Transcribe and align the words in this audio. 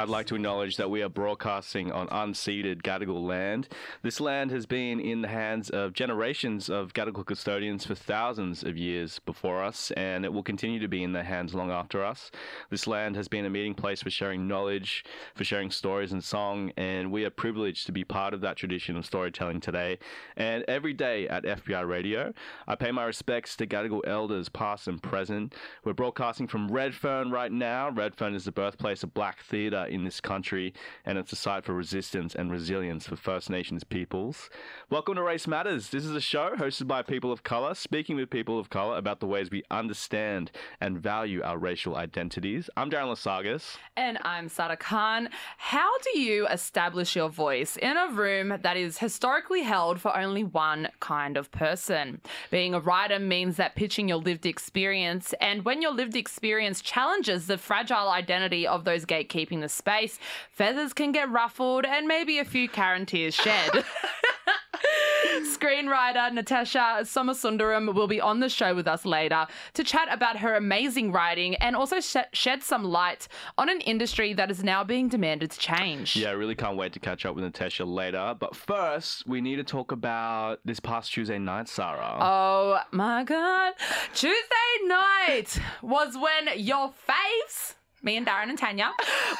I'd 0.00 0.08
like 0.08 0.24
to 0.28 0.34
acknowledge 0.34 0.78
that 0.78 0.88
we 0.88 1.02
are 1.02 1.10
broadcasting 1.10 1.92
on 1.92 2.08
unceded 2.08 2.80
Gadigal 2.80 3.22
land. 3.22 3.68
This 4.00 4.18
land 4.18 4.50
has 4.50 4.64
been 4.64 4.98
in 4.98 5.20
the 5.20 5.28
hands 5.28 5.68
of 5.68 5.92
generations 5.92 6.70
of 6.70 6.94
Gadigal 6.94 7.26
custodians 7.26 7.84
for 7.84 7.94
thousands 7.94 8.62
of 8.62 8.78
years 8.78 9.18
before 9.18 9.62
us, 9.62 9.90
and 9.98 10.24
it 10.24 10.32
will 10.32 10.42
continue 10.42 10.80
to 10.80 10.88
be 10.88 11.02
in 11.02 11.12
their 11.12 11.24
hands 11.24 11.54
long 11.54 11.70
after 11.70 12.02
us. 12.02 12.30
This 12.70 12.86
land 12.86 13.14
has 13.16 13.28
been 13.28 13.44
a 13.44 13.50
meeting 13.50 13.74
place 13.74 14.00
for 14.00 14.08
sharing 14.08 14.48
knowledge, 14.48 15.04
for 15.34 15.44
sharing 15.44 15.70
stories 15.70 16.12
and 16.12 16.24
song, 16.24 16.72
and 16.78 17.12
we 17.12 17.26
are 17.26 17.30
privileged 17.30 17.84
to 17.84 17.92
be 17.92 18.02
part 18.02 18.32
of 18.32 18.40
that 18.40 18.56
tradition 18.56 18.96
of 18.96 19.04
storytelling 19.04 19.60
today. 19.60 19.98
And 20.34 20.64
every 20.66 20.94
day 20.94 21.28
at 21.28 21.44
FBI 21.44 21.86
Radio, 21.86 22.32
I 22.66 22.74
pay 22.74 22.90
my 22.90 23.04
respects 23.04 23.54
to 23.56 23.66
Gadigal 23.66 24.00
elders, 24.06 24.48
past 24.48 24.88
and 24.88 25.02
present. 25.02 25.54
We're 25.84 25.92
broadcasting 25.92 26.48
from 26.48 26.68
Redfern 26.68 27.30
right 27.30 27.52
now. 27.52 27.90
Redfern 27.90 28.34
is 28.34 28.46
the 28.46 28.52
birthplace 28.52 29.02
of 29.02 29.12
black 29.12 29.42
theatre 29.42 29.88
in 29.90 30.04
this 30.04 30.20
country, 30.20 30.72
and 31.04 31.18
it's 31.18 31.32
a 31.32 31.36
site 31.36 31.64
for 31.64 31.74
resistance 31.74 32.34
and 32.34 32.50
resilience 32.50 33.06
for 33.06 33.16
First 33.16 33.50
Nations 33.50 33.84
peoples. 33.84 34.48
Welcome 34.88 35.16
to 35.16 35.22
Race 35.22 35.46
Matters. 35.46 35.90
This 35.90 36.04
is 36.04 36.14
a 36.14 36.20
show 36.20 36.54
hosted 36.56 36.86
by 36.86 37.02
people 37.02 37.32
of 37.32 37.42
colour, 37.42 37.74
speaking 37.74 38.16
with 38.16 38.30
people 38.30 38.58
of 38.58 38.70
colour 38.70 38.96
about 38.96 39.20
the 39.20 39.26
ways 39.26 39.50
we 39.50 39.64
understand 39.70 40.50
and 40.80 40.98
value 40.98 41.42
our 41.42 41.58
racial 41.58 41.96
identities. 41.96 42.70
I'm 42.76 42.90
Darren 42.90 43.12
Lasagas. 43.12 43.76
And 43.96 44.18
I'm 44.22 44.48
Sarah 44.48 44.76
Khan. 44.76 45.28
How 45.56 45.98
do 45.98 46.18
you 46.18 46.46
establish 46.46 47.16
your 47.16 47.28
voice 47.28 47.76
in 47.76 47.96
a 47.96 48.08
room 48.12 48.58
that 48.62 48.76
is 48.76 48.98
historically 48.98 49.62
held 49.62 50.00
for 50.00 50.16
only 50.16 50.44
one 50.44 50.88
kind 51.00 51.36
of 51.36 51.50
person? 51.50 52.20
Being 52.50 52.74
a 52.74 52.80
writer 52.80 53.18
means 53.18 53.56
that 53.56 53.74
pitching 53.74 54.08
your 54.08 54.18
lived 54.18 54.46
experience, 54.46 55.34
and 55.40 55.64
when 55.64 55.82
your 55.82 55.92
lived 55.92 56.16
experience 56.16 56.80
challenges 56.80 57.46
the 57.46 57.58
fragile 57.58 58.10
identity 58.10 58.66
of 58.66 58.84
those 58.84 59.04
gatekeeping 59.04 59.60
the 59.60 59.68
space, 59.80 60.18
feathers 60.52 60.92
can 60.92 61.10
get 61.10 61.30
ruffled 61.30 61.84
and 61.86 62.06
maybe 62.06 62.38
a 62.38 62.44
few 62.44 62.68
Karen 62.68 63.06
tears 63.06 63.34
shed. 63.34 63.84
Screenwriter 65.42 66.32
Natasha 66.32 66.98
Somasundaram 67.02 67.94
will 67.94 68.06
be 68.06 68.20
on 68.20 68.40
the 68.40 68.48
show 68.48 68.74
with 68.74 68.86
us 68.86 69.04
later 69.04 69.46
to 69.74 69.84
chat 69.84 70.08
about 70.10 70.38
her 70.38 70.54
amazing 70.54 71.12
writing 71.12 71.54
and 71.56 71.76
also 71.76 72.00
sh- 72.00 72.16
shed 72.32 72.62
some 72.62 72.84
light 72.84 73.28
on 73.56 73.68
an 73.68 73.80
industry 73.82 74.32
that 74.34 74.50
is 74.50 74.62
now 74.64 74.84
being 74.84 75.08
demanded 75.08 75.50
to 75.50 75.58
change. 75.58 76.16
Yeah, 76.16 76.28
I 76.28 76.32
really 76.32 76.54
can't 76.54 76.76
wait 76.76 76.92
to 76.94 77.00
catch 77.00 77.24
up 77.24 77.34
with 77.34 77.44
Natasha 77.44 77.84
later. 77.84 78.34
But 78.38 78.54
first, 78.54 79.26
we 79.26 79.40
need 79.40 79.56
to 79.56 79.64
talk 79.64 79.92
about 79.92 80.60
this 80.64 80.80
past 80.80 81.12
Tuesday 81.12 81.38
night, 81.38 81.68
Sarah. 81.68 82.18
Oh 82.20 82.80
my 82.90 83.24
god. 83.24 83.74
Tuesday 84.14 84.86
night 84.86 85.58
was 85.82 86.16
when 86.16 86.58
your 86.58 86.92
faves 87.08 87.74
me 88.02 88.16
and 88.16 88.26
Darren 88.26 88.48
and 88.48 88.58
Tanya, 88.58 88.92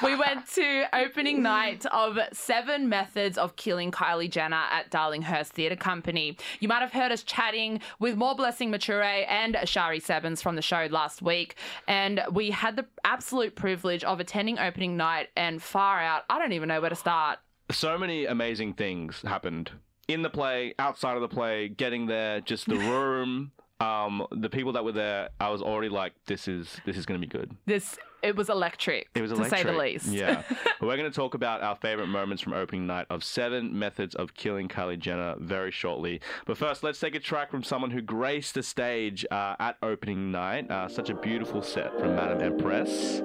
we 0.03 0.17
went 0.17 0.47
to 0.55 0.85
opening 0.93 1.43
night 1.43 1.87
of 1.87 2.19
Seven 2.33 2.89
Methods 2.89 3.39
of 3.39 3.57
Killing 3.57 3.91
Kylie 3.91 4.31
Jenner 4.31 4.65
at 4.71 4.91
Darlinghurst 4.91 5.49
Theatre 5.49 5.77
Company. 5.77 6.37
You 6.61 6.69
might 6.69 6.81
have 6.81 6.93
heard 6.93 7.13
us 7.13 7.23
chatting 7.23 7.81
with 7.99 8.17
Moreblessing 8.17 8.69
Maturure 8.69 9.25
and 9.29 9.57
Shari 9.65 10.01
Sebbens 10.01 10.43
from 10.43 10.57
the 10.57 10.63
show 10.63 10.89
last 10.91 11.23
week, 11.23 11.57
and 11.89 12.21
we 12.33 12.51
had 12.51 12.77
the 12.77 12.87
absolute 13.05 13.55
privilege 13.57 14.05
of 14.05 14.21
attending 14.21 14.59
opening 14.59 14.97
night 14.97 15.29
and 15.37 15.63
far 15.63 16.01
out. 16.01 16.25
I 16.29 16.39
don't 16.39 16.53
even 16.53 16.69
know 16.69 16.81
where 16.81 16.91
to 16.91 16.97
start. 16.97 17.39
so 17.71 17.97
many 17.97 18.27
amazing 18.27 18.75
things 18.75 19.23
happened 19.23 19.71
in 20.09 20.23
the 20.23 20.31
play, 20.31 20.75
outside 20.79 21.15
of 21.15 21.21
the 21.23 21.29
play, 21.29 21.69
getting 21.69 22.07
there, 22.07 22.41
just 22.41 22.67
the 22.67 22.77
room, 22.91 23.53
um, 23.81 24.27
the 24.33 24.51
people 24.51 24.73
that 24.73 24.85
were 24.85 24.93
there. 24.93 25.31
I 25.41 25.49
was 25.51 25.63
already 25.63 25.89
like, 25.89 26.13
this 26.27 26.47
is 26.49 26.69
this 26.85 26.97
is 26.97 27.07
going 27.07 27.21
to 27.21 27.27
be 27.27 27.31
good. 27.31 27.51
This 27.67 27.99
it 28.23 28.37
was 28.37 28.51
electric, 28.51 29.09
It 29.15 29.23
was 29.23 29.31
to 29.31 29.39
electric. 29.39 29.61
say 29.63 29.67
the 29.67 29.79
least. 29.79 30.07
Yeah. 30.09 30.43
We're 30.83 30.99
going 30.99 31.11
to 31.11 31.15
talk 31.17 31.33
about 31.33 31.63
our 31.63 31.75
favorite 31.77 32.09
moments 32.09 32.43
from 32.43 32.53
opening 32.53 32.87
night 32.87 33.07
of 33.09 33.25
Seven 33.25 33.79
Methods 33.79 34.15
of 34.15 34.35
Killing 34.35 34.69
Kylie 34.69 34.99
Jenner 34.99 35.37
very 35.39 35.71
shortly. 35.71 36.21
But 36.45 36.59
first, 36.59 36.83
let's 36.83 37.01
take 37.01 37.15
a 37.15 37.19
track 37.21 37.51
from 37.51 37.63
someone 37.63 37.91
who 37.91 38.03
graced 38.03 38.55
the 38.55 38.63
stage 38.63 39.25
uh, 39.31 39.57
at 39.59 39.79
opening 39.83 40.31
night. 40.31 40.71
Uh, 40.71 40.87
such 40.87 41.09
a 41.09 41.15
beautiful 41.15 41.63
set 41.63 41.99
from 41.99 42.15
Madame 42.15 42.43
Empress. 42.43 43.23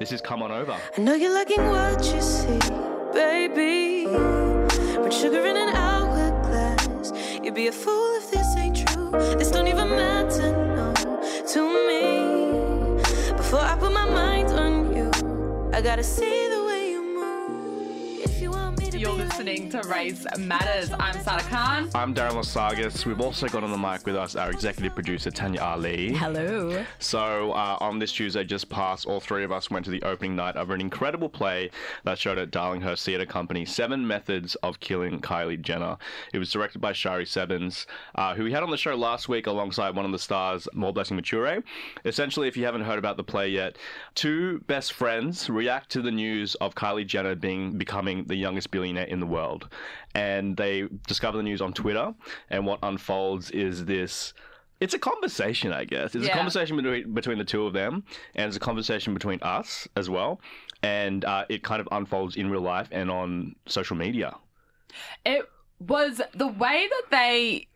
This 0.00 0.10
is 0.10 0.20
Come 0.20 0.42
On 0.42 0.50
Over. 0.50 0.76
I 0.98 1.00
know 1.00 1.14
you're 1.14 1.32
liking 1.32 1.64
what 1.68 2.04
you 2.12 2.20
see, 2.20 2.58
baby. 3.12 4.06
But 4.06 5.12
sugar 5.12 5.46
in 5.46 5.56
an 5.56 5.68
hourglass. 5.76 7.12
You'd 7.44 7.54
be 7.54 7.68
a 7.68 7.72
fool 7.72 8.16
if 8.16 8.21
this 9.12 9.50
don't 9.50 9.68
even 9.68 9.90
matter, 9.90 10.50
no, 10.74 10.92
to 11.48 11.60
me. 11.88 13.02
Before 13.36 13.60
I 13.60 13.76
put 13.76 13.92
my 13.92 14.08
mind 14.08 14.48
on 14.50 14.94
you, 14.96 15.10
I 15.72 15.80
gotta 15.80 16.02
see 16.02 16.41
listening 19.32 19.70
to 19.70 19.78
like 19.78 19.86
you, 19.86 19.92
Race 19.92 20.26
Matters. 20.38 20.92
I'm 21.00 21.18
Sarah 21.22 21.40
Khan. 21.44 21.88
I'm 21.94 22.14
Darren 22.14 22.32
Lasagas. 22.32 23.06
We've 23.06 23.20
also 23.22 23.48
got 23.48 23.64
on 23.64 23.70
the 23.70 23.78
mic 23.78 24.04
with 24.04 24.14
us 24.14 24.36
our 24.36 24.50
executive 24.50 24.94
producer, 24.94 25.30
Tanya 25.30 25.62
Ali. 25.62 26.12
Hello. 26.12 26.84
So 26.98 27.52
uh, 27.52 27.78
on 27.80 27.98
this 27.98 28.12
Tuesday 28.12 28.44
just 28.44 28.68
past, 28.68 29.06
all 29.06 29.20
three 29.20 29.42
of 29.42 29.50
us 29.50 29.70
went 29.70 29.86
to 29.86 29.90
the 29.90 30.02
opening 30.02 30.36
night 30.36 30.56
of 30.56 30.68
an 30.68 30.82
incredible 30.82 31.30
play 31.30 31.70
that 32.04 32.18
showed 32.18 32.36
at 32.36 32.50
Darlinghurst 32.50 33.04
Theatre 33.04 33.24
Company, 33.24 33.64
Seven 33.64 34.06
Methods 34.06 34.54
of 34.56 34.80
Killing 34.80 35.18
Kylie 35.22 35.60
Jenner. 35.60 35.96
It 36.34 36.38
was 36.38 36.52
directed 36.52 36.80
by 36.80 36.92
Shari 36.92 37.24
Sebbens, 37.24 37.86
uh, 38.16 38.34
who 38.34 38.44
we 38.44 38.52
had 38.52 38.62
on 38.62 38.70
the 38.70 38.76
show 38.76 38.94
last 38.94 39.30
week 39.30 39.46
alongside 39.46 39.96
one 39.96 40.04
of 40.04 40.12
the 40.12 40.18
stars, 40.18 40.68
Moreblessing 40.74 41.16
Maturure. 41.16 41.62
Essentially, 42.04 42.48
if 42.48 42.56
you 42.56 42.66
haven't 42.66 42.82
heard 42.82 42.98
about 42.98 43.16
the 43.16 43.24
play 43.24 43.48
yet, 43.48 43.78
two 44.14 44.58
best 44.66 44.92
friends 44.92 45.48
react 45.48 45.90
to 45.92 46.02
the 46.02 46.10
news 46.10 46.54
of 46.56 46.74
Kylie 46.74 47.06
Jenner 47.06 47.34
being 47.34 47.78
becoming 47.78 48.24
the 48.24 48.36
youngest 48.36 48.70
billionaire 48.70 49.04
in 49.04 49.21
the 49.22 49.32
world. 49.38 49.68
And 50.14 50.56
they 50.56 50.74
discover 51.06 51.36
the 51.38 51.42
news 51.42 51.60
on 51.62 51.72
Twitter, 51.72 52.12
and 52.50 52.66
what 52.66 52.78
unfolds 52.82 53.50
is 53.50 53.84
this 53.86 54.34
it's 54.80 54.94
a 54.94 54.98
conversation, 54.98 55.72
I 55.72 55.84
guess. 55.84 56.16
It's 56.16 56.26
Yeah. 56.26 56.32
a 56.32 56.36
conversation 56.36 56.76
between 56.76 57.14
between 57.14 57.38
the 57.38 57.44
two 57.44 57.66
of 57.66 57.72
them, 57.72 58.02
and 58.34 58.48
it's 58.48 58.56
a 58.56 58.60
conversation 58.70 59.14
between 59.14 59.38
us 59.42 59.86
as 59.96 60.10
well. 60.10 60.40
And 60.82 61.24
uh, 61.24 61.44
it 61.48 61.62
kind 61.62 61.80
of 61.80 61.88
unfolds 61.92 62.34
in 62.36 62.50
real 62.50 62.62
life 62.62 62.88
and 62.90 63.08
on 63.08 63.54
social 63.66 63.96
media. 63.96 64.34
It 65.24 65.48
was 65.78 66.20
the 66.34 66.48
way 66.48 66.88
that 66.94 67.04
they 67.10 67.68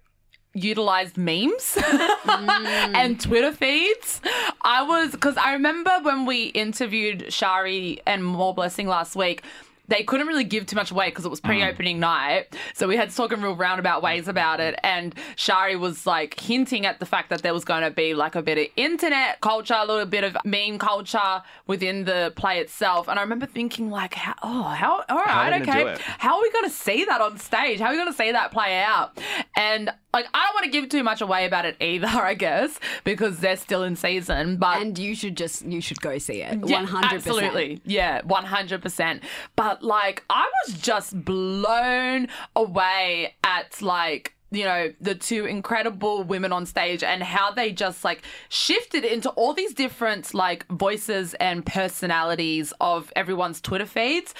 utilized 0.52 1.16
memes 1.16 1.78
and 2.26 3.20
Twitter 3.20 3.52
feeds. 3.52 4.20
I 4.62 4.82
was 4.82 5.12
because 5.12 5.36
I 5.36 5.52
remember 5.52 5.92
when 6.02 6.24
we 6.26 6.46
interviewed 6.46 7.32
Shari 7.32 8.00
and 8.06 8.22
Moreblessing 8.22 8.86
last 8.86 9.14
week. 9.14 9.44
They 9.88 10.02
couldn't 10.02 10.26
really 10.26 10.44
give 10.44 10.66
too 10.66 10.76
much 10.76 10.91
away 10.91 11.08
because 11.08 11.24
it 11.24 11.28
was 11.28 11.41
mm. 11.41 11.44
pre-opening 11.44 12.00
night, 12.00 12.56
so 12.74 12.88
we 12.88 12.97
had 12.97 13.10
to 13.10 13.16
talk 13.16 13.32
in 13.32 13.42
real 13.42 13.56
roundabout 13.56 14.02
ways 14.02 14.28
about 14.28 14.60
it. 14.60 14.78
And 14.82 15.14
Shari 15.36 15.76
was 15.76 16.06
like 16.06 16.38
hinting 16.38 16.86
at 16.86 17.00
the 17.00 17.06
fact 17.06 17.30
that 17.30 17.42
there 17.42 17.54
was 17.54 17.64
going 17.64 17.82
to 17.82 17.91
be 17.91 18.14
like 18.14 18.34
a 18.34 18.42
bit 18.42 18.58
of 18.58 18.66
internet 18.76 19.41
culture, 19.41 19.76
a 19.76 19.86
little 19.86 20.06
bit 20.06 20.24
of 20.24 20.36
meme 20.44 20.78
culture 20.78 21.42
within 21.66 22.04
the 22.04 22.33
play 22.36 22.59
itself. 22.59 23.09
And 23.09 23.18
I 23.18 23.22
remember 23.22 23.47
thinking 23.47 23.91
like, 23.91 24.15
how, 24.15 24.34
oh, 24.42 24.62
how 24.62 25.04
all 25.09 25.16
right, 25.16 25.28
How 25.28 25.42
are 25.42 25.50
right, 25.50 25.60
they 25.60 25.66
gonna 25.66 25.91
okay, 25.92 26.03
how 26.18 26.36
are 26.36 26.42
we 26.42 26.50
going 26.53 26.65
to 26.65 26.71
see 26.71 27.04
that 27.04 27.21
on 27.21 27.38
stage? 27.38 27.80
How 27.80 27.86
are 27.86 27.92
we 27.92 27.97
going 27.97 28.10
to 28.10 28.16
see 28.16 28.33
that 28.33 28.53
play 28.53 28.78
out? 28.83 29.18
And 29.56 29.91
like, 30.12 30.27
I 30.33 30.47
don't 30.47 30.54
want 30.54 30.65
to 30.65 30.71
give 30.71 30.88
too 30.88 31.03
much 31.03 31.21
away 31.21 31.44
about 31.47 31.66
it 31.66 31.77
either, 31.80 32.06
I 32.09 32.34
guess, 32.34 32.80
because 33.04 33.38
they're 33.38 33.56
still 33.56 33.83
in 33.83 33.97
season. 33.97 34.56
But 34.56 34.80
And 34.80 34.98
you 34.98 35.15
should 35.15 35.36
just 35.36 35.65
you 35.65 35.80
should 35.80 36.00
go 36.00 36.18
see 36.18 36.42
it. 36.42 36.59
One 36.59 36.86
hundred 36.86 37.22
percent. 37.22 37.44
Absolutely. 37.44 37.80
Yeah, 37.84 38.22
100%. 38.22 39.21
But 39.54 39.75
like, 39.82 40.24
I 40.30 40.50
was 40.66 40.76
just 40.78 41.24
blown 41.24 42.28
away 42.54 43.34
at 43.44 43.80
like, 43.82 44.34
you 44.52 44.64
know, 44.64 44.92
the 45.00 45.14
two 45.14 45.44
incredible 45.44 46.22
women 46.22 46.52
on 46.52 46.66
stage 46.66 47.02
and 47.02 47.22
how 47.22 47.50
they 47.50 47.72
just 47.72 48.04
like 48.04 48.22
shifted 48.48 49.04
into 49.04 49.28
all 49.30 49.52
these 49.52 49.74
different 49.74 50.32
like 50.34 50.66
voices 50.68 51.34
and 51.34 51.66
personalities 51.66 52.72
of 52.80 53.12
everyone's 53.16 53.60
Twitter 53.60 53.86
feeds 53.86 54.34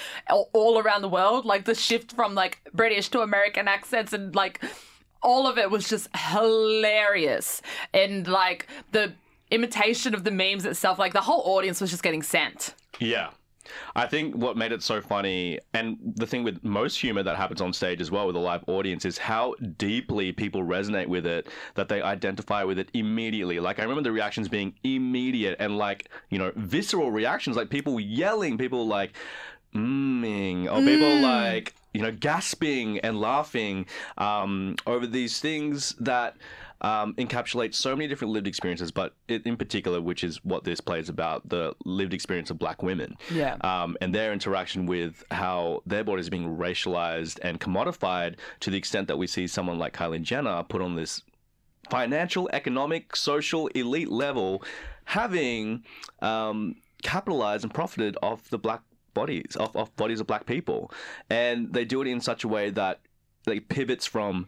all 0.53 0.79
around 0.79 1.01
the 1.01 1.09
world. 1.09 1.45
Like 1.45 1.65
the 1.65 1.75
shift 1.75 2.13
from 2.13 2.35
like 2.35 2.61
British 2.73 3.09
to 3.09 3.19
American 3.19 3.67
accents 3.67 4.13
and 4.13 4.33
like 4.33 4.63
all 5.21 5.45
of 5.45 5.57
it 5.57 5.69
was 5.69 5.89
just 5.89 6.07
hilarious. 6.15 7.61
And 7.93 8.27
like 8.27 8.67
the 8.93 9.13
imitation 9.51 10.13
of 10.15 10.23
the 10.23 10.31
memes 10.31 10.65
itself. 10.65 10.99
Like 10.99 11.13
the 11.13 11.21
whole 11.21 11.41
audience 11.45 11.81
was 11.81 11.91
just 11.91 12.03
getting 12.03 12.23
sent. 12.23 12.73
Yeah. 12.99 13.29
I 13.95 14.05
think 14.05 14.35
what 14.35 14.57
made 14.57 14.71
it 14.71 14.83
so 14.83 15.01
funny, 15.01 15.59
and 15.73 15.97
the 16.15 16.27
thing 16.27 16.43
with 16.43 16.63
most 16.63 16.99
humor 16.99 17.23
that 17.23 17.35
happens 17.35 17.61
on 17.61 17.73
stage 17.73 18.01
as 18.01 18.11
well 18.11 18.27
with 18.27 18.35
a 18.35 18.39
live 18.39 18.63
audience, 18.67 19.05
is 19.05 19.17
how 19.17 19.55
deeply 19.77 20.31
people 20.31 20.63
resonate 20.63 21.07
with 21.07 21.25
it, 21.25 21.47
that 21.75 21.89
they 21.89 22.01
identify 22.01 22.63
with 22.63 22.79
it 22.79 22.89
immediately. 22.93 23.59
Like, 23.59 23.79
I 23.79 23.83
remember 23.83 24.03
the 24.03 24.11
reactions 24.11 24.47
being 24.47 24.73
immediate 24.83 25.57
and, 25.59 25.77
like, 25.77 26.09
you 26.29 26.37
know, 26.37 26.51
visceral 26.55 27.11
reactions, 27.11 27.55
like 27.55 27.69
people 27.69 27.99
yelling, 27.99 28.57
people 28.57 28.87
like, 28.87 29.13
mmming, 29.75 30.65
or 30.71 30.81
people 30.81 31.15
like, 31.19 31.75
you 31.93 32.01
know, 32.01 32.11
gasping 32.11 32.99
and 32.99 33.19
laughing 33.19 33.85
um, 34.17 34.75
over 34.85 35.05
these 35.05 35.39
things 35.39 35.93
that 35.99 36.37
um, 36.81 37.13
encapsulate 37.15 37.73
so 37.73 37.95
many 37.95 38.07
different 38.07 38.33
lived 38.33 38.47
experiences, 38.47 38.91
but 38.91 39.15
it, 39.27 39.45
in 39.45 39.57
particular, 39.57 40.01
which 40.01 40.23
is 40.23 40.43
what 40.43 40.63
this 40.63 40.79
play 40.79 40.99
is 40.99 41.09
about, 41.09 41.47
the 41.49 41.75
lived 41.85 42.13
experience 42.13 42.49
of 42.49 42.59
black 42.59 42.83
women. 42.83 43.15
Yeah. 43.31 43.55
Um, 43.61 43.97
and 44.01 44.13
their 44.13 44.33
interaction 44.33 44.85
with 44.85 45.23
how 45.31 45.81
their 45.85 46.03
bodies 46.03 46.27
are 46.27 46.31
being 46.31 46.57
racialized 46.57 47.39
and 47.41 47.59
commodified 47.59 48.35
to 48.61 48.69
the 48.69 48.77
extent 48.77 49.07
that 49.07 49.17
we 49.17 49.27
see 49.27 49.47
someone 49.47 49.79
like 49.79 49.93
Kylie 49.93 50.21
Jenner 50.21 50.63
put 50.63 50.81
on 50.81 50.95
this 50.95 51.23
financial, 51.89 52.49
economic, 52.53 53.15
social, 53.15 53.67
elite 53.67 54.09
level, 54.11 54.63
having 55.05 55.83
um, 56.21 56.75
capitalized 57.01 57.63
and 57.63 57.73
profited 57.73 58.17
off 58.21 58.49
the 58.49 58.57
black 58.57 58.81
bodies, 59.13 59.55
off, 59.59 59.75
off 59.75 59.95
bodies 59.95 60.19
of 60.19 60.27
black 60.27 60.45
people. 60.45 60.91
And 61.29 61.73
they 61.73 61.85
do 61.85 62.01
it 62.01 62.07
in 62.07 62.21
such 62.21 62.43
a 62.43 62.47
way 62.47 62.69
that 62.71 62.99
like 63.45 63.69
pivots 63.69 64.05
from 64.05 64.47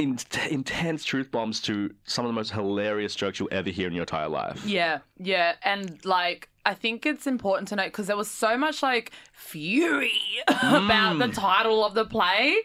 in- 0.00 0.18
intense 0.50 1.04
truth 1.04 1.30
bombs 1.30 1.60
to 1.62 1.94
some 2.04 2.24
of 2.24 2.28
the 2.28 2.32
most 2.32 2.52
hilarious 2.52 3.14
jokes 3.14 3.38
you'll 3.38 3.48
ever 3.52 3.70
hear 3.70 3.86
in 3.86 3.92
your 3.92 4.02
entire 4.02 4.28
life. 4.28 4.64
Yeah, 4.64 5.00
yeah, 5.18 5.56
and 5.62 6.04
like 6.04 6.48
I 6.64 6.74
think 6.74 7.06
it's 7.06 7.26
important 7.26 7.68
to 7.68 7.76
note 7.76 7.86
because 7.86 8.06
there 8.06 8.16
was 8.16 8.30
so 8.30 8.56
much 8.56 8.82
like 8.82 9.12
fury 9.32 10.12
about 10.48 11.18
the 11.18 11.28
title 11.28 11.84
of 11.84 11.94
the 11.94 12.04
play, 12.04 12.56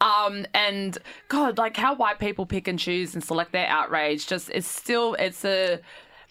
um, 0.00 0.46
and 0.54 0.96
God, 1.28 1.58
like 1.58 1.76
how 1.76 1.94
white 1.94 2.18
people 2.18 2.46
pick 2.46 2.68
and 2.68 2.78
choose 2.78 3.14
and 3.14 3.22
select 3.22 3.52
their 3.52 3.66
outrage 3.66 4.26
just 4.26 4.50
is 4.50 4.66
still 4.66 5.14
it's 5.14 5.44
a 5.44 5.80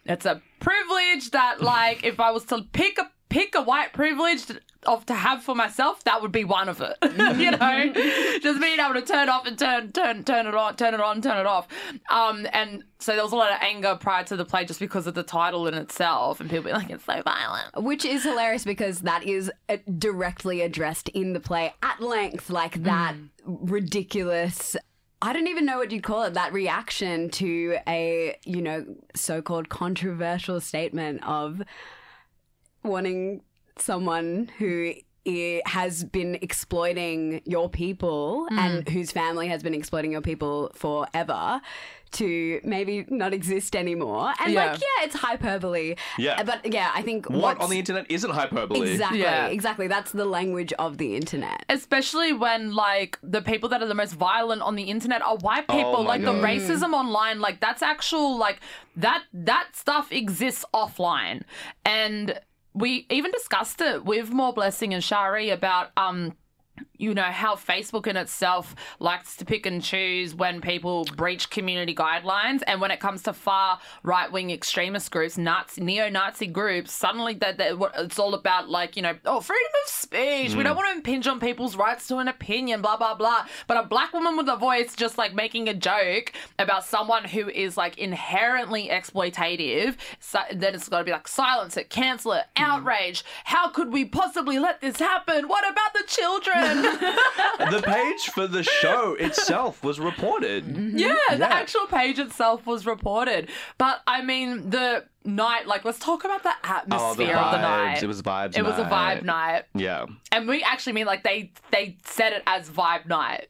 it's 0.05 0.25
a 0.25 0.41
privilege 0.59 1.31
that 1.31 1.61
like 1.61 2.03
if 2.03 2.19
I 2.19 2.31
was 2.31 2.45
to 2.45 2.63
pick 2.71 2.97
a 2.97 3.09
pick 3.29 3.56
a 3.56 3.62
white 3.62 3.94
privilege 3.94 4.45
of 4.85 5.06
to 5.06 5.13
have 5.13 5.44
for 5.44 5.56
myself, 5.56 6.03
that 6.06 6.21
would 6.21 6.31
be 6.31 6.44
one 6.44 6.69
of 6.69 6.81
it. 6.81 6.97
you 7.03 7.51
know, 7.51 8.39
just 8.41 8.62
being 8.62 8.79
able 8.79 8.94
to 8.94 9.01
turn 9.01 9.29
off 9.29 9.45
and 9.45 9.57
turn 9.57 9.91
turn 9.91 10.24
turn 10.24 10.47
it 10.47 10.56
on, 10.56 10.75
turn 10.75 10.94
it 10.94 11.01
on, 11.01 11.21
turn 11.21 11.38
it 11.38 11.45
off. 11.45 11.68
Um, 12.09 12.47
and 12.53 12.83
so 13.00 13.13
there 13.13 13.24
was 13.24 13.33
a 13.33 13.35
lot 13.35 13.51
of 13.51 13.57
anger 13.62 13.97
prior 14.00 14.24
to 14.25 14.35
the 14.35 14.45
play 14.45 14.65
just 14.65 14.79
because 14.79 15.07
of 15.07 15.13
the 15.13 15.24
title 15.24 15.68
in 15.68 15.74
itself, 15.74 16.39
and 16.39 16.50
people 16.50 16.65
being 16.65 16.75
like, 16.75 16.89
"It's 16.89 17.06
so 17.06 17.21
violent." 17.21 17.83
Which 17.83 18.06
is 18.06 18.24
hilarious 18.24 18.63
because 18.63 19.01
that 19.01 19.24
is 19.24 19.51
uh, 19.69 19.77
directly 19.97 20.62
addressed 20.62 21.09
in 21.09 21.33
the 21.33 21.39
play 21.39 21.73
at 21.83 22.01
length, 22.01 22.50
like 22.50 22.83
that 22.83 23.15
ridiculous. 23.44 24.75
I 25.19 25.33
don't 25.33 25.47
even 25.47 25.65
know 25.65 25.77
what 25.77 25.91
you'd 25.91 26.03
call 26.03 26.23
it. 26.23 26.35
That 26.35 26.53
reaction 26.53 27.30
to 27.31 27.77
a, 27.88 28.38
you 28.45 28.62
know, 28.62 28.85
so 29.15 29.41
called 29.41 29.68
controversial 29.68 30.62
statement 30.62 31.23
of 31.23 31.63
wanting 32.87 33.41
someone 33.77 34.49
who 34.57 34.93
has 35.65 36.05
been 36.05 36.35
exploiting 36.41 37.41
your 37.45 37.69
people 37.69 38.45
hmm. 38.49 38.59
and 38.59 38.89
whose 38.89 39.11
family 39.11 39.47
has 39.47 39.61
been 39.61 39.73
exploiting 39.73 40.11
your 40.11 40.21
people 40.21 40.71
forever 40.73 41.61
to 42.09 42.61
maybe 42.63 43.05
not 43.09 43.33
exist 43.33 43.75
anymore. 43.75 44.33
And 44.39 44.53
Yeah. 44.53 44.71
like, 44.71 44.79
yeah, 44.79 45.05
it's 45.05 45.15
hyperbole. 45.15 45.95
Yeah. 46.17 46.39
Uh, 46.39 46.43
but 46.45 46.73
yeah, 46.73 46.91
I 46.95 47.01
think 47.01 47.29
What 47.29 47.59
on 47.59 47.69
the 47.69 47.77
internet 47.77 48.05
isn't 48.09 48.29
hyperbole? 48.29 48.89
Exactly, 48.89 49.19
Yeah. 49.19 49.47
exactly. 49.47 49.87
That's 49.89 50.13
the 50.13 50.23
language 50.23 50.71
of 50.79 50.97
the 50.97 51.17
internet. 51.17 51.65
Especially 51.67 52.31
when 52.31 52.73
like 52.73 53.19
the 53.21 53.41
people 53.41 53.67
that 53.69 53.81
are 53.81 53.87
the 53.87 53.95
most 53.95 54.13
violent 54.13 54.61
on 54.61 54.75
the 54.75 54.83
internet 54.83 55.21
are 55.21 55.35
white 55.37 55.65
oh 55.67 55.75
people. 55.75 55.95
Oh 55.97 56.03
my 56.03 56.11
like 56.11 56.23
the 56.23 56.31
racism 56.31 56.93
online, 56.93 57.41
like 57.41 57.59
that's 57.59 57.81
actual 57.81 58.37
like 58.37 58.61
that 58.95 59.23
that 59.33 59.67
stuff 59.73 60.09
exists 60.13 60.63
offline. 60.73 61.43
And 61.83 62.39
we 62.73 63.05
even 63.09 63.31
discussed 63.31 63.81
it 63.81 64.05
with 64.05 64.31
Moreblessing 64.31 64.93
and 64.93 65.03
Shari 65.03 65.49
about 65.49 65.91
um 65.97 66.35
you 66.97 67.13
know 67.13 67.23
how 67.23 67.55
Facebook 67.55 68.07
in 68.07 68.17
itself 68.17 68.75
likes 68.99 69.35
to 69.38 69.45
pick 69.45 69.65
and 69.65 69.83
choose 69.83 70.33
when 70.35 70.61
people 70.61 71.05
breach 71.15 71.49
community 71.49 71.95
guidelines, 71.95 72.61
and 72.67 72.81
when 72.81 72.91
it 72.91 72.99
comes 72.99 73.23
to 73.23 73.33
far 73.33 73.79
right 74.03 74.31
wing 74.31 74.51
extremist 74.51 75.11
groups, 75.11 75.38
Nazi, 75.38 75.81
neo 75.81 76.09
Nazi 76.09 76.47
groups, 76.47 76.91
suddenly 76.91 77.33
that 77.35 77.57
that- 77.57 77.77
it's 77.97 78.19
all 78.19 78.33
about 78.33 78.69
like 78.69 78.95
you 78.95 79.01
know 79.01 79.15
oh 79.25 79.39
freedom 79.39 79.71
of 79.85 79.91
speech. 79.91 80.55
We 80.55 80.63
don't 80.63 80.73
hmm. 80.73 80.77
want 80.77 80.89
to 80.89 80.95
impinge 80.97 81.27
on 81.27 81.39
people's 81.39 81.75
rights 81.75 82.07
to 82.07 82.17
an 82.17 82.27
opinion, 82.27 82.81
blah 82.81 82.97
blah 82.97 83.15
blah. 83.15 83.45
But 83.67 83.77
a 83.77 83.83
black 83.83 84.13
woman 84.13 84.38
with 84.38 84.49
a 84.49 84.55
voice 84.55 84.95
just 84.95 85.17
like 85.17 85.33
making 85.33 85.69
a 85.69 85.73
joke 85.73 86.33
about 86.57 86.85
someone 86.85 87.25
who 87.25 87.49
is 87.49 87.77
like 87.77 87.97
inherently 87.97 88.89
exploitative, 88.89 89.95
so, 90.19 90.39
then 90.53 90.75
it's 90.75 90.89
got 90.89 90.99
to 90.99 91.03
be 91.03 91.11
like 91.11 91.27
silence 91.27 91.77
it, 91.77 91.89
cancel 91.89 92.33
it, 92.33 92.45
hmm. 92.55 92.63
outrage. 92.63 93.23
How 93.44 93.69
could 93.69 93.91
we 93.91 94.05
possibly 94.05 94.59
let 94.59 94.81
this 94.81 94.99
happen? 94.99 95.47
What 95.47 95.69
about 95.69 95.94
the 95.94 96.03
children? 96.07 96.83
the 97.71 97.81
page 97.83 98.29
for 98.33 98.47
the 98.47 98.63
show 98.63 99.15
itself 99.19 99.83
was 99.83 99.99
reported. 99.99 100.65
Yeah, 100.93 101.15
the 101.31 101.51
actual 101.51 101.87
page 101.87 102.19
itself 102.19 102.65
was 102.65 102.85
reported. 102.85 103.49
But 103.77 104.01
I 104.07 104.21
mean, 104.23 104.69
the 104.69 105.05
night, 105.25 105.67
like, 105.67 105.83
let's 105.85 105.99
talk 105.99 106.23
about 106.23 106.43
the 106.43 106.49
Oh, 106.49 106.53
the 106.63 106.69
atmosphere 106.75 107.35
of 107.35 107.51
the 107.51 107.57
vibes. 107.57 107.61
night. 107.61 108.03
It 108.03 108.07
was 108.07 108.21
vibes. 108.21 108.57
It 108.57 108.63
was 108.63 108.77
a 108.77 108.83
night. 108.83 109.19
vibe 109.19 109.23
night. 109.23 109.63
Yeah. 109.75 110.05
And 110.31 110.47
we 110.47 110.63
actually 110.63 110.93
mean 110.93 111.05
like 111.05 111.23
they 111.23 111.51
they 111.71 111.97
said 112.05 112.33
it 112.33 112.43
as 112.47 112.69
vibe 112.69 113.05
night. 113.07 113.47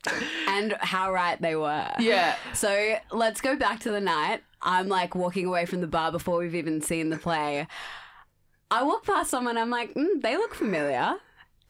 and 0.48 0.74
how 0.80 1.12
right 1.12 1.42
they 1.42 1.56
were. 1.56 1.92
Yeah. 2.00 2.36
So 2.54 2.96
let's 3.12 3.42
go 3.42 3.56
back 3.56 3.80
to 3.82 3.92
the 3.92 4.02
night. 4.02 4.42
I'm 4.62 4.88
like 4.88 5.14
walking 5.16 5.46
away 5.46 5.66
from 5.66 5.82
the 5.82 5.88
bar 5.88 6.12
before 6.12 6.40
we've 6.40 6.56
even 6.56 6.82
seen 6.82 7.10
the 7.10 7.18
play. 7.18 7.68
I 8.70 8.84
walk 8.84 9.06
past 9.06 9.30
someone, 9.30 9.58
I'm 9.58 9.70
like, 9.70 9.94
mm, 9.94 10.22
they 10.22 10.36
look 10.36 10.54
familiar. 10.54 11.16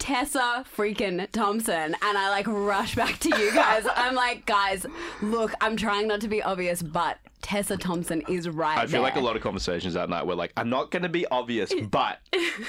Tessa 0.07 0.63
freaking 0.73 1.29
Thompson. 1.31 1.93
And 2.01 2.17
I 2.17 2.29
like 2.29 2.47
rush 2.47 2.95
back 2.95 3.19
to 3.19 3.29
you 3.37 3.51
guys. 3.53 3.85
I'm 3.97 4.15
like, 4.15 4.45
guys, 4.45 4.85
look, 5.21 5.51
I'm 5.59 5.75
trying 5.75 6.07
not 6.07 6.21
to 6.21 6.29
be 6.29 6.41
obvious, 6.41 6.81
but 6.81 7.17
Tessa 7.41 7.75
Thompson 7.75 8.21
is 8.29 8.47
right. 8.47 8.77
I 8.77 8.87
feel 8.87 9.01
like 9.01 9.17
a 9.17 9.19
lot 9.19 9.35
of 9.35 9.41
conversations 9.41 9.95
that 9.95 10.09
night 10.09 10.25
were 10.25 10.35
like, 10.35 10.53
I'm 10.55 10.69
not 10.69 10.91
going 10.91 11.03
to 11.03 11.09
be 11.09 11.27
obvious, 11.27 11.73
but 11.91 12.19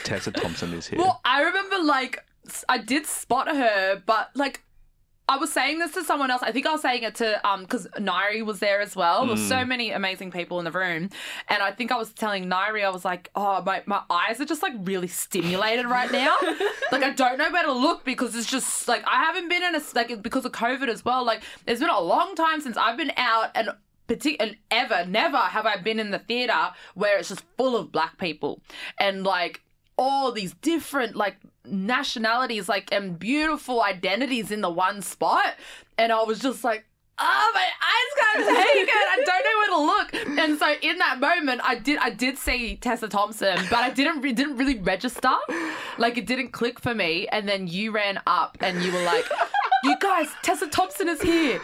Tessa 0.02 0.32
Thompson 0.32 0.72
is 0.72 0.88
here. 0.88 0.98
Well, 0.98 1.20
I 1.24 1.42
remember 1.42 1.78
like 1.78 2.24
I 2.68 2.78
did 2.78 3.06
spot 3.06 3.46
her, 3.46 4.02
but 4.04 4.30
like 4.34 4.64
I 5.28 5.36
was 5.36 5.52
saying 5.52 5.78
this 5.78 5.92
to 5.92 6.04
someone 6.04 6.30
else. 6.30 6.42
I 6.42 6.52
think 6.52 6.66
I 6.66 6.72
was 6.72 6.80
saying 6.80 7.02
it 7.02 7.14
to 7.16 7.46
um 7.46 7.62
because 7.62 7.86
Nairi 7.98 8.42
was 8.44 8.60
there 8.60 8.80
as 8.80 8.96
well. 8.96 9.20
There 9.20 9.34
was 9.34 9.46
so 9.46 9.64
many 9.64 9.90
amazing 9.90 10.30
people 10.30 10.58
in 10.58 10.64
the 10.64 10.72
room, 10.72 11.10
and 11.48 11.62
I 11.62 11.70
think 11.70 11.92
I 11.92 11.96
was 11.96 12.12
telling 12.12 12.46
Nairi 12.46 12.84
I 12.84 12.88
was 12.88 13.04
like, 13.04 13.30
oh 13.34 13.62
my 13.62 13.82
my 13.86 14.02
eyes 14.08 14.40
are 14.40 14.46
just 14.46 14.62
like 14.62 14.72
really 14.78 15.08
stimulated 15.08 15.86
right 15.86 16.10
now. 16.10 16.34
like 16.92 17.02
I 17.02 17.10
don't 17.10 17.38
know 17.38 17.50
where 17.50 17.64
to 17.64 17.72
look 17.72 18.04
because 18.04 18.34
it's 18.34 18.50
just 18.50 18.88
like 18.88 19.04
I 19.06 19.24
haven't 19.24 19.48
been 19.48 19.62
in 19.62 19.74
a 19.74 19.82
like 19.94 20.22
because 20.22 20.44
of 20.44 20.52
COVID 20.52 20.88
as 20.88 21.04
well. 21.04 21.24
Like 21.24 21.42
it's 21.66 21.80
been 21.80 21.90
a 21.90 22.00
long 22.00 22.34
time 22.34 22.60
since 22.60 22.76
I've 22.76 22.96
been 22.96 23.12
out 23.16 23.50
and. 23.54 23.70
Partic- 24.08 24.36
and 24.40 24.56
ever, 24.70 25.04
never 25.04 25.36
have 25.36 25.66
I 25.66 25.76
been 25.76 26.00
in 26.00 26.12
the 26.12 26.18
theater 26.18 26.70
where 26.94 27.18
it's 27.18 27.28
just 27.28 27.44
full 27.58 27.76
of 27.76 27.92
black 27.92 28.16
people 28.16 28.62
and 28.96 29.22
like 29.22 29.60
all 29.98 30.32
these 30.32 30.54
different 30.62 31.14
like 31.14 31.36
nationalities 31.70 32.68
like 32.68 32.92
and 32.92 33.18
beautiful 33.18 33.82
identities 33.82 34.50
in 34.50 34.60
the 34.60 34.70
one 34.70 35.02
spot. 35.02 35.54
And 35.96 36.12
i 36.12 36.22
was 36.22 36.38
just 36.38 36.62
like 36.64 36.84
oh 37.20 37.50
my 37.52 37.66
eyes 37.66 38.44
can't 38.44 38.56
take 38.56 38.88
it 38.88 38.94
i 38.94 39.16
don't 39.24 39.44
know 39.44 39.58
where 39.58 39.72
to 39.76 40.24
look. 40.24 40.38
And 40.38 40.58
so 40.58 40.72
in 40.80 40.98
that 40.98 41.18
moment 41.18 41.60
i 41.64 41.74
did 41.74 41.98
i 41.98 42.10
did 42.10 42.38
see 42.38 42.76
tessa 42.76 43.08
thompson 43.08 43.58
but 43.70 43.78
i 43.80 43.90
didn't 43.90 44.20
re- 44.20 44.32
didn't 44.32 44.56
really 44.56 44.78
register. 44.78 45.34
Like 45.98 46.16
it 46.16 46.26
didn't 46.26 46.52
click 46.52 46.78
for 46.78 46.94
me. 46.94 47.26
And 47.28 47.48
then 47.48 47.66
you 47.66 47.90
ran 47.90 48.20
up 48.26 48.56
and 48.60 48.82
you 48.82 48.92
were 48.92 49.02
like 49.02 49.24
you 49.84 49.96
guys 50.00 50.28
tessa 50.42 50.68
thompson 50.68 51.08
is 51.08 51.20
here 51.20 51.60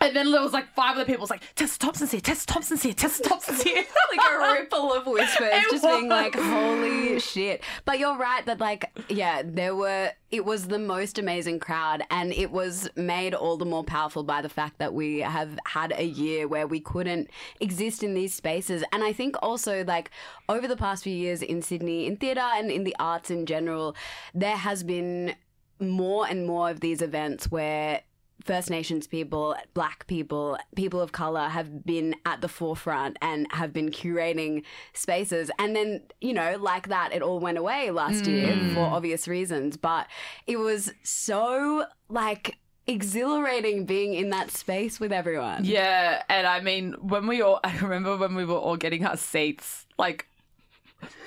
and 0.00 0.16
then 0.16 0.30
there 0.30 0.42
was 0.42 0.52
like 0.52 0.72
five 0.74 0.96
other 0.96 1.04
people 1.04 1.20
was 1.20 1.30
like 1.30 1.42
tessa 1.54 1.78
thompson's 1.78 2.10
here 2.10 2.20
tessa 2.20 2.46
thompson's 2.46 2.82
here 2.82 2.94
tessa 2.94 3.22
thompson's 3.22 3.62
here 3.62 3.84
like 4.16 4.20
a 4.30 4.52
ripple 4.60 4.92
of 4.92 5.06
whispers, 5.06 5.48
It 5.52 5.70
just 5.70 5.84
being 5.84 6.08
like, 6.08 6.34
holy 6.34 7.18
shit. 7.20 7.62
But 7.84 7.98
you're 7.98 8.16
right 8.16 8.44
that, 8.46 8.60
like, 8.60 8.90
yeah, 9.08 9.42
there 9.44 9.74
were, 9.74 10.10
it 10.30 10.44
was 10.44 10.68
the 10.68 10.78
most 10.78 11.18
amazing 11.18 11.60
crowd, 11.60 12.02
and 12.10 12.32
it 12.32 12.50
was 12.50 12.88
made 12.96 13.34
all 13.34 13.56
the 13.56 13.64
more 13.64 13.84
powerful 13.84 14.22
by 14.22 14.42
the 14.42 14.48
fact 14.48 14.78
that 14.78 14.94
we 14.94 15.18
have 15.20 15.58
had 15.66 15.92
a 15.96 16.04
year 16.04 16.48
where 16.48 16.66
we 16.66 16.80
couldn't 16.80 17.30
exist 17.60 18.02
in 18.02 18.14
these 18.14 18.34
spaces. 18.34 18.84
And 18.92 19.02
I 19.02 19.12
think 19.12 19.36
also, 19.42 19.84
like, 19.84 20.10
over 20.48 20.66
the 20.66 20.76
past 20.76 21.04
few 21.04 21.14
years 21.14 21.42
in 21.42 21.62
Sydney, 21.62 22.06
in 22.06 22.16
theatre 22.16 22.40
and 22.40 22.70
in 22.70 22.84
the 22.84 22.96
arts 22.98 23.30
in 23.30 23.46
general, 23.46 23.96
there 24.34 24.56
has 24.56 24.82
been 24.82 25.34
more 25.78 26.26
and 26.26 26.46
more 26.46 26.68
of 26.70 26.80
these 26.80 27.00
events 27.00 27.50
where 27.50 28.02
First 28.44 28.70
Nations 28.70 29.06
people, 29.06 29.56
Black 29.74 30.06
people, 30.06 30.58
people 30.74 31.00
of 31.00 31.12
color 31.12 31.48
have 31.48 31.84
been 31.84 32.14
at 32.24 32.40
the 32.40 32.48
forefront 32.48 33.16
and 33.20 33.46
have 33.52 33.72
been 33.72 33.90
curating 33.90 34.64
spaces. 34.92 35.50
And 35.58 35.76
then, 35.76 36.02
you 36.20 36.32
know, 36.32 36.56
like 36.58 36.88
that, 36.88 37.12
it 37.12 37.22
all 37.22 37.40
went 37.40 37.58
away 37.58 37.90
last 37.90 38.26
year 38.26 38.48
mm. 38.48 38.74
for 38.74 38.80
obvious 38.80 39.28
reasons. 39.28 39.76
But 39.76 40.06
it 40.46 40.58
was 40.58 40.92
so 41.02 41.84
like 42.08 42.56
exhilarating 42.86 43.84
being 43.84 44.14
in 44.14 44.30
that 44.30 44.50
space 44.50 44.98
with 44.98 45.12
everyone. 45.12 45.64
Yeah, 45.64 46.22
and 46.28 46.46
I 46.46 46.60
mean, 46.60 46.94
when 47.00 47.26
we 47.26 47.40
all, 47.42 47.60
I 47.64 47.76
remember 47.78 48.16
when 48.16 48.34
we 48.34 48.44
were 48.44 48.56
all 48.56 48.76
getting 48.76 49.04
our 49.06 49.16
seats, 49.16 49.86
like, 49.98 50.26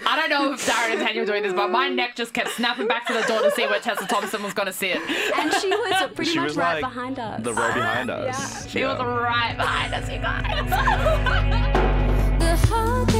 I 0.05 0.15
don't 0.19 0.29
know 0.29 0.51
if 0.53 0.65
Darren 0.67 0.91
and 0.93 1.01
Tanya 1.01 1.21
were 1.21 1.25
doing 1.25 1.43
this, 1.43 1.53
but 1.53 1.69
my 1.71 1.87
neck 1.89 2.15
just 2.15 2.33
kept 2.33 2.49
snapping 2.49 2.87
back 2.87 3.07
to 3.07 3.13
the 3.13 3.21
door 3.21 3.41
to 3.41 3.49
see 3.51 3.65
where 3.65 3.79
Tessa 3.79 4.05
Thompson 4.05 4.43
was 4.43 4.53
going 4.53 4.65
to 4.67 4.73
sit. 4.73 4.97
And 4.97 5.53
she 5.53 5.69
was 5.69 6.11
pretty 6.13 6.31
She 6.31 6.37
much 6.39 6.49
was 6.49 6.57
right 6.57 6.81
like 6.81 6.93
behind 6.93 7.19
us. 7.19 7.41
The 7.43 7.53
row 7.53 7.73
behind 7.73 8.09
us. 8.09 8.69
She 8.69 8.83
was 8.83 8.99
right 8.99 9.55
behind 9.55 9.93
us, 9.93 10.09
you 10.11 10.19
guys. 10.19 10.63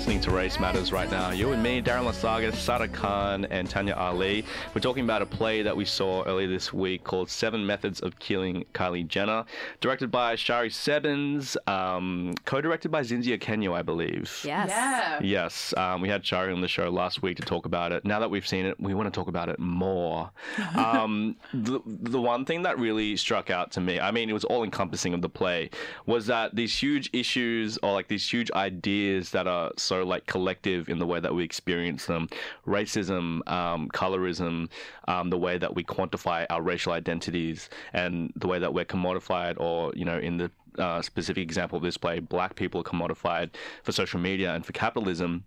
listening 0.00 0.18
to 0.18 0.30
Race 0.30 0.58
Matters 0.58 0.92
right 0.92 1.10
now. 1.10 1.28
You 1.28 1.52
and 1.52 1.62
me, 1.62 1.82
Darren 1.82 2.10
Lasaga, 2.10 2.54
Sarah 2.54 2.88
Khan, 2.88 3.44
and 3.50 3.68
Tanya 3.68 3.92
Ali. 3.92 4.46
We're 4.74 4.80
talking 4.80 5.04
about 5.04 5.20
a 5.20 5.26
play 5.26 5.60
that 5.60 5.76
we 5.76 5.84
saw 5.84 6.24
earlier 6.24 6.48
this 6.48 6.72
week 6.72 7.04
called 7.04 7.28
Seven 7.28 7.66
Methods 7.66 8.00
of 8.00 8.18
Killing 8.18 8.64
Kylie 8.72 9.06
Jenner, 9.06 9.44
directed 9.82 10.10
by 10.10 10.36
Shari 10.36 10.70
Sebbens, 10.70 11.54
um, 11.66 12.32
co-directed 12.46 12.90
by 12.90 13.02
Zindzi 13.02 13.38
Okenyo, 13.38 13.74
I 13.74 13.82
believe. 13.82 14.40
yes. 14.42 14.70
Yeah. 14.70 15.18
Yes, 15.20 15.74
um, 15.76 16.00
we 16.00 16.08
had 16.08 16.24
Shari 16.24 16.50
on 16.50 16.62
the 16.62 16.68
show 16.68 16.88
last 16.88 17.20
week 17.20 17.36
to 17.36 17.42
talk 17.42 17.66
about 17.66 17.92
it. 17.92 18.02
Now 18.02 18.20
that 18.20 18.30
we've 18.30 18.48
seen 18.48 18.64
it, 18.64 18.80
we 18.80 18.94
want 18.94 19.12
to 19.12 19.20
talk 19.20 19.28
about 19.28 19.50
it 19.50 19.58
more. 19.58 20.30
Um, 20.80 21.36
the, 21.52 21.80
the 21.84 22.20
one 22.20 22.44
thing 22.44 22.62
that 22.62 22.78
really 22.78 23.16
struck 23.16 23.50
out 23.50 23.70
to 23.72 23.80
me, 23.80 24.00
I 24.00 24.12
mean, 24.12 24.30
it 24.30 24.32
was 24.32 24.44
all 24.44 24.62
encompassing 24.64 25.12
of 25.12 25.20
the 25.20 25.28
play, 25.28 25.68
was 26.06 26.26
that 26.28 26.54
these 26.54 26.74
huge 26.74 27.10
issues 27.12 27.76
or 27.82 27.92
like 27.92 28.08
these 28.08 28.26
huge 28.28 28.50
ideas 28.52 29.30
that 29.30 29.46
are 29.46 29.72
so 29.90 30.04
like 30.04 30.24
collective 30.26 30.88
in 30.88 31.00
the 31.00 31.06
way 31.12 31.18
that 31.18 31.34
we 31.34 31.42
experience 31.42 32.06
them 32.06 32.28
racism, 32.64 33.26
um, 33.58 33.88
colorism, 33.92 34.68
um, 35.08 35.30
the 35.30 35.40
way 35.46 35.58
that 35.58 35.74
we 35.74 35.82
quantify 35.82 36.46
our 36.48 36.62
racial 36.62 36.92
identities, 36.92 37.68
and 37.92 38.32
the 38.36 38.46
way 38.46 38.60
that 38.60 38.72
we're 38.72 38.84
commodified 38.84 39.54
or, 39.58 39.92
you 39.96 40.04
know, 40.04 40.18
in 40.18 40.36
the 40.36 40.48
uh, 40.78 41.02
specific 41.02 41.42
example 41.42 41.76
of 41.76 41.82
this 41.82 41.96
play, 41.96 42.20
black 42.20 42.54
people 42.54 42.80
are 42.82 42.84
commodified 42.84 43.50
for 43.82 43.90
social 43.90 44.20
media 44.20 44.54
and 44.54 44.64
for 44.64 44.72
capitalism. 44.72 45.44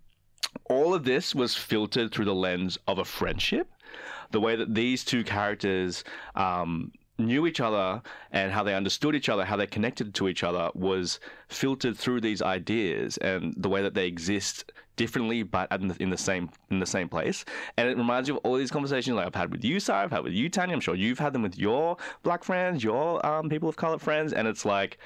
All 0.66 0.94
of 0.94 1.06
this 1.06 1.34
was 1.34 1.56
filtered 1.56 2.12
through 2.12 2.26
the 2.26 2.36
lens 2.36 2.78
of 2.86 2.98
a 3.00 3.06
friendship. 3.06 3.72
The 4.32 4.42
way 4.42 4.58
that 4.58 4.76
these 4.76 5.06
two 5.06 5.24
characters 5.24 6.04
um, 6.36 6.92
knew 7.18 7.46
each 7.46 7.60
other 7.60 8.02
and 8.32 8.52
how 8.52 8.64
they 8.64 8.74
understood 8.74 9.16
each 9.16 9.30
other, 9.30 9.46
how 9.46 9.56
they 9.56 9.68
connected 9.68 10.14
to 10.16 10.28
each 10.28 10.44
other, 10.44 10.70
was 10.74 11.20
filtered 11.48 11.98
through 11.98 12.22
these 12.22 12.42
ideas 12.42 13.18
and 13.18 13.54
the 13.58 13.70
way 13.70 13.82
that 13.82 13.94
they 13.94 14.08
exist 14.08 14.72
differently, 14.96 15.44
but 15.44 15.72
in 15.72 15.88
the, 15.88 15.96
in 16.02 16.10
the 16.10 16.18
same 16.18 16.50
in 16.70 16.80
the 16.80 16.86
same 16.86 17.10
place. 17.10 17.46
And 17.78 17.88
it 17.88 17.98
reminds 17.98 18.28
you 18.30 18.38
of 18.38 18.42
all 18.44 18.56
these 18.56 18.72
conversations 18.72 19.16
like 19.16 19.26
I've 19.26 19.36
had 19.36 19.52
with 19.52 19.64
you, 19.64 19.80
Sarah, 19.80 20.04
I've 20.04 20.12
had 20.12 20.24
with 20.24 20.34
you, 20.34 20.50
Tanya. 20.50 20.76
I'm 20.76 20.82
sure 20.82 20.96
you've 20.96 21.20
had 21.20 21.34
them 21.34 21.42
with 21.42 21.58
your 21.58 21.98
black 22.24 22.44
friends, 22.44 22.84
your 22.84 23.24
um, 23.26 23.50
people 23.50 23.70
of 23.70 23.76
color 23.76 23.98
friends, 23.98 24.34
and 24.34 24.48
it's 24.48 24.66
like, 24.66 24.98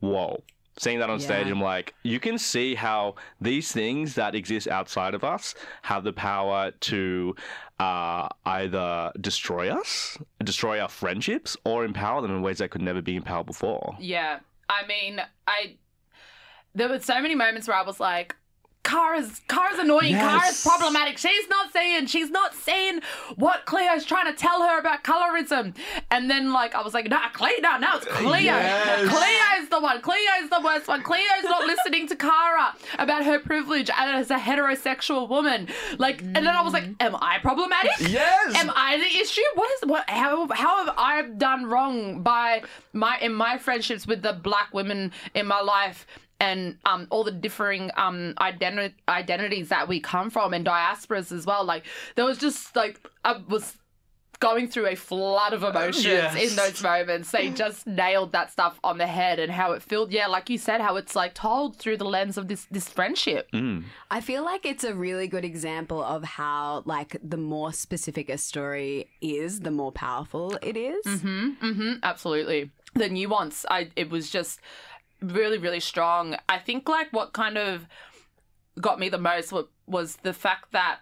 whoa. 0.00 0.42
Seeing 0.78 1.00
that 1.00 1.10
on 1.10 1.18
stage, 1.18 1.48
I'm 1.48 1.60
like, 1.60 1.92
you 2.04 2.20
can 2.20 2.38
see 2.38 2.76
how 2.76 3.16
these 3.40 3.72
things 3.72 4.14
that 4.14 4.36
exist 4.36 4.68
outside 4.68 5.12
of 5.12 5.24
us 5.24 5.56
have 5.82 6.04
the 6.04 6.12
power 6.12 6.70
to 6.70 7.34
uh, 7.78 8.28
either 8.44 9.12
destroy 9.20 9.70
us, 9.70 10.18
destroy 10.42 10.80
our 10.80 10.88
friendships, 10.88 11.56
or 11.64 11.84
empower 11.84 12.22
them 12.22 12.30
in 12.30 12.42
ways 12.42 12.58
that 12.58 12.70
could 12.70 12.82
never 12.82 13.02
be 13.02 13.16
empowered 13.16 13.46
before. 13.46 13.96
Yeah. 14.00 14.40
I 14.68 14.86
mean, 14.86 15.20
I 15.46 15.76
there 16.74 16.88
were 16.88 17.00
so 17.00 17.20
many 17.20 17.34
moments 17.34 17.66
where 17.68 17.76
I 17.76 17.82
was 17.82 17.98
like, 18.00 18.36
Kara's 18.82 19.40
Kara's 19.48 19.78
annoying, 19.78 20.14
Kara's 20.14 20.42
Yes. 20.44 20.66
problematic. 20.66 21.18
She's 21.18 21.48
not 21.48 21.72
saying. 21.72 22.06
she's 22.06 22.30
not 22.30 22.54
seeing 22.54 23.00
what 23.36 23.66
Cleo's 23.66 24.04
trying 24.04 24.26
to 24.26 24.32
tell 24.32 24.62
her 24.62 24.78
about 24.78 25.04
colorism. 25.04 25.74
And 26.10 26.30
then 26.30 26.52
like 26.52 26.74
I 26.74 26.82
was 26.82 26.94
like, 26.94 27.08
nah, 27.08 27.28
Cleo, 27.30 27.60
no, 27.60 27.76
no, 27.78 27.96
it's 27.96 28.06
uh, 28.06 28.10
Cleo. 28.10 28.40
Yes. 28.40 29.08
Cleo's 29.08 29.68
the 29.68 29.80
one. 29.80 30.00
Cleo's 30.00 30.50
the 30.50 30.60
worst 30.64 30.88
one. 30.88 31.02
Cleo's 31.02 31.44
not 31.44 31.66
listening 31.66 32.06
to 32.08 32.16
Kara 32.16 32.74
about 32.98 33.24
her 33.24 33.38
privilege 33.38 33.90
as 33.94 34.30
a 34.30 34.36
heterosexual 34.36 35.28
woman. 35.28 35.68
Like 35.98 36.22
and 36.22 36.36
then 36.36 36.48
I 36.48 36.62
was 36.62 36.72
like, 36.72 36.84
mm. 36.84 36.96
am 37.00 37.16
I 37.16 37.38
problematic? 37.38 37.92
Yes. 38.00 38.54
Am 38.56 38.70
I 38.74 38.96
the 38.96 39.20
issue? 39.20 39.42
What 39.54 39.70
is 39.72 39.88
what? 39.88 40.08
How 40.08 40.48
how 40.48 40.84
have 40.84 40.94
I 40.96 41.22
done 41.22 41.66
wrong 41.66 42.22
by 42.22 42.62
my 42.92 43.18
in 43.20 43.34
my 43.34 43.58
friendships 43.58 44.06
with 44.06 44.22
the 44.22 44.32
black 44.32 44.72
women 44.72 45.12
in 45.34 45.46
my 45.46 45.60
life? 45.60 46.06
And 46.40 46.78
um, 46.84 47.08
all 47.10 47.24
the 47.24 47.32
differing 47.32 47.90
um, 47.96 48.34
identi- 48.38 48.94
identities 49.08 49.70
that 49.70 49.88
we 49.88 49.98
come 49.98 50.30
from 50.30 50.54
and 50.54 50.64
diasporas 50.64 51.32
as 51.32 51.44
well. 51.46 51.64
Like 51.64 51.84
there 52.14 52.24
was 52.24 52.38
just 52.38 52.76
like 52.76 53.00
I 53.24 53.40
was 53.48 53.76
going 54.40 54.68
through 54.68 54.86
a 54.86 54.94
flood 54.94 55.52
of 55.52 55.64
emotions 55.64 56.04
Yes. 56.04 56.36
in 56.50 56.54
those 56.54 56.80
moments. 56.80 57.32
They 57.32 57.50
just 57.50 57.88
nailed 57.88 58.30
that 58.32 58.52
stuff 58.52 58.78
on 58.84 58.96
the 58.98 59.06
head 59.08 59.40
and 59.40 59.50
how 59.50 59.72
it 59.72 59.82
felt. 59.82 60.12
Yeah, 60.12 60.28
like 60.28 60.48
you 60.48 60.58
said, 60.58 60.80
how 60.80 60.94
it's 60.94 61.16
like 61.16 61.34
told 61.34 61.74
through 61.76 61.96
the 61.96 62.04
lens 62.04 62.38
of 62.38 62.46
this 62.46 62.68
this 62.70 62.88
friendship. 62.88 63.48
I 64.08 64.20
feel 64.20 64.44
like 64.44 64.64
it's 64.64 64.84
a 64.84 64.94
really 64.94 65.26
good 65.26 65.44
example 65.44 66.00
of 66.04 66.22
how, 66.22 66.84
like, 66.86 67.16
the 67.20 67.36
more 67.36 67.72
specific 67.72 68.28
a 68.28 68.38
story 68.38 69.10
is, 69.20 69.58
the 69.60 69.72
more 69.72 69.90
powerful 69.90 70.56
it 70.62 70.76
is. 70.76 71.04
hmm 71.20 71.94
absolutely. 72.04 72.70
The 72.94 73.08
nuance, 73.08 73.66
I 73.68 73.90
it 73.96 74.08
was 74.08 74.30
just 74.30 74.60
really, 75.20 75.58
really 75.58 75.80
strong. 75.80 76.36
I 76.48 76.58
think 76.58 76.88
like 76.88 77.12
what 77.12 77.32
kind 77.32 77.58
of 77.58 77.86
got 78.80 78.98
me 78.98 79.08
the 79.08 79.18
most 79.18 79.52
was 79.86 80.16
the 80.16 80.32
fact 80.32 80.72
that 80.72 81.00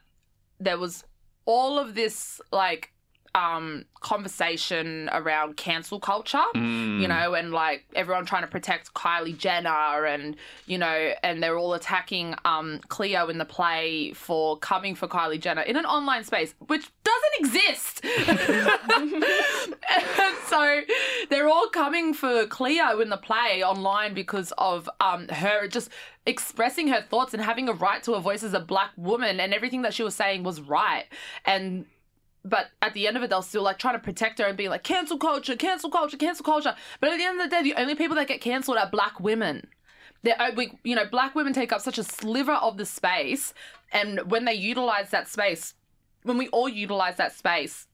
there 0.59 0.79
was 0.79 1.05
all 1.45 1.79
of 1.79 1.95
this 1.95 2.41
like 2.51 2.93
um 3.37 3.85
conversation 4.01 5.09
around 5.13 5.57
cancel 5.57 6.01
culture 6.01 6.43
you 6.55 7.07
know 7.07 7.35
and 7.35 7.53
like 7.53 7.85
everyone 7.95 8.25
trying 8.25 8.43
to 8.43 8.49
protect 8.49 8.95
Kylie 8.95 9.37
Jenner 9.37 10.07
and 10.07 10.37
you 10.67 10.79
know 10.79 11.13
and 11.23 11.43
they're 11.43 11.59
all 11.59 11.75
attacking 11.75 12.35
um 12.45 12.81
Cleo 12.89 13.29
in 13.29 13.39
the 13.39 13.45
play 13.45 14.13
for 14.13 14.57
coming 14.59 14.95
for 14.95 15.07
Kylie 15.07 15.41
Jenner 15.41 15.63
in 15.63 15.77
an 15.77 15.85
online 15.85 16.25
space 16.25 16.55
which 16.67 16.91
doesn't 17.05 17.41
exist 17.41 18.05
so 20.47 20.81
they're 21.29 21.49
all 21.49 21.69
coming 21.69 22.15
for 22.15 22.47
Cleo 22.47 23.01
in 23.01 23.11
the 23.11 23.17
play 23.17 23.63
online 23.63 24.15
because 24.15 24.53
of 24.59 24.89
um, 25.01 25.29
her 25.29 25.69
just 25.69 25.91
expressing 26.25 26.89
her 26.89 27.03
thoughts 27.03 27.35
and 27.35 27.43
having 27.43 27.69
a 27.69 27.73
right 27.73 28.03
to 28.03 28.15
a 28.15 28.21
voice 28.21 28.43
as 28.43 28.55
a 28.55 28.61
black 28.61 28.91
woman, 28.97 29.41
and 29.41 29.55
everything 29.55 29.83
that 29.83 29.95
she 29.95 30.03
was 30.03 30.15
saying 30.15 30.43
was 30.43 30.61
right. 30.61 31.05
And 31.45 31.87
but 32.49 32.69
at 32.81 32.95
the 32.95 33.07
end 33.07 33.17
of 33.17 33.23
it, 33.23 33.31
they'll 33.31 33.43
still 33.43 33.63
like 33.63 33.79
trying 33.79 33.95
to 33.95 34.01
protect 34.01 34.39
her 34.39 34.47
and 34.47 34.57
be 34.57 34.69
like 34.69 34.83
cancel 34.83 35.19
culture, 35.19 35.57
cancel 35.57 35.91
culture, 35.91 36.17
cancel 36.17 36.45
culture. 36.45 36.75
But 37.01 37.11
at 37.11 37.19
the 37.19 37.25
end 37.25 37.41
of 37.41 37.51
the 37.51 37.57
day, 37.57 37.63
the 37.63 37.81
only 37.81 37.95
people 37.95 38.17
that 38.17 38.29
get 38.29 38.41
cancelled 38.41 38.79
are 38.79 38.89
black 38.89 39.21
women. 39.21 39.67
They're, 40.23 40.41
uh, 40.41 40.53
we, 40.57 40.79
you 40.83 40.95
know, 40.95 41.05
black 41.05 41.35
women 41.35 41.53
take 41.53 41.73
up 41.73 41.81
such 41.81 41.99
a 41.99 42.05
sliver 42.05 42.53
of 42.53 42.77
the 42.77 42.87
space, 42.87 43.55
and 43.93 44.31
when 44.31 44.45
they 44.45 44.55
utilize 44.55 45.11
that 45.11 45.29
space, 45.29 45.75
when 46.23 46.39
we 46.39 46.49
all 46.49 46.69
utilize 46.69 47.17
that 47.17 47.33
space, 47.33 47.87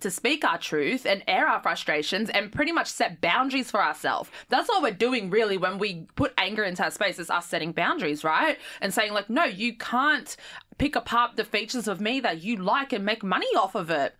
to 0.00 0.10
speak 0.10 0.44
our 0.44 0.58
truth 0.58 1.06
and 1.06 1.22
air 1.26 1.46
our 1.46 1.62
frustrations 1.62 2.30
and 2.30 2.52
pretty 2.52 2.72
much 2.72 2.88
set 2.88 3.20
boundaries 3.20 3.70
for 3.70 3.82
ourselves. 3.82 4.30
That's 4.48 4.68
all 4.68 4.82
we're 4.82 4.92
doing 4.92 5.30
really 5.30 5.56
when 5.56 5.78
we 5.78 6.06
put 6.16 6.32
anger 6.38 6.64
into 6.64 6.84
our 6.84 6.90
space 6.90 7.18
is 7.18 7.30
us 7.30 7.46
setting 7.46 7.72
boundaries, 7.72 8.24
right? 8.24 8.58
And 8.80 8.92
saying 8.92 9.12
like, 9.12 9.30
no, 9.30 9.44
you 9.44 9.74
can't 9.74 10.36
pick 10.78 10.96
apart 10.96 11.36
the 11.36 11.44
features 11.44 11.88
of 11.88 12.00
me 12.00 12.20
that 12.20 12.42
you 12.42 12.56
like 12.56 12.92
and 12.92 13.04
make 13.04 13.22
money 13.22 13.48
off 13.56 13.74
of 13.74 13.90
it. 13.90 14.14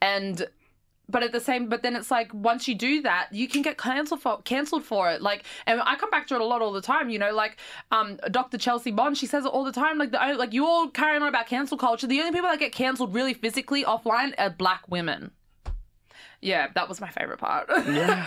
And 0.00 0.46
but 1.08 1.22
at 1.22 1.32
the 1.32 1.40
same 1.40 1.68
but 1.68 1.82
then 1.82 1.94
it's 1.96 2.10
like 2.10 2.32
once 2.32 2.66
you 2.66 2.74
do 2.74 3.02
that 3.02 3.28
you 3.32 3.46
can 3.48 3.62
get 3.62 3.76
cancelled 3.76 4.20
for 4.20 4.40
cancelled 4.42 4.84
for 4.84 5.10
it 5.10 5.20
like 5.20 5.44
and 5.66 5.80
i 5.84 5.94
come 5.96 6.10
back 6.10 6.26
to 6.26 6.34
it 6.34 6.40
a 6.40 6.44
lot 6.44 6.62
all 6.62 6.72
the 6.72 6.80
time 6.80 7.10
you 7.10 7.18
know 7.18 7.32
like 7.32 7.56
um 7.90 8.18
dr 8.30 8.56
chelsea 8.58 8.90
bond 8.90 9.16
she 9.16 9.26
says 9.26 9.44
it 9.44 9.48
all 9.48 9.64
the 9.64 9.72
time 9.72 9.98
like 9.98 10.10
the 10.10 10.18
like 10.36 10.52
you 10.52 10.64
all 10.64 10.88
carrying 10.88 11.22
on 11.22 11.28
about 11.28 11.46
cancel 11.46 11.76
culture 11.76 12.06
the 12.06 12.18
only 12.20 12.32
people 12.32 12.48
that 12.48 12.58
get 12.58 12.72
cancelled 12.72 13.14
really 13.14 13.34
physically 13.34 13.84
offline 13.84 14.32
are 14.38 14.50
black 14.50 14.82
women 14.88 15.30
yeah 16.40 16.68
that 16.74 16.88
was 16.88 17.00
my 17.00 17.08
favorite 17.08 17.38
part 17.38 17.68
Yeah. 17.86 18.24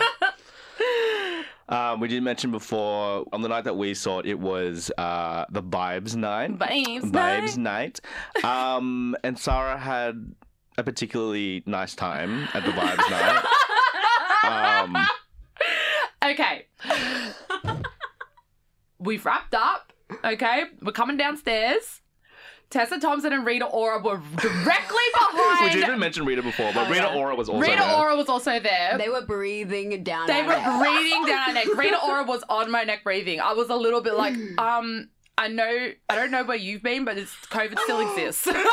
Um, 1.68 2.00
we 2.00 2.08
did 2.08 2.22
mention 2.22 2.50
before 2.50 3.26
on 3.32 3.42
the 3.42 3.48
night 3.48 3.64
that 3.64 3.76
we 3.76 3.92
saw 3.92 4.20
it, 4.20 4.26
it 4.26 4.38
was 4.38 4.90
uh, 4.96 5.44
the 5.50 5.62
Vibes 5.62 6.16
Night. 6.16 6.58
Vibes 6.58 7.10
Vibes 7.10 7.58
Night. 7.58 8.00
Um, 8.42 9.14
and 9.22 9.38
Sarah 9.38 9.76
had 9.76 10.34
a 10.78 10.82
particularly 10.82 11.62
nice 11.66 11.94
time 11.94 12.48
at 12.54 12.64
the 12.64 12.70
Vibes 12.70 13.10
Night. 13.10 13.44
Um, 14.44 14.96
Okay. 16.24 16.66
We've 18.98 19.24
wrapped 19.24 19.54
up. 19.54 19.92
Okay. 20.24 20.64
We're 20.82 20.92
coming 20.92 21.16
downstairs. 21.16 22.00
Tessa 22.70 22.98
Thompson 23.00 23.32
and 23.32 23.46
Rita 23.46 23.64
Ora 23.64 24.02
were 24.02 24.20
directly 24.36 25.04
behind. 25.14 25.74
we 25.74 25.80
didn't 25.80 25.98
mention 26.00 26.26
Rita 26.26 26.42
before, 26.42 26.70
but 26.74 26.90
Rita 26.90 27.14
Ora 27.14 27.34
was 27.34 27.48
also 27.48 27.62
there. 27.62 27.70
Rita 27.76 27.82
there. 27.86 27.96
Ora 27.96 28.16
was 28.16 28.28
also 28.28 28.60
there. 28.60 28.98
They 28.98 29.08
were 29.08 29.24
breathing 29.24 30.02
down. 30.04 30.26
They 30.26 30.40
our 30.40 30.46
were 30.46 30.52
necks. 30.52 30.78
breathing 30.78 31.24
down 31.26 31.48
our 31.48 31.54
neck. 31.54 31.66
Rita 31.76 31.98
Ora 32.06 32.24
was 32.26 32.44
on 32.50 32.70
my 32.70 32.82
neck 32.82 33.04
breathing. 33.04 33.40
I 33.40 33.54
was 33.54 33.70
a 33.70 33.74
little 33.76 34.02
bit 34.02 34.14
like, 34.14 34.34
um, 34.58 35.08
I 35.38 35.48
know, 35.48 35.92
I 36.10 36.14
don't 36.14 36.30
know 36.30 36.44
where 36.44 36.58
you've 36.58 36.82
been, 36.82 37.06
but 37.06 37.16
it's, 37.16 37.34
COVID 37.46 37.78
still 37.78 38.00
exists. 38.16 38.46
no, 38.46 38.52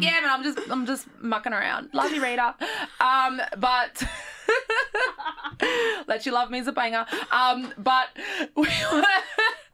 man, 0.22 0.24
I'm 0.24 0.42
just, 0.42 0.58
I'm 0.70 0.86
just 0.86 1.06
mucking 1.20 1.52
around. 1.52 1.90
Love 1.92 2.12
you, 2.12 2.22
Rita. 2.22 2.54
Um, 3.00 3.40
but. 3.58 4.02
Let 6.06 6.26
You 6.26 6.32
Love 6.32 6.50
Me 6.50 6.58
is 6.58 6.66
a 6.66 6.72
banger. 6.72 7.06
Um, 7.30 7.72
but 7.78 8.08
we 8.54 8.68
were, 8.92 9.02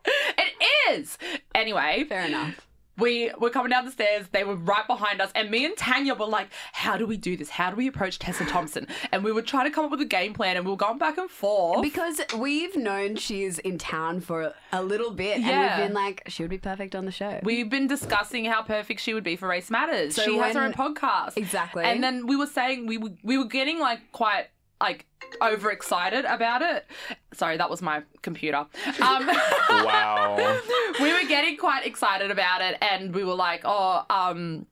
it 0.05 0.55
is. 0.93 1.19
Anyway, 1.55 2.05
Fair 2.09 2.27
enough. 2.27 2.67
We 2.99 3.31
were 3.39 3.51
coming 3.51 3.71
down 3.71 3.85
the 3.85 3.91
stairs. 3.91 4.27
They 4.33 4.45
were 4.45 4.57
right 4.57 4.87
behind 4.87 5.21
us, 5.21 5.31
and 5.35 5.51
me 5.51 5.65
and 5.65 5.77
Tanya 5.77 6.15
were 6.15 6.27
like, 6.27 6.49
"How 6.73 6.97
do 6.97 7.07
we 7.07 7.17
do 7.17 7.37
this? 7.37 7.51
How 7.51 7.71
do 7.71 7.77
we 7.77 7.87
approach 7.87 8.19
Tessa 8.19 8.45
Thompson?" 8.45 8.87
And 9.11 9.25
we 9.25 9.33
were 9.33 9.43
trying 9.43 9.67
to 9.67 9.71
come 9.71 9.85
up 9.85 9.91
with 9.91 10.01
a 10.01 10.07
game 10.07 10.35
plan, 10.35 10.57
and 10.57 10.65
we 10.65 10.71
were 10.71 10.77
going 10.77 10.99
back 10.99 11.19
and 11.19 11.31
forth. 11.31 11.83
Because 11.83 12.21
we've 12.37 12.77
known 12.77 13.17
she's 13.17 13.59
in 13.59 13.79
town 13.79 14.21
for 14.21 14.55
a 14.73 14.83
little 14.83 15.11
bit, 15.11 15.39
and 15.39 15.47
we've 15.47 15.87
been 15.87 15.95
like, 15.95 16.23
she 16.29 16.43
would 16.43 16.51
be 16.51 16.59
perfect 16.59 16.95
on 16.95 17.05
the 17.05 17.13
show. 17.13 17.41
We've 17.43 17.71
been 17.71 17.87
discussing 17.87 18.45
how 18.45 18.63
perfect 18.63 19.01
she 19.01 19.15
would 19.15 19.25
be 19.25 19.37
for 19.37 19.49
Race 19.49 19.71
Matters. 19.71 20.15
So 20.15 20.23
she 20.23 20.37
has 20.39 20.55
her 20.55 20.63
own 20.63 20.73
podcast, 20.73 21.37
Exactly. 21.37 21.85
And 21.85 22.03
then 22.03 22.27
we 22.27 22.37
were 22.37 22.47
saying 22.47 22.87
we 22.87 22.99
were 22.99 23.11
we 23.23 23.39
were 23.39 23.47
getting 23.47 23.79
like 23.79 24.13
quite 24.13 24.47
like 24.83 25.07
overexcited 25.41 26.25
about 26.25 26.63
it. 26.63 26.87
Sorry, 27.33 27.57
that 27.57 27.71
was 27.71 27.81
my 27.83 28.03
computer. 28.23 28.67
Um, 29.01 29.31
Wow. 29.71 30.37
we 31.01 31.13
were 31.13 31.27
getting 31.29 31.57
quite 31.57 31.87
excited 31.87 32.31
about 32.31 32.61
it 32.61 32.77
and 32.83 33.15
we 33.15 33.25
were 33.25 33.35
like 33.35 33.63
oh 33.65 34.03
um 34.11 34.67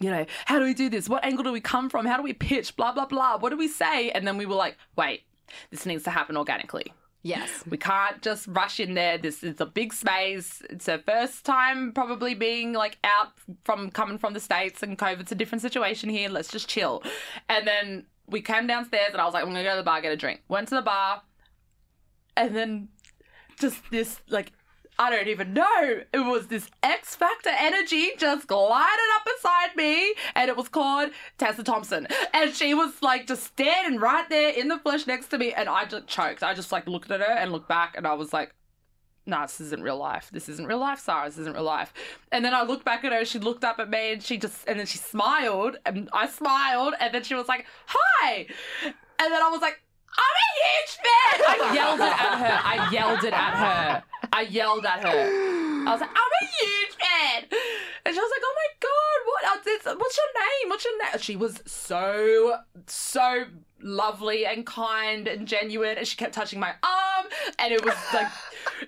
you 0.00 0.10
know 0.10 0.26
how 0.44 0.58
do 0.58 0.64
we 0.64 0.74
do 0.74 0.90
this? 0.90 1.08
What 1.08 1.24
angle 1.24 1.44
do 1.44 1.52
we 1.52 1.60
come 1.60 1.88
from? 1.88 2.04
How 2.04 2.16
do 2.16 2.22
we 2.22 2.32
pitch? 2.34 2.76
Blah 2.76 2.92
blah 2.92 3.06
blah. 3.06 3.38
What 3.38 3.50
do 3.50 3.56
we 3.56 3.68
say? 3.68 4.10
And 4.10 4.26
then 4.26 4.36
we 4.36 4.44
were 4.46 4.56
like 4.56 4.76
wait 4.96 5.22
this 5.70 5.86
needs 5.86 6.02
to 6.04 6.10
happen 6.10 6.36
organically. 6.36 6.92
Yes. 7.22 7.64
we 7.66 7.78
can't 7.78 8.20
just 8.20 8.46
rush 8.48 8.78
in 8.78 8.92
there. 8.92 9.16
This 9.16 9.42
is 9.42 9.58
a 9.58 9.64
big 9.64 9.94
space. 9.94 10.62
It's 10.68 10.84
her 10.86 10.98
first 10.98 11.46
time 11.46 11.92
probably 11.92 12.34
being 12.34 12.74
like 12.74 12.98
out 13.02 13.32
from 13.64 13.90
coming 13.90 14.18
from 14.18 14.34
the 14.34 14.40
states 14.40 14.82
and 14.82 14.98
covid's 14.98 15.32
a 15.32 15.34
different 15.34 15.62
situation 15.62 16.10
here. 16.10 16.28
Let's 16.28 16.48
just 16.50 16.68
chill. 16.68 17.02
And 17.48 17.66
then 17.66 18.04
we 18.26 18.40
came 18.40 18.66
downstairs 18.66 19.10
and 19.12 19.20
i 19.20 19.24
was 19.24 19.34
like 19.34 19.42
i'm 19.42 19.50
gonna 19.50 19.62
go 19.62 19.70
to 19.70 19.76
the 19.76 19.82
bar 19.82 20.00
get 20.00 20.12
a 20.12 20.16
drink 20.16 20.40
went 20.48 20.68
to 20.68 20.74
the 20.74 20.82
bar 20.82 21.22
and 22.36 22.54
then 22.54 22.88
just 23.58 23.78
this 23.90 24.20
like 24.28 24.52
I 24.98 25.10
don't 25.10 25.26
even 25.26 25.52
know. 25.54 26.02
It 26.12 26.20
was 26.20 26.46
this 26.46 26.70
X 26.82 27.16
Factor 27.16 27.50
energy 27.50 28.10
just 28.16 28.46
glided 28.46 29.04
up 29.16 29.26
beside 29.36 29.76
me, 29.76 30.14
and 30.36 30.48
it 30.48 30.56
was 30.56 30.68
called 30.68 31.10
Tessa 31.36 31.64
Thompson. 31.64 32.06
And 32.32 32.54
she 32.54 32.74
was 32.74 33.02
like 33.02 33.26
just 33.26 33.42
standing 33.42 33.98
right 33.98 34.28
there 34.28 34.50
in 34.50 34.68
the 34.68 34.78
flesh 34.78 35.06
next 35.06 35.28
to 35.28 35.38
me, 35.38 35.52
and 35.52 35.68
I 35.68 35.84
just 35.84 36.06
choked. 36.06 36.42
I 36.42 36.54
just 36.54 36.70
like 36.70 36.86
looked 36.86 37.10
at 37.10 37.20
her 37.20 37.26
and 37.26 37.50
looked 37.50 37.68
back, 37.68 37.94
and 37.96 38.06
I 38.06 38.14
was 38.14 38.32
like, 38.32 38.54
no, 39.26 39.40
this 39.42 39.60
isn't 39.60 39.82
real 39.82 39.96
life. 39.96 40.28
This 40.32 40.48
isn't 40.48 40.66
real 40.66 40.78
life, 40.78 41.00
Sarah. 41.00 41.26
This 41.26 41.38
isn't 41.38 41.54
real 41.54 41.62
life. 41.64 41.92
And 42.30 42.44
then 42.44 42.52
I 42.54 42.62
looked 42.62 42.84
back 42.84 43.04
at 43.04 43.12
her. 43.12 43.24
She 43.24 43.38
looked 43.38 43.64
up 43.64 43.78
at 43.78 43.88
me, 43.88 44.12
and 44.12 44.22
she 44.22 44.36
just, 44.36 44.66
and 44.68 44.78
then 44.78 44.86
she 44.86 44.98
smiled, 44.98 45.76
and 45.86 46.08
I 46.12 46.26
smiled, 46.28 46.94
and 47.00 47.14
then 47.14 47.22
she 47.22 47.34
was 47.34 47.48
like, 47.48 47.64
"Hi," 47.86 48.46
and 48.84 48.94
then 49.32 49.42
I 49.42 49.48
was 49.50 49.62
like, 49.62 49.80
"I'm 50.16 50.36
a 50.44 50.48
huge 50.60 50.92
fan." 51.04 51.70
I 51.70 51.74
yelled 51.74 52.00
it 52.00 52.12
at 52.12 52.38
her. 52.38 52.60
I 52.64 52.90
yelled 52.92 53.24
it 53.24 53.32
at 53.32 53.54
her. 53.54 54.02
I 54.32 54.40
yelled 54.42 54.84
at 54.84 55.00
her. 55.06 55.20
I 55.86 55.90
was 55.92 56.00
like, 56.00 56.10
"I'm 56.10 56.32
a 56.42 56.46
huge 56.46 56.94
fan," 56.96 57.44
and 58.04 58.14
she 58.14 58.20
was 58.20 58.30
like, 58.30 58.42
"Oh 58.44 58.54
my 58.56 58.68
god, 58.80 59.18
what? 59.26 59.44
uh, 59.86 59.96
What's 59.98 60.16
your 60.16 60.26
name? 60.34 60.68
What's 60.70 60.84
your 60.84 60.98
name?" 60.98 61.18
She 61.18 61.36
was 61.36 61.62
so, 61.66 62.58
so 62.86 63.44
lovely 63.84 64.46
and 64.46 64.66
kind 64.66 65.28
and 65.28 65.46
genuine, 65.46 65.98
and 65.98 66.08
she 66.08 66.16
kept 66.16 66.34
touching 66.34 66.58
my 66.58 66.72
arm, 66.82 67.26
and 67.58 67.72
it 67.72 67.84
was 67.84 67.94
like. 68.12 68.26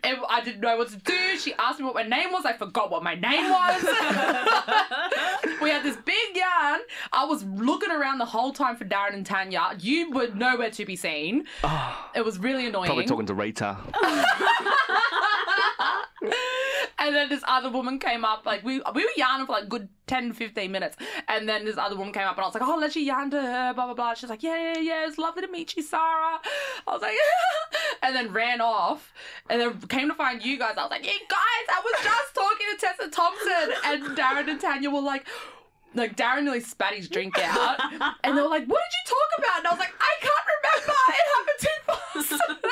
And 0.03 0.19
I 0.29 0.43
didn't 0.43 0.61
know 0.61 0.77
what 0.79 0.89
to 0.89 0.97
do. 0.97 1.39
She 1.39 1.55
asked 1.55 1.79
me 1.79 1.85
what 1.85 1.95
my 1.95 2.03
name 2.03 2.33
was. 2.33 2.45
I 2.45 2.55
forgot 2.55 2.91
what 2.91 3.03
my 3.03 3.15
name 3.15 3.51
was. 3.51 3.83
we 5.63 5.71
had 5.71 5.85
this 5.85 5.97
big 5.97 6.35
yarn. 6.35 6.81
I 7.13 7.25
was 7.27 7.45
looking 7.45 7.91
around 7.91 8.19
the 8.19 8.25
whole 8.25 8.53
time 8.53 8.77
for 8.77 8.85
Darren 8.85 9.15
and 9.15 9.25
Tanya. 9.25 9.77
You 9.79 10.11
were 10.11 10.29
nowhere 10.35 10.71
to 10.71 10.87
be 10.87 10.97
seen. 10.97 11.45
Ah. 11.63 12.11
It 12.15 12.25
was 12.25 12.39
really 12.39 12.67
annoying. 12.67 12.87
Probably 12.87 13.05
talking 13.05 13.27
to 13.27 13.35
Rita. 13.35 13.77
and 16.99 17.15
then 17.15 17.29
this 17.29 17.43
other 17.47 17.71
woman 17.71 17.99
came 17.99 18.25
up, 18.25 18.47
like 18.47 18.65
we 18.65 18.81
we 18.95 19.05
were 19.05 19.11
yarning 19.17 19.47
for 19.47 19.53
like 19.53 19.69
good 19.69 19.89
10, 20.07 20.33
15 20.33 20.71
minutes. 20.71 20.97
And 21.29 21.49
then 21.49 21.65
this 21.65 21.77
other 21.77 21.97
woman 21.97 22.13
came 22.13 22.27
up 22.27 22.37
and 22.37 22.45
I 22.45 22.47
was 22.47 22.55
like, 22.55 22.63
Oh, 22.63 22.77
let 22.77 22.95
you 22.97 23.03
yarn 23.03 23.31
to 23.31 23.41
her, 23.41 23.75
blah 23.75 23.87
blah 23.87 23.95
blah. 23.95 24.15
She's 24.15 24.31
like, 24.31 24.43
Yeah, 24.43 24.57
yeah, 24.57 24.79
yeah, 24.79 25.07
it's 25.07 25.19
lovely 25.19 25.43
to 25.43 25.49
meet 25.49 25.77
you, 25.77 25.83
Sarah. 25.83 26.39
I 26.87 26.93
was 26.93 27.03
like, 27.03 27.13
yeah. 27.13 27.79
and 28.03 28.17
then 28.17 28.33
ran 28.33 28.61
off 28.61 29.13
and 29.51 29.61
then 29.61 29.81
came 29.89 30.09
to 30.09 30.15
find 30.15 30.45
you 30.45 30.59
guys. 30.59 30.75
I 30.79 30.83
was 30.83 30.91
like, 30.91 31.05
You 31.05 31.19
guys, 31.29 31.67
I 31.69 31.83
was 31.85 32.05
just 32.05 32.35
talking 32.35 32.67
to 32.73 32.79
Tessa 32.79 33.11
Thompson 33.11 33.75
and 33.85 34.17
Darren 34.17 34.49
and 34.51 34.61
Tanya 34.61 34.91
were 34.91 35.01
like 35.01 35.27
like 35.95 36.17
Darren 36.17 36.45
nearly 36.45 36.61
spat 36.61 36.95
his 36.95 37.09
drink 37.09 37.39
out, 37.39 37.81
and 38.23 38.37
they 38.37 38.43
were 38.43 38.49
like, 38.49 38.67
"What 38.67 38.81
did 38.85 38.93
you 38.93 39.05
talk 39.07 39.39
about?" 39.39 39.59
And 39.59 39.67
I 39.67 39.71
was 39.71 39.79
like, 39.79 39.95
"I 39.99 40.13
can't 40.21 40.47
remember. 40.53 40.93
It 41.09 41.27
happened 41.35 41.61
too 41.61 41.79
fast." 41.87 42.63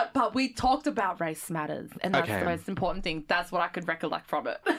it 0.00 0.14
was 0.14 0.14
a 0.14 0.18
lot, 0.18 0.26
but 0.26 0.34
we 0.34 0.52
talked 0.52 0.86
about 0.86 1.20
race 1.20 1.50
matters, 1.50 1.90
and 2.00 2.14
that's 2.14 2.28
Okay. 2.28 2.38
the 2.40 2.44
most 2.46 2.68
important 2.68 3.04
thing. 3.04 3.24
That's 3.28 3.50
what 3.52 3.62
I 3.62 3.68
could 3.68 3.86
recollect 3.88 4.28
from 4.28 4.46
it. 4.46 4.60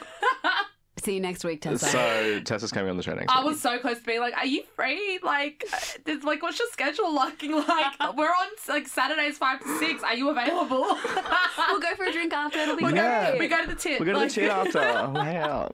See 1.02 1.14
you 1.14 1.20
next 1.20 1.44
week, 1.44 1.62
Tessa. 1.62 1.86
So 1.86 2.40
Tessa's 2.44 2.72
coming 2.72 2.90
on 2.90 2.98
the 2.98 3.02
show 3.02 3.14
next 3.14 3.32
I 3.34 3.38
week. 3.38 3.46
was 3.52 3.60
so 3.62 3.78
close 3.78 3.98
to 4.00 4.04
being 4.04 4.20
like, 4.20 4.36
"Are 4.36 4.44
you 4.44 4.62
free? 4.76 5.18
Like, 5.22 5.64
uh, 5.72 5.78
there's 6.04 6.24
like, 6.24 6.42
what's 6.42 6.58
your 6.58 6.68
schedule 6.72 7.10
looking 7.14 7.52
like? 7.68 8.16
We're 8.16 8.26
on 8.26 8.48
like 8.68 8.86
Saturdays 8.86 9.38
five 9.38 9.60
to 9.60 9.78
six. 9.78 10.02
Are 10.02 10.14
you 10.14 10.28
available?" 10.28 10.82
we'll 11.68 11.80
go 11.80 11.94
for 11.96 12.04
a 12.04 12.12
drink 12.12 12.34
after. 12.34 12.58
It'll 12.58 12.76
be 12.76 12.84
Yeah. 12.84 13.30
great. 13.30 13.38
we 13.40 13.48
go 13.48 13.62
to 13.62 13.68
the 13.68 13.74
tit. 13.76 13.98
We're 13.98 14.06
going 14.12 14.28
to 14.28 14.46
like- 14.48 14.66
the 14.66 14.72
tit 14.72 14.82
after. 14.82 15.22
Hang 15.22 15.70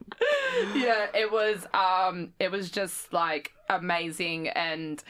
yeah 0.77 1.07
it 1.13 1.31
was 1.31 1.67
um 1.75 2.33
it 2.39 2.51
was 2.53 2.71
just 2.71 3.13
like 3.13 3.53
amazing 3.69 4.49
and 4.51 5.03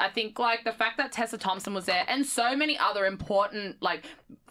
i 0.00 0.08
think 0.08 0.38
like 0.38 0.64
the 0.64 0.72
fact 0.72 0.96
that 0.96 1.12
tessa 1.12 1.38
thompson 1.38 1.74
was 1.74 1.86
there 1.86 2.04
and 2.08 2.24
so 2.24 2.56
many 2.56 2.78
other 2.78 3.06
important 3.06 3.80
like 3.82 4.04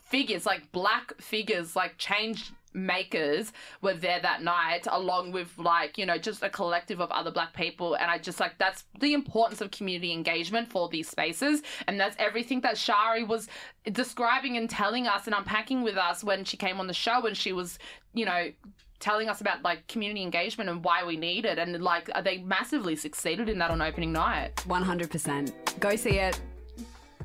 figures 0.04 0.46
like 0.46 0.72
black 0.72 1.20
figures 1.22 1.76
like 1.76 1.98
change 1.98 2.52
makers 2.76 3.54
were 3.82 3.94
there 3.94 4.20
that 4.20 4.44
night 4.44 4.82
along 4.92 5.32
with 5.32 5.58
like 5.58 5.98
you 5.98 6.06
know 6.06 6.18
just 6.18 6.44
a 6.44 6.50
collective 6.50 7.00
of 7.00 7.10
other 7.12 7.32
black 7.32 7.54
people. 7.54 7.96
And 7.96 8.12
i 8.12 8.18
just 8.18 8.40
like 8.40 8.58
that's 8.58 8.84
the 9.00 9.14
importance 9.14 9.62
of 9.62 9.72
community 9.72 10.12
engagement 10.12 10.70
for 10.70 10.90
these 10.90 11.10
spaces. 11.10 11.64
And 11.88 12.00
that's 12.00 12.16
everything 12.20 12.62
that 12.62 12.78
shari 12.78 13.24
was 13.24 13.48
describing 13.92 14.58
and 14.58 14.70
telling 14.70 15.08
us 15.08 15.26
and 15.26 15.36
unpacking 15.36 15.82
with 15.84 15.98
us 15.98 16.24
when 16.24 16.44
she 16.44 16.58
came 16.58 16.80
on 16.80 16.88
the 16.88 16.94
show 16.94 17.26
and 17.26 17.36
she 17.36 17.54
was 17.54 17.80
you 18.14 18.26
know 18.26 18.52
telling 19.00 19.30
us 19.30 19.42
about 19.42 19.64
like 19.64 19.88
community 19.88 20.22
engagement 20.22 20.70
and 20.70 20.84
why 20.84 21.04
we 21.04 21.18
need 21.18 21.46
it 21.46 21.58
and 21.58 21.82
like 21.84 22.10
they 22.24 22.38
massively 22.40 22.96
succeeded 22.96 23.50
in 23.50 23.60
that 23.60 23.72
on 23.72 23.82
opening 23.82 24.12
night 24.12 24.56
100%. 24.68 25.80
Go 25.80 25.96
see 25.96 26.18
it. 26.18 26.40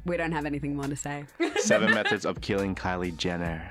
We 0.06 0.16
don't 0.16 0.32
have 0.32 0.46
anything 0.46 0.76
more 0.76 0.86
to 0.86 0.96
say. 0.96 1.26
Seven 1.56 1.90
methods 1.92 2.24
of 2.24 2.40
killing 2.40 2.74
Kylie 2.74 3.16
Jenner. 3.16 3.70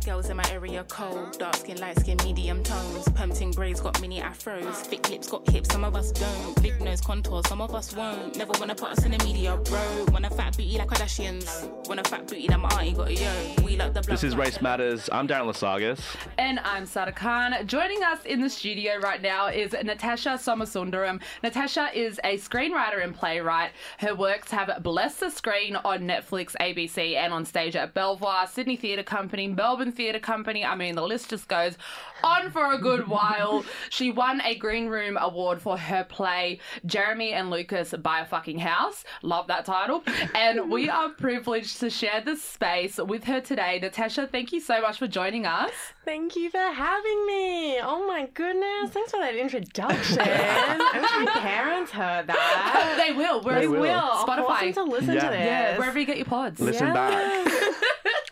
Black 0.00 0.14
girls 0.14 0.30
in 0.30 0.36
my 0.36 0.50
area 0.50 0.82
cold. 0.88 1.38
Dark 1.38 1.56
skin, 1.56 1.78
light 1.78 1.98
skin, 1.98 2.16
medium 2.24 2.62
tones. 2.62 3.06
Pumping 3.10 3.50
braids 3.50 3.80
got 3.80 4.00
mini 4.00 4.20
afros. 4.20 4.76
Thick 4.76 5.10
lips 5.10 5.28
got 5.28 5.46
hips, 5.50 5.70
some 5.70 5.84
of 5.84 5.94
us 5.94 6.10
don't. 6.12 6.62
Big 6.62 6.80
nose 6.80 7.02
contour, 7.02 7.42
some 7.46 7.60
of 7.60 7.74
us 7.74 7.94
won't. 7.94 8.34
Never 8.36 8.52
wanna 8.58 8.74
put 8.74 8.92
us 8.92 9.04
in 9.04 9.12
the 9.12 9.22
media, 9.24 9.58
bro. 9.64 10.06
Want 10.10 10.24
a 10.24 10.30
fat 10.30 10.56
booty 10.56 10.78
like 10.78 10.88
Kardashians. 10.88 11.86
Want 11.86 12.00
a 12.00 12.04
fat 12.04 12.26
booty 12.26 12.46
that 12.48 12.58
my 12.58 12.68
auntie 12.70 12.92
got 12.92 13.08
a 13.08 13.14
yo. 13.14 13.30
We 13.62 13.76
like 13.76 13.92
the 13.92 14.00
blood. 14.00 14.04
This 14.04 14.24
is 14.24 14.36
Race 14.36 14.62
Matters. 14.62 15.10
I'm 15.12 15.28
Darren 15.28 15.44
Lasagas. 15.44 16.00
And 16.38 16.60
I'm 16.60 16.86
Sarah 16.86 17.12
Khan. 17.12 17.66
Joining 17.66 18.02
us 18.02 18.24
in 18.24 18.40
the 18.40 18.48
studio 18.48 18.98
right 19.00 19.20
now 19.20 19.48
is 19.48 19.72
Natasha 19.72 20.30
Somasundaram. 20.30 21.20
Natasha 21.42 21.90
is 21.94 22.18
a 22.24 22.38
screenwriter 22.38 23.04
and 23.04 23.14
playwright. 23.14 23.72
Her 23.98 24.14
works 24.14 24.50
have 24.50 24.82
blessed 24.82 25.20
the 25.20 25.30
screen 25.30 25.76
on 25.76 26.00
Netflix, 26.00 26.56
ABC, 26.58 27.16
and 27.16 27.34
on 27.34 27.44
stage 27.44 27.76
at 27.76 27.92
Belvoir, 27.92 28.46
Sydney 28.46 28.76
Theatre 28.76 29.02
Company, 29.02 29.46
Melbourne 29.46 29.89
Theatre 29.92 30.18
Company. 30.18 30.64
I 30.64 30.74
mean, 30.74 30.94
the 30.94 31.02
list 31.02 31.30
just 31.30 31.48
goes 31.48 31.76
on 32.22 32.50
for 32.50 32.72
a 32.72 32.78
good 32.78 33.08
while. 33.08 33.64
She 33.90 34.10
won 34.10 34.40
a 34.42 34.54
Green 34.54 34.86
Room 34.86 35.16
Award 35.20 35.60
for 35.60 35.76
her 35.76 36.04
play 36.04 36.60
Jeremy 36.86 37.32
and 37.32 37.50
Lucas 37.50 37.92
Buy 37.92 38.20
a 38.20 38.24
Fucking 38.24 38.58
House. 38.60 39.04
Love 39.22 39.46
that 39.48 39.64
title. 39.64 40.02
And 40.34 40.70
we 40.70 40.88
are 40.98 41.08
privileged 41.10 41.80
to 41.80 41.90
share 41.90 42.20
this 42.20 42.42
space 42.42 42.98
with 42.98 43.24
her 43.24 43.40
today. 43.40 43.78
Natasha, 43.80 44.26
thank 44.26 44.52
you 44.52 44.60
so 44.60 44.80
much 44.80 44.98
for 44.98 45.06
joining 45.08 45.44
us. 45.46 45.70
Thank 46.04 46.36
you 46.36 46.50
for 46.50 46.58
having 46.58 47.26
me. 47.26 47.78
Oh 47.80 48.04
my 48.06 48.26
goodness. 48.32 48.90
Thanks 48.90 49.10
for 49.10 49.20
that 49.20 49.34
introduction. 49.34 50.18
I 50.20 51.00
wish 51.00 51.26
my 51.34 51.40
parents 51.40 51.90
heard 51.92 52.26
that. 52.28 53.04
They 53.06 53.12
will. 53.14 53.42
We're 53.42 53.60
They 53.60 53.66
will. 53.68 53.90
I'll 53.92 54.26
Spotify. 54.26 54.74
them 54.74 54.86
to 54.86 54.90
listen 54.92 55.14
Yeah. 55.14 55.20
to 55.24 55.30
this. 55.30 55.44
Yeah, 55.44 55.78
wherever 55.78 55.98
you 55.98 56.06
get 56.06 56.16
your 56.16 56.26
pods. 56.26 56.60
Listen 56.60 56.92
back. 56.92 57.46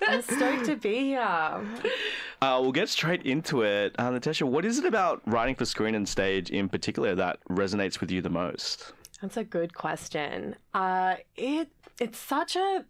I'm 0.06 0.22
stoked 0.22 0.66
to 0.66 0.76
be 0.76 0.98
here. 0.98 1.20
Uh, 2.40 2.58
we'll 2.61 2.72
get 2.72 2.88
straight 2.88 3.22
into 3.24 3.62
it. 3.62 3.94
Uh, 3.98 4.11
Natasha, 4.11 4.46
what 4.46 4.64
is 4.64 4.78
it 4.78 4.84
about 4.84 5.22
writing 5.26 5.54
for 5.54 5.64
screen 5.64 5.94
and 5.94 6.08
stage 6.08 6.50
in 6.50 6.68
particular 6.68 7.14
that 7.16 7.40
resonates 7.50 8.00
with 8.00 8.11
you 8.11 8.22
the 8.22 8.30
most? 8.30 8.92
That's 9.20 9.37
a 9.37 9.44
good 9.44 9.74
question. 9.74 10.54
Uh, 10.72 11.16
it 11.37 11.68
it's 11.98 12.18
such 12.18 12.54
a 12.54 12.84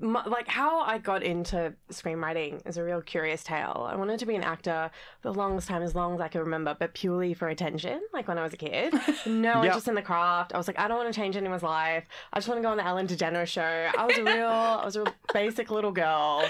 like 0.00 0.46
how 0.46 0.80
I 0.80 0.98
got 0.98 1.22
into 1.24 1.74
screenwriting 1.90 2.64
is 2.68 2.76
a 2.76 2.84
real 2.84 3.00
curious 3.02 3.42
tale. 3.42 3.86
I 3.90 3.96
wanted 3.96 4.20
to 4.20 4.26
be 4.26 4.36
an 4.36 4.44
actor 4.44 4.90
for 5.20 5.32
the 5.32 5.34
longest 5.38 5.66
time, 5.68 5.82
as 5.82 5.94
long 5.94 6.14
as 6.14 6.20
I 6.20 6.28
can 6.28 6.40
remember, 6.42 6.76
but 6.78 6.94
purely 6.94 7.34
for 7.34 7.48
attention. 7.48 8.00
Like 8.12 8.28
when 8.28 8.38
I 8.38 8.44
was 8.44 8.52
a 8.52 8.56
kid, 8.56 8.94
no 9.26 9.62
Yeah. 9.62 9.64
interest 9.66 9.88
in 9.88 9.94
the 9.96 10.02
craft. 10.02 10.54
I 10.54 10.58
was 10.58 10.68
like, 10.68 10.78
I 10.78 10.86
don't 10.86 10.98
want 10.98 11.12
to 11.12 11.18
change 11.20 11.36
anyone's 11.36 11.64
life. 11.64 12.04
I 12.32 12.38
just 12.38 12.48
want 12.48 12.58
to 12.58 12.62
go 12.62 12.68
on 12.70 12.76
the 12.76 12.86
Ellen 12.86 13.08
DeGeneres 13.08 13.48
show. 13.48 13.88
I 13.98 14.06
was 14.06 14.16
a 14.18 14.24
real, 14.24 14.46
I 14.46 14.84
was 14.84 14.94
a 14.96 15.00
real 15.02 15.14
basic 15.34 15.70
little 15.70 15.92
girl, 15.92 16.44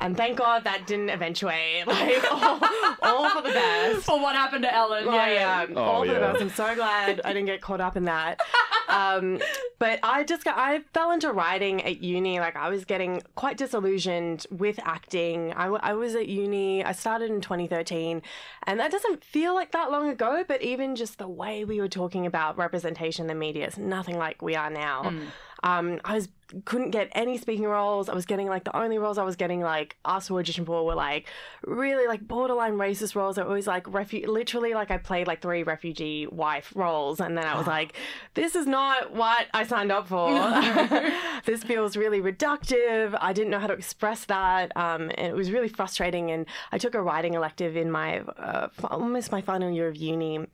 and 0.00 0.14
thank 0.14 0.36
God 0.36 0.64
that 0.64 0.86
didn't 0.86 1.08
eventuate. 1.10 1.84
Like 1.96 2.30
all, 2.30 2.60
all 3.02 3.30
for 3.30 3.42
the 3.42 3.54
best. 3.54 4.04
For 4.04 4.20
what 4.20 4.34
happened 4.36 4.64
to 4.64 4.74
Ellen? 4.74 5.06
Yeah, 5.06 5.30
yeah. 5.30 5.66
Oh, 5.74 5.80
All 5.82 6.00
for 6.02 6.08
the 6.08 6.12
yeah. 6.20 6.32
best. 6.32 6.42
I'm 6.42 6.50
so 6.50 6.74
glad 6.74 7.20
I 7.24 7.32
didn't 7.32 7.46
get 7.46 7.60
caught 7.62 7.80
up 7.80 7.96
in 7.96 8.04
that. 8.04 8.40
Um, 8.88 9.40
but 9.78 10.00
I 10.02 10.24
just 10.24 10.44
got, 10.44 10.56
I 10.56 10.80
fell 10.94 11.10
into 11.10 11.32
writing 11.32 11.82
at 11.84 12.02
uni. 12.02 12.40
Like 12.40 12.56
I 12.56 12.68
was 12.68 12.84
getting 12.84 13.22
quite 13.34 13.56
disillusioned 13.58 14.46
with 14.50 14.78
acting. 14.82 15.52
I, 15.52 15.66
I 15.66 15.92
was 15.94 16.14
at 16.14 16.28
uni. 16.28 16.84
I 16.84 16.92
started 16.92 17.30
in 17.30 17.40
2013, 17.40 18.22
and 18.64 18.80
that 18.80 18.90
doesn't 18.90 19.22
feel 19.22 19.54
like 19.54 19.72
that 19.72 19.90
long 19.90 20.08
ago. 20.08 20.44
But 20.46 20.62
even 20.62 20.96
just 20.96 21.18
the 21.18 21.28
way 21.28 21.64
we 21.64 21.80
were 21.80 21.88
talking 21.88 22.26
about 22.26 22.56
representation 22.56 23.24
in 23.24 23.28
the 23.28 23.34
media 23.34 23.66
is 23.66 23.76
nothing 23.78 24.16
like 24.16 24.40
we 24.40 24.54
are 24.54 24.70
now. 24.70 25.04
Mm. 25.04 25.26
Um, 25.66 26.00
I 26.04 26.14
was 26.14 26.28
couldn't 26.64 26.90
get 26.90 27.08
any 27.12 27.38
speaking 27.38 27.64
roles. 27.64 28.08
I 28.08 28.14
was 28.14 28.24
getting 28.24 28.46
like 28.46 28.62
the 28.62 28.76
only 28.76 28.98
roles 28.98 29.18
I 29.18 29.24
was 29.24 29.34
getting 29.34 29.62
like 29.62 29.96
asked 30.04 30.28
to 30.28 30.38
audition 30.38 30.64
for 30.64 30.86
were 30.86 30.94
like 30.94 31.26
really 31.64 32.06
like 32.06 32.26
borderline 32.26 32.74
racist 32.74 33.16
roles. 33.16 33.36
I 33.36 33.44
was 33.44 33.66
like 33.66 33.84
refu- 33.84 34.28
literally 34.28 34.72
like 34.72 34.92
I 34.92 34.98
played 34.98 35.26
like 35.26 35.42
three 35.42 35.64
refugee 35.64 36.28
wife 36.28 36.72
roles, 36.76 37.20
and 37.20 37.36
then 37.36 37.46
I 37.46 37.58
was 37.58 37.66
like, 37.76 37.94
this 38.34 38.54
is 38.54 38.66
not 38.66 39.12
what 39.12 39.46
I 39.54 39.64
signed 39.64 39.90
up 39.90 40.06
for. 40.06 40.30
this 41.44 41.64
feels 41.64 41.96
really 41.96 42.20
reductive. 42.20 43.18
I 43.20 43.32
didn't 43.32 43.50
know 43.50 43.58
how 43.58 43.66
to 43.66 43.74
express 43.74 44.24
that, 44.26 44.76
um, 44.76 45.10
and 45.16 45.26
it 45.26 45.34
was 45.34 45.50
really 45.50 45.68
frustrating. 45.68 46.30
And 46.30 46.46
I 46.70 46.78
took 46.78 46.94
a 46.94 47.02
writing 47.02 47.34
elective 47.34 47.76
in 47.76 47.90
my 47.90 48.20
uh, 48.20 48.68
almost 48.84 49.32
my 49.32 49.40
final 49.40 49.70
year 49.70 49.88
of 49.88 49.96
uni. 49.96 50.46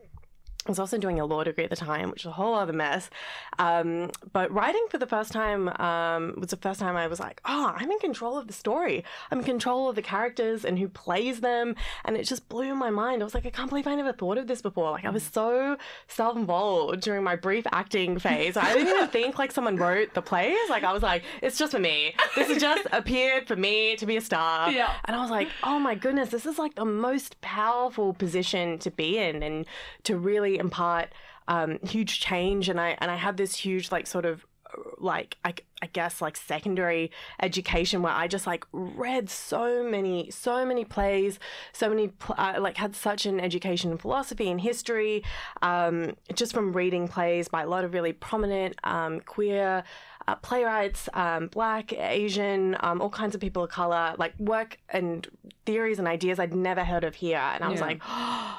I 0.66 0.70
was 0.70 0.79
also 0.79 0.96
doing 0.96 1.18
a 1.18 1.25
law 1.25 1.42
degree 1.42 1.64
at 1.64 1.70
the 1.70 1.77
time, 1.77 2.11
which 2.11 2.25
was 2.25 2.31
a 2.31 2.35
whole 2.35 2.55
other 2.55 2.72
mess. 2.72 3.11
Um, 3.59 4.11
but 4.33 4.53
writing 4.53 4.87
for 4.90 4.98
the 4.98 5.07
first 5.07 5.33
time 5.33 5.68
um, 5.81 6.35
was 6.38 6.51
the 6.51 6.57
first 6.57 6.79
time 6.79 6.96
I 6.96 7.09
was 7.09 7.18
like, 7.18 7.40
oh, 7.44 7.75
I'm 7.77 7.90
in 7.90 7.98
control 7.98 8.38
of 8.38 8.46
the 8.46 8.53
story. 8.53 9.05
I'm 9.31 9.40
in 9.40 9.44
control 9.44 9.88
of 9.88 9.96
the 9.96 10.03
characters 10.03 10.64
and 10.64 10.79
who 10.79 10.88
plays 10.88 11.40
them. 11.40 11.75
And 12.05 12.16
it 12.16 12.25
just 12.25 12.48
blew 12.48 12.77
my 12.77 12.90
mind. 12.90 13.22
I 13.22 13.25
was 13.25 13.35
like, 13.35 13.44
I 13.44 13.51
can't 13.51 13.68
believe 13.68 13.88
I 13.88 13.96
never 13.96 14.12
thought 14.12 14.38
of 14.38 14.46
this 14.46 14.62
before. 14.62 14.92
Like, 14.92 15.05
I 15.05 15.11
was 15.11 15.25
so 15.25 15.77
self 16.07 16.37
involved 16.37 17.01
during 17.01 17.25
my 17.25 17.35
brief 17.35 17.66
acting 17.72 18.20
phase. 18.20 18.57
I 18.57 18.72
didn't 18.72 18.88
even 18.88 19.09
think 19.09 19.38
like 19.38 19.51
someone 19.51 19.77
wrote 19.77 20.14
the 20.14 20.22
plays. 20.22 20.70
Like, 20.70 20.85
I 20.85 20.92
was 20.92 21.03
like, 21.03 21.25
it's 21.40 21.59
just 21.59 21.72
for 21.72 21.81
me. 21.81 22.14
This 22.37 22.48
has 22.48 22.61
just 22.61 22.87
appeared 22.92 23.48
for 23.48 23.57
me 23.57 23.96
to 23.96 24.07
be 24.07 24.16
a 24.16 24.20
star. 24.20 24.70
Yeah. 24.70 24.92
And 25.07 25.16
I 25.16 25.20
was 25.20 25.31
like, 25.31 25.48
oh 25.64 25.81
my 25.81 25.96
goodness, 25.96 26.29
this 26.29 26.46
is 26.46 26.57
like 26.59 26.77
the 26.77 26.85
most 26.85 27.40
powerful 27.40 28.14
position 28.14 28.79
to 28.79 28.90
be 28.90 29.18
in 29.18 29.42
and 29.42 29.66
to 30.05 30.16
really 30.16 30.51
impart 30.58 31.08
um, 31.48 31.78
huge 31.86 32.20
change. 32.20 32.68
And 32.68 32.80
I 32.80 32.96
and 33.00 33.10
I 33.10 33.16
had 33.16 33.36
this 33.36 33.54
huge 33.56 33.90
like 33.90 34.06
sort 34.06 34.24
of 34.24 34.46
uh, 34.72 34.80
like 34.98 35.36
I, 35.44 35.54
I 35.82 35.86
guess 35.86 36.22
like 36.22 36.36
secondary 36.36 37.10
education 37.40 38.02
where 38.02 38.12
I 38.12 38.28
just 38.28 38.46
like 38.46 38.64
read 38.72 39.28
so 39.28 39.82
many 39.82 40.30
so 40.30 40.64
many 40.64 40.84
plays 40.84 41.40
so 41.72 41.88
many 41.88 42.08
pl- 42.08 42.36
uh, 42.38 42.54
like 42.60 42.76
had 42.76 42.94
such 42.94 43.26
an 43.26 43.40
education 43.40 43.90
in 43.90 43.98
philosophy 43.98 44.48
and 44.50 44.60
history 44.60 45.24
um, 45.60 46.14
just 46.34 46.52
from 46.54 46.72
reading 46.72 47.08
plays 47.08 47.48
by 47.48 47.62
a 47.62 47.66
lot 47.68 47.82
of 47.84 47.92
really 47.94 48.12
prominent 48.12 48.76
um, 48.84 49.18
queer 49.20 49.82
uh, 50.28 50.36
playwrights, 50.36 51.08
um, 51.14 51.48
black, 51.48 51.92
Asian, 51.92 52.76
um, 52.78 53.02
all 53.02 53.10
kinds 53.10 53.34
of 53.34 53.40
people 53.40 53.64
of 53.64 53.70
color, 53.70 54.14
like 54.18 54.32
work 54.38 54.78
and 54.88 55.26
theories 55.66 55.98
and 55.98 56.06
ideas 56.06 56.38
I'd 56.38 56.54
never 56.54 56.84
heard 56.84 57.02
of 57.02 57.16
here. 57.16 57.38
And 57.38 57.64
I 57.64 57.68
was 57.68 57.80
Yeah. 57.80 57.86
like, 57.86 58.00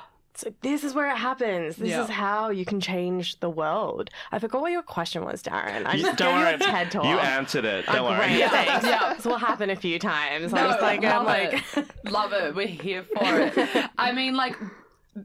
so 0.35 0.53
this 0.61 0.83
is 0.83 0.93
where 0.93 1.09
it 1.11 1.17
happens. 1.17 1.75
This 1.77 1.89
Yeah. 1.89 2.03
is 2.03 2.09
how 2.09 2.49
you 2.49 2.65
can 2.65 2.79
change 2.81 3.39
the 3.39 3.49
world. 3.49 4.09
I 4.31 4.39
forgot 4.39 4.61
what 4.61 4.71
your 4.71 4.81
question 4.81 5.23
was, 5.25 5.43
Darren. 5.43 5.85
I 5.85 5.93
You- 5.95 6.03
just 6.03 6.17
don't 6.17 6.33
gave 6.33 6.39
worry. 6.43 6.49
you 6.51 6.55
a 6.55 6.59
TED 6.59 6.91
talk. 6.91 7.05
You 7.05 7.19
answered 7.19 7.65
it. 7.65 7.85
Oh, 7.87 7.93
don't 7.93 8.05
Oh, 8.05 8.09
worry. 8.09 8.37
Yeah. 8.37 8.79
Yeah. 8.83 9.13
This 9.13 9.25
will 9.25 9.37
happen 9.37 9.69
a 9.69 9.75
few 9.75 9.99
times. 9.99 10.51
No, 10.53 10.61
I 10.61 10.67
was 10.67 10.81
like, 10.81 11.03
I'm 11.03 11.17
love 11.17 11.25
like, 11.25 11.77
it. 11.77 12.11
love 12.11 12.33
it. 12.33 12.55
We're 12.55 12.67
here 12.67 13.03
for 13.03 13.39
it. 13.39 13.89
I 13.97 14.11
mean, 14.11 14.35
like, 14.35 14.55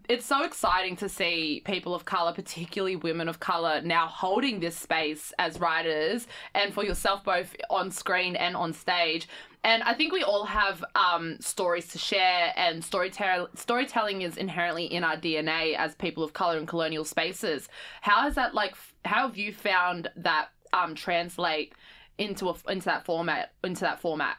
it's 0.08 0.26
so 0.26 0.44
exciting 0.44 0.96
to 0.96 1.08
see 1.08 1.62
people 1.64 1.94
of 1.94 2.04
color, 2.04 2.32
particularly 2.34 2.94
women 2.96 3.26
of 3.26 3.40
color, 3.40 3.80
now 3.80 4.06
holding 4.06 4.60
this 4.60 4.76
space 4.76 5.32
as 5.38 5.58
writers, 5.58 6.26
and 6.54 6.74
for 6.74 6.84
yourself 6.84 7.24
both 7.24 7.56
on 7.70 7.90
screen 7.90 8.36
and 8.36 8.54
on 8.54 8.74
stage. 8.74 9.26
And 9.64 9.82
I 9.82 9.92
think 9.94 10.12
we 10.12 10.22
all 10.22 10.44
have 10.44 10.84
um, 10.94 11.36
stories 11.40 11.88
to 11.88 11.98
share, 11.98 12.52
and 12.56 12.82
storytell- 12.82 13.56
storytelling 13.58 14.22
is 14.22 14.36
inherently 14.36 14.84
in 14.86 15.02
our 15.04 15.16
DNA 15.16 15.74
as 15.76 15.94
people 15.96 16.22
of 16.22 16.32
color 16.32 16.56
in 16.58 16.66
colonial 16.66 17.04
spaces. 17.04 17.68
How 18.00 18.22
has 18.22 18.34
that 18.36 18.54
like? 18.54 18.72
f- 18.72 18.94
How 19.04 19.26
have 19.26 19.36
you 19.36 19.52
found 19.52 20.08
that 20.16 20.48
um, 20.72 20.94
translate 20.94 21.72
into 22.18 22.48
a, 22.48 22.54
into 22.68 22.84
that 22.86 23.04
format? 23.04 23.52
Into 23.64 23.80
that 23.80 24.00
format? 24.00 24.36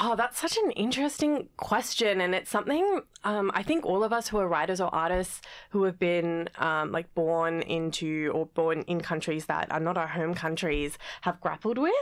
Oh, 0.00 0.16
that's 0.16 0.38
such 0.40 0.56
an 0.56 0.70
interesting 0.70 1.48
question. 1.58 2.22
And 2.22 2.34
it's 2.34 2.48
something 2.48 3.02
um, 3.24 3.50
I 3.52 3.62
think 3.62 3.84
all 3.84 4.02
of 4.02 4.10
us 4.12 4.28
who 4.28 4.38
are 4.38 4.48
writers 4.48 4.80
or 4.80 4.88
artists 4.94 5.42
who 5.68 5.82
have 5.82 5.98
been 5.98 6.48
um, 6.56 6.92
like 6.92 7.12
born 7.14 7.60
into 7.60 8.30
or 8.34 8.46
born 8.46 8.82
in 8.86 9.02
countries 9.02 9.44
that 9.46 9.70
are 9.70 9.80
not 9.80 9.98
our 9.98 10.06
home 10.06 10.32
countries 10.34 10.96
have 11.22 11.38
grappled 11.42 11.76
with. 11.76 11.92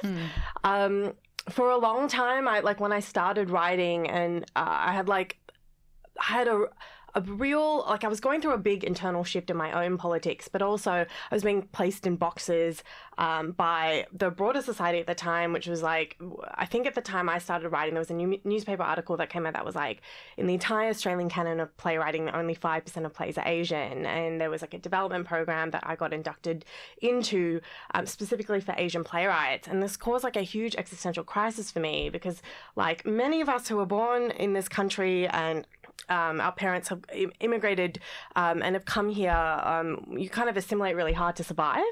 Um, 0.62 1.14
for 1.50 1.70
a 1.70 1.78
long 1.78 2.08
time, 2.08 2.48
I 2.48 2.60
like 2.60 2.80
when 2.80 2.92
I 2.92 3.00
started 3.00 3.50
writing 3.50 4.08
and 4.08 4.44
uh, 4.56 4.64
I 4.66 4.92
had 4.92 5.08
like, 5.08 5.38
I 6.18 6.32
had 6.32 6.48
a, 6.48 6.66
a 7.14 7.20
real 7.20 7.84
like 7.88 8.04
I 8.04 8.08
was 8.08 8.20
going 8.20 8.40
through 8.40 8.52
a 8.52 8.58
big 8.58 8.84
internal 8.84 9.24
shift 9.24 9.50
in 9.50 9.56
my 9.56 9.84
own 9.84 9.96
politics, 9.96 10.48
but 10.48 10.62
also 10.62 10.90
I 10.92 11.34
was 11.34 11.42
being 11.42 11.62
placed 11.62 12.06
in 12.06 12.16
boxes 12.16 12.82
um, 13.18 13.52
by 13.52 14.06
the 14.12 14.30
broader 14.30 14.62
society 14.62 14.98
at 14.98 15.06
the 15.06 15.14
time, 15.14 15.52
which 15.52 15.66
was 15.66 15.82
like 15.82 16.16
I 16.54 16.66
think 16.66 16.86
at 16.86 16.94
the 16.94 17.00
time 17.00 17.28
I 17.28 17.38
started 17.38 17.68
writing, 17.68 17.94
there 17.94 18.00
was 18.00 18.10
a 18.10 18.14
new 18.14 18.40
newspaper 18.44 18.82
article 18.82 19.16
that 19.18 19.30
came 19.30 19.46
out 19.46 19.54
that 19.54 19.64
was 19.64 19.74
like 19.74 20.00
in 20.36 20.46
the 20.46 20.54
entire 20.54 20.88
Australian 20.88 21.28
canon 21.28 21.60
of 21.60 21.76
playwriting, 21.76 22.28
only 22.30 22.54
five 22.54 22.84
percent 22.84 23.06
of 23.06 23.12
plays 23.14 23.36
are 23.38 23.46
Asian, 23.46 24.06
and 24.06 24.40
there 24.40 24.50
was 24.50 24.62
like 24.62 24.74
a 24.74 24.78
development 24.78 25.26
program 25.26 25.70
that 25.70 25.82
I 25.86 25.96
got 25.96 26.12
inducted 26.12 26.64
into 27.02 27.60
um, 27.94 28.06
specifically 28.06 28.60
for 28.60 28.74
Asian 28.76 29.04
playwrights, 29.04 29.68
and 29.68 29.82
this 29.82 29.96
caused 29.96 30.24
like 30.24 30.36
a 30.36 30.42
huge 30.42 30.74
existential 30.76 31.24
crisis 31.24 31.70
for 31.70 31.80
me 31.80 32.08
because 32.08 32.42
like 32.76 33.06
many 33.06 33.40
of 33.40 33.48
us 33.48 33.68
who 33.68 33.76
were 33.76 33.86
born 33.86 34.30
in 34.32 34.52
this 34.52 34.68
country 34.68 35.26
and 35.28 35.66
um, 36.08 36.40
our 36.40 36.52
parents 36.52 36.88
have 36.88 37.04
immigrated 37.40 38.00
um, 38.36 38.62
and 38.62 38.74
have 38.74 38.84
come 38.84 39.08
here, 39.10 39.30
um, 39.30 40.16
you 40.16 40.28
kind 40.28 40.48
of 40.48 40.56
assimilate 40.56 40.96
really 40.96 41.12
hard 41.12 41.36
to 41.36 41.44
survive. 41.44 41.82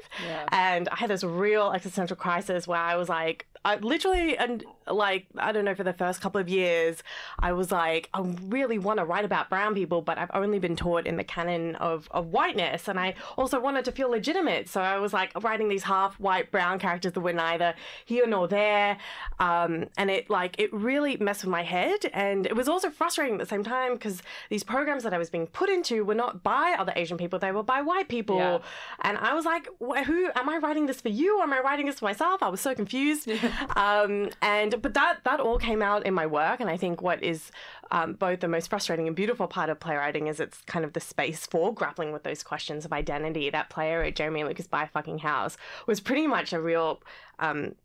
And 0.51 0.89
I 0.89 0.95
had 0.95 1.09
this 1.09 1.23
real 1.23 1.71
existential 1.71 2.15
crisis 2.15 2.67
where 2.67 2.79
I 2.79 2.95
was 2.95 3.09
like, 3.09 3.45
I 3.65 3.75
literally, 3.75 4.37
and 4.37 4.63
like, 4.87 5.27
I 5.37 5.51
don't 5.51 5.65
know, 5.65 5.75
for 5.75 5.83
the 5.83 5.93
first 5.93 6.21
couple 6.21 6.39
of 6.39 6.47
years, 6.47 7.03
I 7.39 7.51
was 7.51 7.71
like, 7.71 8.09
I 8.13 8.21
really 8.47 8.79
want 8.79 8.99
to 8.99 9.05
write 9.05 9.25
about 9.25 9.49
brown 9.49 9.75
people, 9.75 10.01
but 10.01 10.17
I've 10.17 10.31
only 10.33 10.59
been 10.59 10.75
taught 10.75 11.05
in 11.05 11.17
the 11.17 11.23
canon 11.23 11.75
of, 11.75 12.07
of 12.11 12.27
whiteness. 12.27 12.87
And 12.87 12.97
I 12.99 13.15
also 13.37 13.59
wanted 13.59 13.85
to 13.85 13.91
feel 13.91 14.09
legitimate. 14.09 14.69
So 14.69 14.81
I 14.81 14.97
was 14.97 15.11
like 15.11 15.31
writing 15.43 15.67
these 15.67 15.83
half 15.83 16.19
white, 16.19 16.51
brown 16.51 16.79
characters 16.79 17.13
that 17.13 17.19
were 17.19 17.33
neither 17.33 17.75
here 18.05 18.25
nor 18.25 18.47
there. 18.47 18.97
Um, 19.39 19.87
and 19.97 20.09
it 20.09 20.29
like, 20.29 20.55
it 20.57 20.73
really 20.73 21.17
messed 21.17 21.43
with 21.43 21.51
my 21.51 21.63
head. 21.63 22.05
And 22.13 22.45
it 22.45 22.55
was 22.55 22.69
also 22.69 22.89
frustrating 22.89 23.35
at 23.35 23.39
the 23.41 23.45
same 23.45 23.63
time 23.63 23.93
because 23.93 24.23
these 24.49 24.63
programs 24.63 25.03
that 25.03 25.13
I 25.13 25.17
was 25.17 25.29
being 25.29 25.47
put 25.47 25.69
into 25.69 26.05
were 26.05 26.15
not 26.15 26.43
by 26.43 26.75
other 26.79 26.93
Asian 26.95 27.17
people, 27.17 27.39
they 27.39 27.51
were 27.51 27.63
by 27.63 27.81
white 27.81 28.07
people. 28.07 28.37
Yeah. 28.37 28.59
And 29.01 29.17
I 29.17 29.33
was 29.33 29.43
like, 29.45 29.67
who 29.79 30.29
am 30.33 30.49
I 30.49 30.57
writing 30.57 30.85
this 30.85 31.01
for 31.01 31.09
you? 31.09 31.39
Or 31.39 31.43
am 31.43 31.51
I 31.51 31.59
writing 31.59 31.85
this 31.87 31.99
for 31.99 32.05
myself? 32.05 32.41
I 32.41 32.47
was 32.47 32.61
so 32.61 32.73
confused. 32.73 33.29
um, 33.75 34.29
and 34.41 34.81
but 34.81 34.93
that 34.93 35.19
that 35.23 35.39
all 35.39 35.57
came 35.57 35.81
out 35.81 36.05
in 36.05 36.13
my 36.13 36.25
work, 36.25 36.59
and 36.59 36.69
I 36.69 36.77
think 36.77 37.01
what 37.01 37.23
is 37.23 37.51
um, 37.91 38.13
both 38.13 38.39
the 38.39 38.47
most 38.47 38.69
frustrating 38.69 39.07
and 39.07 39.15
beautiful 39.15 39.47
part 39.47 39.69
of 39.69 39.79
playwriting 39.79 40.27
is 40.27 40.39
it's 40.39 40.61
kind 40.63 40.85
of 40.85 40.93
the 40.93 40.99
space 40.99 41.45
for 41.45 41.73
grappling 41.73 42.11
with 42.11 42.23
those 42.23 42.43
questions 42.43 42.85
of 42.85 42.93
identity. 42.93 43.49
That 43.49 43.69
player 43.69 44.03
at 44.03 44.15
Jeremy 44.15 44.43
Lucas 44.43 44.67
Buy 44.67 44.83
a 44.83 44.87
Fucking 44.87 45.19
House 45.19 45.57
was 45.87 45.99
pretty 45.99 46.27
much 46.27 46.53
a 46.53 46.61
real, 46.61 47.01
um, 47.39 47.75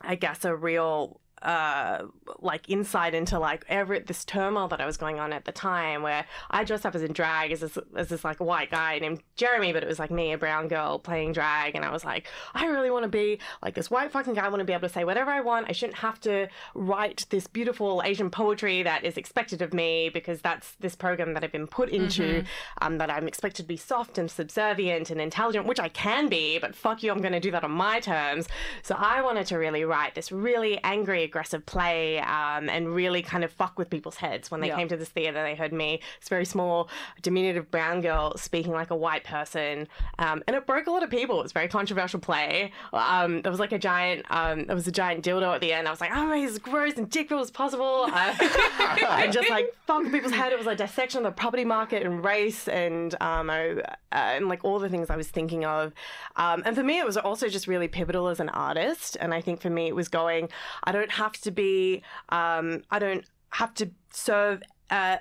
I 0.00 0.14
guess, 0.14 0.44
a 0.44 0.54
real 0.54 1.20
uh 1.42 2.06
like 2.38 2.68
insight 2.68 3.14
into 3.14 3.38
like 3.38 3.64
every 3.68 4.00
this 4.00 4.24
turmoil 4.24 4.68
that 4.68 4.80
I 4.80 4.86
was 4.86 4.96
going 4.96 5.20
on 5.20 5.32
at 5.32 5.44
the 5.44 5.52
time 5.52 6.02
where 6.02 6.24
I 6.50 6.64
dressed 6.64 6.86
up 6.86 6.94
as 6.94 7.02
in 7.02 7.12
drag 7.12 7.52
as 7.52 7.60
this 7.60 7.78
as 7.94 8.08
this 8.08 8.24
like 8.24 8.40
white 8.40 8.70
guy 8.70 8.98
named 8.98 9.22
Jeremy 9.36 9.72
but 9.72 9.82
it 9.82 9.86
was 9.86 9.98
like 9.98 10.10
me 10.10 10.32
a 10.32 10.38
brown 10.38 10.68
girl 10.68 10.98
playing 10.98 11.32
drag. 11.32 11.74
And 11.74 11.84
I 11.84 11.90
was 11.90 12.04
like 12.04 12.26
I 12.54 12.66
really 12.66 12.90
want 12.90 13.02
to 13.02 13.08
be 13.08 13.38
like 13.62 13.74
this 13.74 13.90
white 13.90 14.10
fucking 14.10 14.34
guy. 14.34 14.46
I 14.46 14.48
want 14.48 14.60
to 14.60 14.64
be 14.64 14.72
able 14.72 14.88
to 14.88 14.92
say 14.92 15.04
whatever 15.04 15.30
I 15.30 15.40
want. 15.40 15.66
I 15.68 15.72
shouldn't 15.72 15.98
have 15.98 16.20
to 16.22 16.48
write 16.74 17.26
this 17.30 17.46
beautiful 17.46 18.02
Asian 18.04 18.30
poetry 18.30 18.82
that 18.82 19.04
is 19.04 19.16
expected 19.16 19.60
of 19.60 19.74
me 19.74 20.08
because 20.08 20.40
that's 20.40 20.72
this 20.80 20.96
program 20.96 21.34
that 21.34 21.44
I've 21.44 21.52
been 21.52 21.66
put 21.66 21.90
into 21.90 22.44
um 22.80 22.98
that 22.98 23.10
I'm 23.10 23.28
expected 23.28 23.62
to 23.62 23.68
be 23.68 23.76
soft 23.76 24.16
and 24.16 24.30
subservient 24.30 25.10
and 25.10 25.20
intelligent 25.20 25.66
which 25.66 25.80
I 25.80 25.90
can 25.90 26.28
be 26.28 26.58
but 26.58 26.74
fuck 26.74 27.02
you 27.02 27.12
I'm 27.12 27.20
going 27.20 27.32
to 27.32 27.40
do 27.40 27.50
that 27.50 27.64
on 27.64 27.72
my 27.72 28.00
terms. 28.00 28.48
So 28.82 28.94
I 28.98 29.20
wanted 29.20 29.46
to 29.48 29.58
really 29.58 29.84
write 29.84 30.14
this 30.14 30.32
really 30.32 30.80
angry 30.82 31.25
aggressive 31.26 31.66
play 31.66 32.18
um, 32.20 32.68
and 32.70 32.94
really 32.94 33.20
kind 33.20 33.44
of 33.44 33.52
fuck 33.52 33.78
with 33.78 33.90
people's 33.90 34.16
heads 34.16 34.50
when 34.50 34.60
they 34.62 34.68
Yeah. 34.68 34.76
came 34.76 34.88
to 34.88 34.96
this 34.96 35.10
theater. 35.10 35.42
They 35.42 35.54
heard 35.54 35.72
me, 35.72 36.00
this 36.20 36.30
very 36.30 36.46
small, 36.46 36.88
diminutive 37.20 37.70
brown 37.70 38.00
girl 38.00 38.36
speaking 38.38 38.72
like 38.72 38.90
a 38.90 38.96
white 38.96 39.24
person, 39.24 39.86
um, 40.18 40.42
and 40.46 40.56
it 40.56 40.66
broke 40.66 40.86
a 40.86 40.90
lot 40.90 41.02
of 41.02 41.10
people. 41.10 41.38
It 41.40 41.42
was 41.42 41.52
a 41.52 41.54
very 41.54 41.68
controversial 41.68 42.18
play. 42.20 42.72
Um, 42.94 43.42
there 43.42 43.50
was 43.52 43.60
like 43.60 43.72
a 43.72 43.78
giant, 43.78 44.24
um, 44.30 44.64
there 44.64 44.74
was 44.76 44.86
a 44.88 44.92
giant 44.92 45.24
dildo 45.24 45.54
at 45.54 45.60
the 45.60 45.72
end. 45.72 45.86
I 45.86 45.90
was 45.90 46.00
like, 46.00 46.12
oh, 46.14 46.32
he's 46.32 46.52
as 46.52 46.58
gross 46.58 46.94
and 46.96 47.10
dickful 47.10 47.40
as 47.40 47.50
possible, 47.50 48.06
uh, 48.12 48.34
and 49.20 49.32
just 49.32 49.50
like 49.50 49.74
fuck 49.86 50.02
with 50.02 50.12
people's 50.12 50.32
head. 50.32 50.52
It 50.52 50.58
was 50.58 50.66
a 50.66 50.74
dissection 50.74 51.18
of 51.18 51.24
the 51.24 51.32
property 51.40 51.64
market 51.64 52.02
and 52.04 52.24
race 52.24 52.68
and 52.68 53.14
um, 53.20 53.50
I, 53.50 53.70
uh, 53.72 53.82
and 54.12 54.48
like 54.48 54.64
all 54.64 54.78
the 54.78 54.88
things 54.88 55.10
I 55.10 55.16
was 55.16 55.28
thinking 55.28 55.64
of. 55.64 55.92
Um, 56.36 56.62
and 56.64 56.74
for 56.76 56.82
me, 56.82 56.98
it 56.98 57.06
was 57.06 57.16
also 57.16 57.48
just 57.48 57.66
really 57.66 57.88
pivotal 57.88 58.28
as 58.28 58.40
an 58.40 58.48
artist. 58.50 59.16
And 59.20 59.32
I 59.34 59.40
think 59.40 59.60
for 59.60 59.70
me, 59.70 59.86
it 59.88 59.94
was 59.96 60.08
going, 60.08 60.48
I 60.84 60.92
don't 60.92 61.10
have 61.22 61.34
to 61.46 61.50
be, 61.50 62.02
um, 62.30 62.66
I 62.90 62.98
don't 62.98 63.24
have 63.60 63.72
to 63.80 63.90
serve 64.12 64.62
uh, 64.90 65.16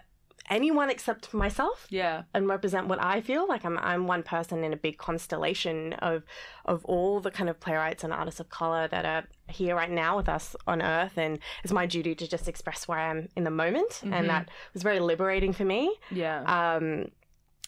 anyone 0.49 0.89
except 0.95 1.33
myself 1.33 1.87
Yeah. 1.89 2.23
and 2.35 2.47
represent 2.47 2.87
what 2.87 2.99
I 3.01 3.21
feel. 3.21 3.43
Like 3.53 3.63
I'm 3.65 3.77
I'm 3.91 4.03
one 4.15 4.23
person 4.23 4.63
in 4.63 4.71
a 4.73 4.77
big 4.87 4.95
constellation 4.97 5.93
of 6.09 6.23
of 6.65 6.77
all 6.85 7.19
the 7.19 7.31
kind 7.31 7.49
of 7.49 7.55
playwrights 7.59 8.03
and 8.03 8.11
artists 8.13 8.39
of 8.39 8.47
color 8.49 8.87
that 8.89 9.05
are 9.13 9.23
here 9.47 9.75
right 9.75 9.89
now 10.03 10.17
with 10.17 10.29
us 10.37 10.55
on 10.67 10.81
earth. 10.81 11.17
And 11.17 11.39
it's 11.63 11.73
my 11.73 11.85
duty 11.95 12.13
to 12.15 12.27
just 12.27 12.47
express 12.47 12.87
where 12.87 12.99
I 12.99 13.09
am 13.09 13.27
in 13.35 13.43
the 13.43 13.55
moment. 13.63 14.01
And 14.03 14.29
that 14.29 14.49
was 14.73 14.83
very 14.83 14.99
liberating 14.99 15.53
for 15.53 15.65
me. 15.65 15.83
Yeah. 16.11 16.37
um, 16.57 17.09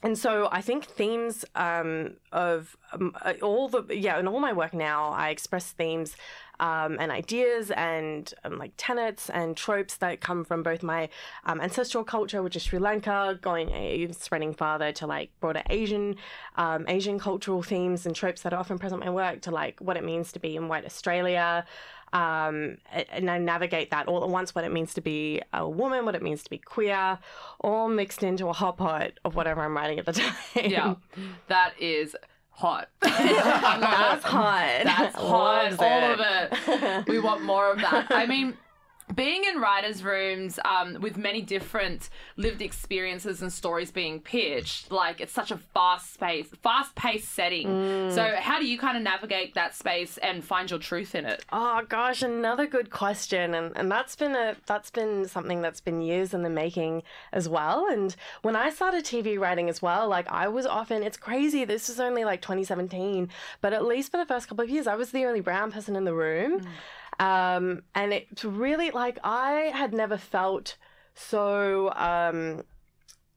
and 0.04 0.18
so 0.18 0.48
I 0.52 0.62
think 0.62 0.86
themes 0.86 1.44
um, 1.56 2.18
of 2.32 2.78
um, 2.94 3.16
uh, 3.24 3.34
all 3.42 3.68
the 3.68 3.84
yeah 3.96 4.20
in 4.20 4.28
all 4.28 4.40
my 4.40 4.54
work 4.54 4.74
now 4.74 5.10
I 5.10 5.30
express 5.30 5.72
themes 5.72 6.16
um, 6.60 6.98
and 7.00 7.12
ideas 7.12 7.72
and 7.72 8.32
um, 8.44 8.58
like 8.58 8.74
tenets 8.78 9.30
and 9.30 9.56
tropes 9.56 9.98
that 9.98 10.22
come 10.22 10.44
from 10.44 10.64
both 10.64 10.82
my 10.82 11.10
um, 11.46 11.62
ancestral 11.62 12.04
culture, 12.04 12.42
which 12.42 12.56
is 12.56 12.64
Sri 12.64 12.80
Lanka, 12.80 13.38
going 13.42 13.72
uh, 13.72 14.14
spreading 14.14 14.54
farther 14.54 14.92
to 14.94 15.08
like 15.08 15.30
broader 15.40 15.64
Asian 15.70 16.16
um, 16.56 16.86
Asian 16.88 17.20
cultural 17.20 17.62
themes 17.62 18.06
and 18.06 18.16
tropes 18.16 18.42
that 18.42 18.54
are 18.54 18.60
often 18.60 18.78
present 18.78 19.02
in 19.04 19.08
my 19.08 19.14
work 19.14 19.42
to 19.42 19.52
like 19.52 19.80
what 19.80 19.98
it 19.98 20.04
means 20.04 20.32
to 20.32 20.40
be 20.40 20.56
in 20.56 20.68
white 20.68 20.86
Australia 20.86 21.66
um, 22.14 22.78
and 23.12 23.30
I 23.30 23.38
navigate 23.38 23.92
that 23.92 24.08
all 24.08 24.24
at 24.24 24.30
once 24.30 24.56
what 24.56 24.64
it 24.64 24.72
means 24.72 24.94
to 24.96 25.02
be 25.02 25.42
a 25.54 25.68
woman, 25.68 26.06
what 26.06 26.16
it 26.16 26.22
means 26.22 26.44
to 26.44 26.50
be 26.50 26.58
queer, 26.58 27.20
all 27.60 27.90
mixed 27.90 28.24
into 28.24 28.48
a 28.48 28.54
hot 28.54 28.78
pot 28.78 29.12
of 29.26 29.36
whatever 29.36 29.62
I'm 29.62 29.76
writing 29.76 30.00
at 30.00 30.06
the 30.06 30.14
time. 30.14 30.34
yeah. 30.56 30.96
That 31.48 31.74
is 31.80 32.16
hot. 32.52 32.90
That's 33.02 34.24
hot. 34.24 34.84
That's 34.84 35.16
hot. 35.16 35.64
Loves 35.72 35.78
All 35.80 36.12
of 36.14 36.20
it. 36.22 37.08
We 37.08 37.20
want 37.20 37.44
more 37.44 37.72
of 37.72 37.80
that. 37.82 38.08
I 38.10 38.26
mean, 38.26 38.58
being 39.16 39.44
in 39.46 39.62
writers' 39.62 40.04
rooms 40.04 40.60
um, 40.66 41.00
with 41.00 41.18
many 41.18 41.42
different 41.42 42.10
lived 42.36 42.62
experiences 42.62 43.42
and 43.42 43.52
stories 43.52 43.90
being 43.90 44.20
pitched, 44.20 44.92
like 44.92 45.22
it's 45.22 45.32
such 45.32 45.50
a 45.52 45.58
fast 45.58 46.14
space, 46.14 46.48
fast 46.62 46.94
paced 46.96 47.32
setting. 47.34 47.68
Mm. 47.68 48.12
So, 48.14 48.36
how 48.38 48.60
do 48.60 48.68
you 48.68 48.78
kind 48.78 48.98
of 48.98 49.04
navigate 49.04 49.54
that 49.54 49.76
space 49.76 50.18
and 50.18 50.44
find 50.44 50.70
your 50.70 50.80
truth 50.80 51.16
in 51.16 51.26
it? 51.26 51.46
Oh 51.52 51.84
gosh, 51.88 52.22
another 52.22 52.68
good 52.68 52.90
question, 52.90 53.54
and 53.54 53.76
and 53.78 53.90
that's 53.90 54.16
been 54.16 54.36
a 54.36 54.56
that's 54.66 54.92
been 54.92 55.28
something 55.28 55.62
that's 55.62 55.80
been 55.80 56.02
years 56.02 56.34
in 56.34 56.44
the 56.44 56.50
making 56.50 57.04
as 57.32 57.48
well. 57.48 57.88
And 57.88 58.16
when 58.42 58.56
I 58.56 58.70
started 58.70 59.06
TV 59.06 59.40
writing 59.40 59.70
as 59.70 59.82
well, 59.82 60.10
like 60.10 60.30
I 60.30 60.50
was 60.50 60.66
often 60.66 61.02
it's 61.02 61.18
crazy. 61.18 61.64
This 61.64 61.88
was 61.88 62.00
only 62.00 62.26
like 62.26 62.42
2017, 62.42 63.30
but 63.62 63.72
at 63.72 63.86
least 63.86 64.12
for 64.12 64.18
the 64.18 64.26
first 64.26 64.50
couple 64.50 64.66
of 64.66 64.70
years, 64.70 64.86
I 64.86 64.96
was 64.96 65.12
the 65.12 65.26
only 65.26 65.40
brown 65.40 65.72
person 65.72 65.96
in 65.96 66.04
the 66.04 66.14
room, 66.14 66.68
um, 67.20 67.84
and 67.96 68.14
it's 68.14 68.46
really 68.46 68.92
like 68.92 69.18
I 69.24 69.72
had 69.74 69.94
never 69.94 70.18
felt 70.18 70.78
so 71.16 71.92
um, 71.96 72.64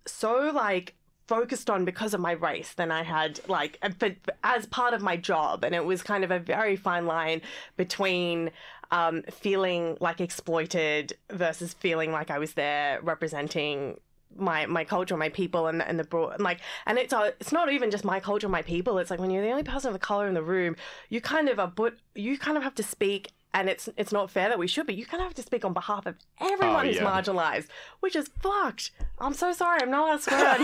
so 0.06 0.50
like 0.54 0.94
focused 1.26 1.70
on 1.70 1.84
because 1.84 2.12
of 2.12 2.20
my 2.20 2.32
race 2.32 2.74
than 2.74 2.90
I 2.90 3.04
had 3.04 3.40
like 3.48 3.78
but 4.00 4.16
as 4.42 4.66
part 4.66 4.94
of 4.94 5.00
my 5.00 5.16
job 5.16 5.62
and 5.62 5.76
it 5.76 5.84
was 5.84 6.02
kind 6.02 6.24
of 6.24 6.32
a 6.32 6.40
very 6.40 6.74
fine 6.74 7.06
line 7.06 7.40
between 7.76 8.50
um, 8.90 9.22
feeling 9.30 9.96
like 10.00 10.20
exploited 10.20 11.12
versus 11.30 11.72
feeling 11.72 12.10
like 12.10 12.30
I 12.30 12.38
was 12.38 12.54
there 12.54 13.00
representing 13.02 13.96
my 14.36 14.66
my 14.66 14.84
culture, 14.84 15.16
my 15.16 15.28
people, 15.28 15.66
and 15.66 15.82
and 15.82 15.98
the 15.98 16.04
broad 16.04 16.40
like 16.40 16.60
and 16.86 16.98
it's 16.98 17.12
uh, 17.12 17.32
it's 17.40 17.52
not 17.52 17.72
even 17.72 17.90
just 17.90 18.04
my 18.04 18.20
culture, 18.20 18.48
my 18.48 18.62
people. 18.62 18.98
It's 18.98 19.10
like 19.10 19.20
when 19.20 19.30
you're 19.30 19.42
the 19.42 19.50
only 19.50 19.62
person 19.62 19.88
of 19.88 19.92
the 19.92 19.98
color 19.98 20.26
in 20.26 20.34
the 20.34 20.42
room, 20.42 20.76
you 21.08 21.20
kind 21.20 21.48
of 21.48 21.58
are 21.58 21.68
but 21.68 21.94
you 22.14 22.38
kind 22.38 22.56
of 22.56 22.62
have 22.62 22.74
to 22.76 22.82
speak. 22.82 23.32
And 23.52 23.68
it's 23.68 23.88
it's 23.96 24.12
not 24.12 24.30
fair 24.30 24.48
that 24.48 24.58
we 24.60 24.68
should, 24.68 24.86
but 24.86 24.94
you 24.94 25.04
kind 25.04 25.20
of 25.20 25.26
have 25.26 25.34
to 25.34 25.42
speak 25.42 25.64
on 25.64 25.72
behalf 25.72 26.06
of 26.06 26.14
everyone 26.40 26.76
Oh, 26.86 26.88
who's 26.88 26.96
yeah. 26.96 27.02
marginalized, 27.04 27.66
which 27.98 28.14
is 28.14 28.28
fucked. 28.40 28.92
I'm 29.18 29.34
so 29.34 29.52
sorry. 29.52 29.80
I'm 29.82 29.90
not 29.90 30.06
allowed 30.06 30.16
to 30.18 30.22
swear. 30.22 30.54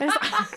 It's- 0.00 0.54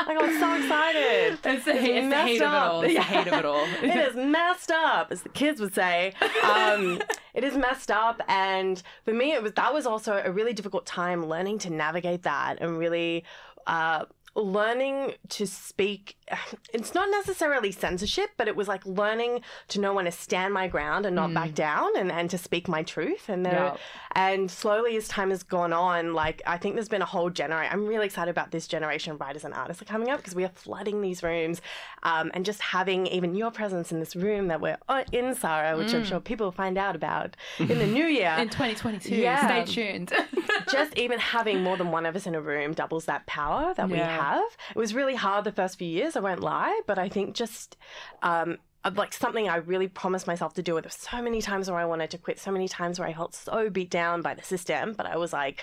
I 0.00 0.14
got 0.14 0.30
so 0.40 0.54
excited. 0.54 1.32
It's 1.32 1.42
the, 1.42 1.50
It's 1.50 1.64
it's 1.66 1.76
the 1.84 2.02
messed 2.02 2.28
hate 2.28 2.42
of 2.42 2.42
it 2.42 2.54
up. 2.54 2.72
all. 2.72 2.82
It's 2.82 2.94
the 2.94 3.02
hate 3.02 3.26
of 3.26 3.32
it 3.34 3.44
all. 3.44 3.64
it 3.82 3.96
is 4.08 4.14
messed 4.16 4.70
up, 4.70 5.08
as 5.10 5.22
the 5.22 5.28
kids 5.28 5.60
would 5.60 5.74
say. 5.74 6.14
Um, 6.44 7.02
it 7.34 7.42
is 7.44 7.56
messed 7.56 7.90
up, 7.90 8.22
and 8.28 8.80
for 9.04 9.12
me, 9.12 9.32
it 9.32 9.42
was 9.42 9.52
that 9.54 9.74
was 9.74 9.84
also 9.86 10.22
a 10.24 10.30
really 10.30 10.52
difficult 10.52 10.86
time 10.86 11.26
learning 11.26 11.58
to 11.60 11.70
navigate 11.70 12.22
that 12.22 12.58
and 12.60 12.78
really. 12.78 13.24
Uh, 13.66 14.04
learning 14.34 15.14
to 15.28 15.46
speak 15.46 16.16
it's 16.72 16.94
not 16.94 17.08
necessarily 17.10 17.72
censorship 17.72 18.30
but 18.36 18.48
it 18.48 18.56
was 18.56 18.68
like 18.68 18.84
learning 18.86 19.40
to 19.68 19.80
know 19.80 19.92
when 19.94 20.04
to 20.04 20.12
stand 20.12 20.52
my 20.54 20.66
ground 20.68 21.06
and 21.06 21.14
not 21.16 21.32
back 21.34 21.54
down 21.54 21.96
and, 21.96 22.10
and 22.12 22.30
to 22.30 22.38
speak 22.38 22.68
my 22.68 22.82
truth 22.82 23.28
and 23.28 23.44
there, 23.44 23.52
Yeah. 23.54 23.76
and 24.12 24.50
slowly 24.50 24.96
as 24.96 25.08
time 25.08 25.30
has 25.30 25.42
gone 25.42 25.72
on 25.72 26.14
like 26.14 26.42
i 26.46 26.56
think 26.56 26.74
there's 26.74 26.88
been 26.88 27.02
a 27.02 27.06
whole 27.06 27.30
generation 27.30 27.72
i'm 27.72 27.86
really 27.86 28.06
excited 28.06 28.30
about 28.30 28.50
this 28.50 28.66
generation 28.66 29.12
of 29.12 29.20
writers 29.20 29.44
and 29.44 29.54
artists 29.54 29.82
are 29.82 29.86
coming 29.86 30.10
up 30.10 30.18
because 30.18 30.34
we 30.34 30.44
are 30.44 30.50
flooding 30.54 31.00
these 31.02 31.22
rooms 31.22 31.60
um, 32.02 32.30
and 32.34 32.44
just 32.44 32.60
having 32.60 33.06
even 33.08 33.34
your 33.34 33.50
presence 33.50 33.92
in 33.92 33.98
this 34.00 34.14
room 34.16 34.48
that 34.48 34.60
we're 34.60 34.78
uh, 34.88 35.04
in 35.12 35.34
sarah 35.34 35.76
which 35.76 35.92
i'm 35.94 36.04
sure 36.04 36.20
people 36.20 36.46
will 36.46 36.52
find 36.52 36.78
out 36.78 36.94
about 36.96 37.36
in 37.58 37.68
the 37.78 37.86
new 37.86 38.04
year 38.06 38.34
In 38.38 38.48
2022. 38.48 39.14
Yeah. 39.16 39.64
Stay 39.64 39.92
tuned. 39.92 40.12
just 40.70 40.96
even 40.96 41.18
having 41.18 41.62
more 41.62 41.76
than 41.76 41.90
one 41.90 42.06
of 42.06 42.14
us 42.16 42.26
in 42.26 42.34
a 42.34 42.40
room 42.40 42.72
doubles 42.72 43.04
that 43.06 43.26
power 43.26 43.74
that 43.74 43.88
we 43.88 43.98
have. 43.98 44.42
It 44.70 44.76
was 44.76 44.94
really 44.94 45.14
hard 45.14 45.44
the 45.44 45.52
first 45.52 45.78
few 45.78 45.88
years, 45.88 46.14
I 46.18 46.20
won't 46.20 46.40
lie, 46.40 46.80
but 46.86 46.98
I 46.98 47.08
think 47.08 47.34
just 47.34 47.76
um, 48.22 48.58
like 48.94 49.12
something 49.12 49.48
I 49.48 49.56
really 49.56 49.88
promised 49.88 50.26
myself 50.26 50.52
to 50.54 50.62
do. 50.62 50.74
There 50.74 50.82
were 50.82 50.90
so 50.90 51.22
many 51.22 51.40
times 51.40 51.70
where 51.70 51.78
I 51.78 51.84
wanted 51.84 52.10
to 52.10 52.18
quit, 52.18 52.38
so 52.38 52.50
many 52.50 52.68
times 52.68 52.98
where 52.98 53.08
I 53.08 53.14
felt 53.14 53.34
so 53.34 53.70
beat 53.70 53.90
down 53.90 54.20
by 54.20 54.34
the 54.34 54.42
system, 54.42 54.94
but 54.96 55.06
I 55.06 55.16
was 55.16 55.32
like, 55.32 55.62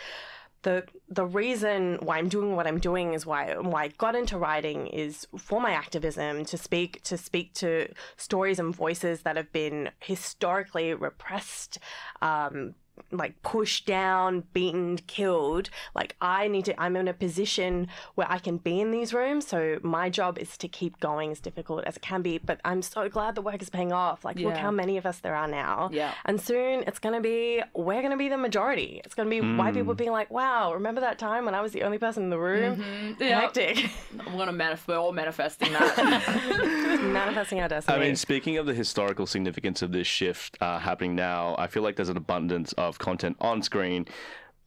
the 0.63 0.84
the 1.10 1.26
reason 1.26 2.00
why 2.02 2.18
I'm 2.18 2.30
doing 2.30 2.56
what 2.56 2.65
I'm 2.65 2.80
doing 2.80 3.13
is 3.13 3.26
why 3.26 3.56
why 3.56 3.84
I 3.84 3.88
got 3.89 4.15
into 4.15 4.38
writing 4.38 4.88
is 4.88 5.28
for 5.38 5.62
my 5.62 5.72
activism 5.72 6.44
to 6.46 6.58
speak 6.58 7.04
to 7.04 7.18
speak 7.18 7.54
to 7.56 7.94
stories 8.18 8.58
and 8.58 8.76
voices 8.76 9.22
that 9.22 9.36
have 9.36 9.52
been 9.52 9.91
historically 10.00 10.96
repressed 10.96 11.78
um, 12.24 12.74
like 13.12 13.42
pushed 13.44 13.86
down, 13.86 14.44
beaten, 14.54 14.98
killed. 15.08 15.70
Like 15.94 16.16
I 16.22 16.48
need 16.48 16.66
to 16.66 16.82
I'm 16.82 16.96
in 16.96 17.08
a 17.08 17.14
position 17.14 17.88
where 18.16 18.30
I 18.30 18.40
can 18.40 18.58
be 18.58 18.80
in 18.80 18.92
these 18.92 19.14
rooms. 19.14 19.48
So 19.48 19.80
my 19.84 20.10
job 20.10 20.38
is 20.38 20.58
to 20.58 20.68
keep 20.68 21.00
going 21.00 21.32
as 21.32 21.40
difficult 21.40 21.86
as 21.86 21.98
it 21.98 22.02
can 22.02 22.22
be. 22.22 22.38
But 22.38 22.60
I'm 22.66 22.82
so 22.82 23.10
glad 23.10 23.36
the 23.36 23.42
work 23.42 23.62
is 23.62 23.70
paying 23.70 23.92
off. 23.92 24.26
Like 24.26 24.40
look 24.40 24.58
how 24.58 24.72
many 24.72 24.98
of 24.98 25.06
us 25.06 25.20
there 25.20 25.36
are 25.36 25.48
now. 25.48 25.90
Yeah. 25.92 26.14
And 26.26 26.40
soon 26.40 26.84
it's 26.88 27.00
gonna 27.00 27.22
be 27.22 27.62
we're 27.74 28.02
gonna 28.02 28.18
be 28.18 28.30
the 28.30 28.38
majority. 28.38 29.02
It's 29.04 29.16
gonna 29.16 29.30
be 29.30 29.42
white 29.42 29.74
people 29.74 29.94
being 29.94 30.12
like, 30.12 30.32
Wow, 30.32 30.74
remember 30.74 31.02
that 31.02 31.20
time 31.20 31.46
when 31.46 31.56
I 31.56 31.62
was 31.62 31.72
the 31.72 31.84
only 31.84 31.98
person 31.98 32.24
in 32.24 32.30
the 32.30 32.40
room? 32.40 33.16
Yeah. 33.20 33.42
Hectic. 33.46 33.90
I'm 34.26 34.38
gonna 34.38 34.52
manifest. 34.52 34.88
We're 34.88 34.98
all 34.98 35.14
manifesting 35.14 35.72
that. 35.74 37.00
Manifesting 37.06 37.60
our 37.60 37.68
destiny. 37.68 37.98
I 37.98 38.00
mean, 38.00 38.16
speaking 38.16 38.58
of 38.58 38.66
the 38.66 38.74
historical 38.74 39.26
significance 39.26 39.82
of 39.82 39.92
this 39.92 40.08
shift 40.08 40.58
uh, 40.62 40.80
happening 40.80 41.16
now, 41.16 41.56
I 41.58 41.68
feel 41.68 41.84
like 41.84 41.96
there's 41.96 42.10
an 42.10 42.18
abundance 42.18 42.74
of 42.74 42.85
content 42.91 43.38
on 43.39 43.62
screen 43.62 44.06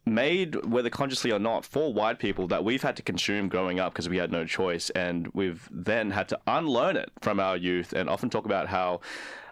made, 0.09 0.65
whether 0.67 0.91
consciously 0.91 1.31
or 1.31 1.39
not, 1.39 1.65
for 1.65 1.93
white 1.93 2.19
people 2.19 2.47
that 2.49 2.65
we've 2.65 2.83
had 2.83 2.97
to 2.97 3.03
consume 3.03 3.49
growing 3.49 3.79
up 3.79 3.93
because 3.93 4.09
we 4.09 4.17
had 4.17 4.33
no 4.33 4.45
choice. 4.45 4.91
And 4.91 5.29
we've 5.35 5.69
then 5.71 6.11
had 6.11 6.29
to 6.31 6.39
unlearn 6.47 6.97
it 6.97 7.11
from 7.21 7.41
our 7.41 7.57
youth 7.57 7.93
and 7.93 8.09
often 8.09 8.31
talk 8.31 8.45
about 8.45 8.69
how. 8.69 9.01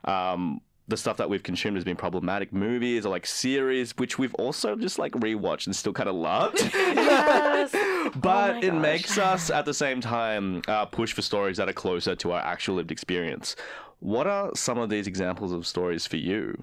Um, 0.04 0.60
the 0.88 0.96
stuff 0.96 1.16
that 1.16 1.28
we've 1.28 1.42
consumed 1.42 1.76
has 1.76 1.84
been 1.84 1.96
problematic 1.96 2.52
movies 2.52 3.04
or 3.04 3.08
like 3.08 3.26
series, 3.26 3.90
which 3.96 4.18
we've 4.18 4.34
also 4.34 4.76
just 4.76 5.00
like 5.00 5.10
rewatched 5.14 5.66
and 5.66 5.74
still 5.74 5.92
kind 5.92 6.08
of 6.08 6.14
loved. 6.14 6.60
yes. 6.72 7.72
but 8.14 8.54
my 8.54 8.58
it 8.58 8.70
gosh. 8.70 8.80
makes 8.82 9.18
us 9.18 9.50
at 9.50 9.64
the 9.64 9.74
same 9.74 10.00
time 10.00 10.62
uh, 10.68 10.86
push 10.86 11.12
for 11.12 11.22
stories 11.22 11.56
that 11.56 11.68
are 11.68 11.72
closer 11.72 12.14
to 12.14 12.30
our 12.30 12.40
actual 12.40 12.76
lived 12.76 12.92
experience. 12.92 13.56
What 14.00 14.26
are 14.26 14.54
some 14.54 14.76
of 14.76 14.90
these 14.90 15.06
examples 15.06 15.52
of 15.52 15.66
stories 15.66 16.06
for 16.06 16.18
you? 16.18 16.62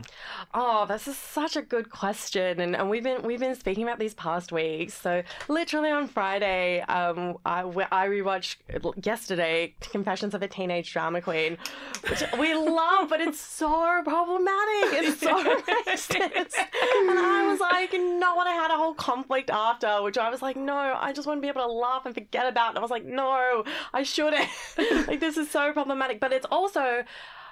Oh, 0.53 0.85
this 0.85 1.07
is 1.07 1.17
such 1.17 1.55
a 1.55 1.63
good 1.63 1.89
question, 1.89 2.59
and, 2.61 2.75
and 2.75 2.91
we've 2.91 3.03
been 3.03 3.23
we've 3.23 3.39
been 3.39 3.55
speaking 3.55 3.83
about 3.83 3.97
these 3.97 4.13
past 4.13 4.51
weeks. 4.51 4.93
So 4.93 5.23
literally 5.47 5.89
on 5.89 6.07
Friday, 6.07 6.81
um, 6.81 7.37
I 7.43 7.61
I 7.91 8.07
rewatched 8.07 8.57
yesterday 9.03 9.73
Confessions 9.79 10.35
of 10.35 10.43
a 10.43 10.47
Teenage 10.47 10.93
Drama 10.93 11.21
Queen, 11.21 11.57
which 12.07 12.23
we 12.37 12.53
love, 12.53 13.09
but 13.09 13.19
it's 13.19 13.41
so 13.41 14.01
problematic. 14.03 15.03
It's 15.03 15.19
so 15.19 15.33
racist, 15.87 16.55
and 16.55 17.19
I 17.19 17.47
was 17.49 17.59
like, 17.59 17.93
no, 17.93 18.39
and 18.39 18.47
I 18.47 18.53
had 18.53 18.69
a 18.69 18.77
whole 18.77 18.93
conflict 18.93 19.49
after, 19.49 20.03
which 20.03 20.19
I 20.19 20.29
was 20.29 20.43
like, 20.43 20.55
no, 20.55 20.75
I 20.77 21.11
just 21.11 21.27
want 21.27 21.39
to 21.39 21.41
be 21.41 21.47
able 21.47 21.61
to 21.61 21.71
laugh 21.71 22.05
and 22.05 22.13
forget 22.13 22.45
about. 22.45 22.69
And 22.69 22.77
I 22.77 22.81
was 22.81 22.91
like, 22.91 23.05
no, 23.05 23.63
I 23.91 24.03
shouldn't. 24.03 24.47
like 25.07 25.19
this 25.19 25.35
is 25.37 25.49
so 25.49 25.73
problematic, 25.73 26.19
but 26.19 26.31
it's 26.31 26.45
also. 26.51 27.03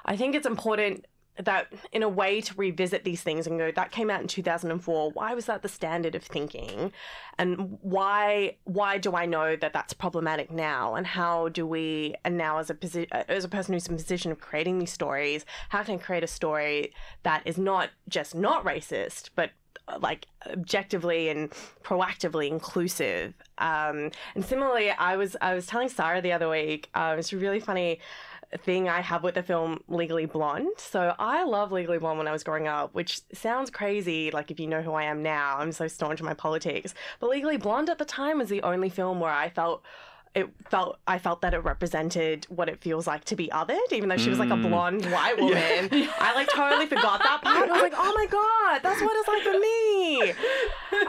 I 0.06 0.18
think 0.18 0.36
it's 0.36 0.48
important 0.48 1.06
that 1.38 1.72
in 1.92 2.04
a 2.04 2.10
way 2.10 2.42
to 2.42 2.54
revisit 2.56 3.04
these 3.04 3.22
things 3.22 3.48
and 3.48 3.58
go 3.58 3.72
that 3.72 3.92
came 3.92 4.10
out 4.10 4.22
in 4.22 4.28
2004 4.28 5.12
why 5.12 5.34
was 5.34 5.46
that 5.46 5.62
the 5.62 5.70
standard 5.70 6.16
of 6.16 6.24
thinking? 6.24 6.92
And 7.38 7.78
why 7.82 8.58
why 8.66 8.98
do 8.98 9.16
i 9.16 9.26
know 9.26 9.56
that 9.56 9.74
that's 9.74 9.94
problematic 9.94 10.52
now? 10.52 10.96
And 10.96 11.08
how 11.08 11.50
do 11.50 11.66
we 11.66 12.16
and 12.26 12.38
now 12.38 12.58
as 12.58 12.70
a 12.70 13.32
as 13.32 13.44
a 13.44 13.50
person 13.50 13.74
who's 13.74 13.88
in 13.88 13.94
a 13.94 13.98
position 13.98 14.32
of 14.32 14.40
creating 14.40 14.80
these 14.80 14.92
stories 14.92 15.46
how 15.70 15.84
can 15.84 15.96
i 15.96 15.98
create 15.98 16.24
a 16.24 16.28
story 16.28 16.94
that 17.24 17.42
is 17.46 17.58
not 17.58 17.90
just 18.10 18.36
not 18.36 18.64
racist 18.66 19.30
but 19.36 19.52
uh, 19.88 19.98
like 20.00 20.28
objectively 20.48 21.30
and 21.30 21.50
proactively 21.84 22.48
inclusive? 22.48 23.34
Um, 23.58 24.12
and 24.36 24.44
similarly 24.44 24.92
i 24.92 25.16
was 25.16 25.38
i 25.42 25.54
was 25.54 25.66
telling 25.66 25.90
sarah 25.90 26.22
the 26.22 26.34
other 26.34 26.50
week 26.50 26.90
uh, 26.94 27.16
it's 27.18 27.32
really 27.32 27.60
funny 27.60 28.00
thing 28.58 28.90
I 28.90 29.02
have 29.02 29.24
with 29.24 29.36
the 29.36 29.44
film 29.44 29.84
Legally 29.88 30.26
Blonde. 30.26 30.68
So 30.78 31.16
I 31.18 31.44
love 31.44 31.72
Legally 31.72 31.98
Blonde 31.98 32.18
when 32.18 32.28
I 32.28 32.32
was 32.32 32.44
growing 32.44 32.68
up, 32.68 32.94
which 32.94 33.22
sounds 33.34 33.70
crazy, 33.70 34.32
like 34.32 34.52
if 34.52 34.60
you 34.60 34.68
know 34.68 34.82
who 34.82 34.94
I 34.94 35.04
am 35.04 35.24
now, 35.24 35.58
I'm 35.58 35.72
so 35.72 35.88
staunch 35.88 36.20
in 36.20 36.26
my 36.26 36.34
politics. 36.34 36.94
But 37.20 37.30
Legally 37.30 37.58
Blonde 37.58 37.90
at 37.90 37.98
the 37.98 38.06
time 38.06 38.40
was 38.40 38.50
the 38.50 38.62
only 38.64 38.90
film 38.90 39.20
where 39.20 39.32
I 39.32 39.50
felt 39.50 39.84
it 40.34 40.50
felt 40.70 40.98
I 41.06 41.20
felt 41.20 41.42
that 41.42 41.54
it 41.54 41.60
represented 41.60 42.46
what 42.50 42.70
it 42.70 42.80
feels 42.82 43.06
like 43.06 43.26
to 43.26 43.36
be 43.36 43.50
othered, 43.50 43.92
even 43.92 44.08
though 44.10 44.18
she 44.18 44.30
was 44.30 44.40
like 44.40 44.50
a 44.50 44.56
blonde 44.56 45.06
white 45.12 45.38
woman. 45.40 45.90
I 46.20 46.34
like 46.36 46.48
totally 46.50 46.86
forgot 46.88 47.20
that 47.22 47.42
part. 47.44 47.70
I 47.70 47.72
was 47.74 47.82
like, 47.82 47.94
oh 47.96 48.14
my 48.16 48.26
god, 48.28 48.82
that's 48.82 49.02
what 49.02 49.12
it's 49.18 49.28
like 49.28 49.44
for 49.44 49.60
me. 49.60 50.34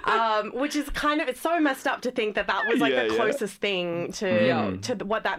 Um, 0.05 0.53
which 0.55 0.75
is 0.75 0.89
kind 0.91 1.21
of 1.21 1.29
it's 1.29 1.41
so 1.41 1.61
messed 1.61 1.87
up 1.87 2.01
to 2.03 2.11
think 2.11 2.35
that 2.35 2.47
that 2.49 2.67
was 2.67 2.81
like 2.81 2.93
Yeah, 2.93 3.05
the 3.05 3.11
yeah. 3.11 3.17
closest 3.17 3.57
thing 3.57 4.11
to 4.13 4.47
Yeah. 4.47 4.77
to 4.83 5.05
what 5.05 5.23
that 5.25 5.39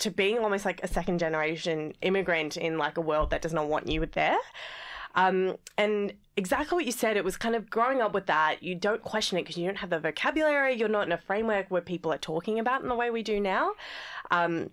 to 0.00 0.10
being 0.10 0.38
almost 0.38 0.64
like 0.64 0.82
a 0.84 0.88
second 0.88 1.18
generation 1.18 1.94
immigrant 2.02 2.56
in 2.56 2.78
like 2.78 2.96
a 2.96 3.00
world 3.00 3.30
that 3.30 3.42
does 3.42 3.52
not 3.52 3.68
want 3.68 3.88
you 3.88 4.04
there. 4.06 4.38
Um, 5.14 5.56
and 5.78 6.12
exactly 6.36 6.76
what 6.76 6.86
you 6.86 6.92
said, 6.92 7.16
it 7.16 7.24
was 7.24 7.36
kind 7.36 7.54
of 7.54 7.70
growing 7.70 8.00
up 8.00 8.14
with 8.14 8.26
that. 8.26 8.62
You 8.62 8.74
don't 8.74 9.02
question 9.02 9.38
it 9.38 9.42
because 9.42 9.56
you 9.56 9.66
don't 9.66 9.76
have 9.76 9.90
the 9.90 10.00
vocabulary. 10.00 10.74
You're 10.74 10.88
not 10.88 11.06
in 11.06 11.12
a 11.12 11.18
framework 11.18 11.70
where 11.70 11.82
people 11.82 12.12
are 12.12 12.18
talking 12.18 12.58
about 12.58 12.82
in 12.82 12.88
the 12.88 12.94
way 12.94 13.10
we 13.10 13.22
do 13.22 13.40
now. 13.40 13.72
Um, 14.30 14.70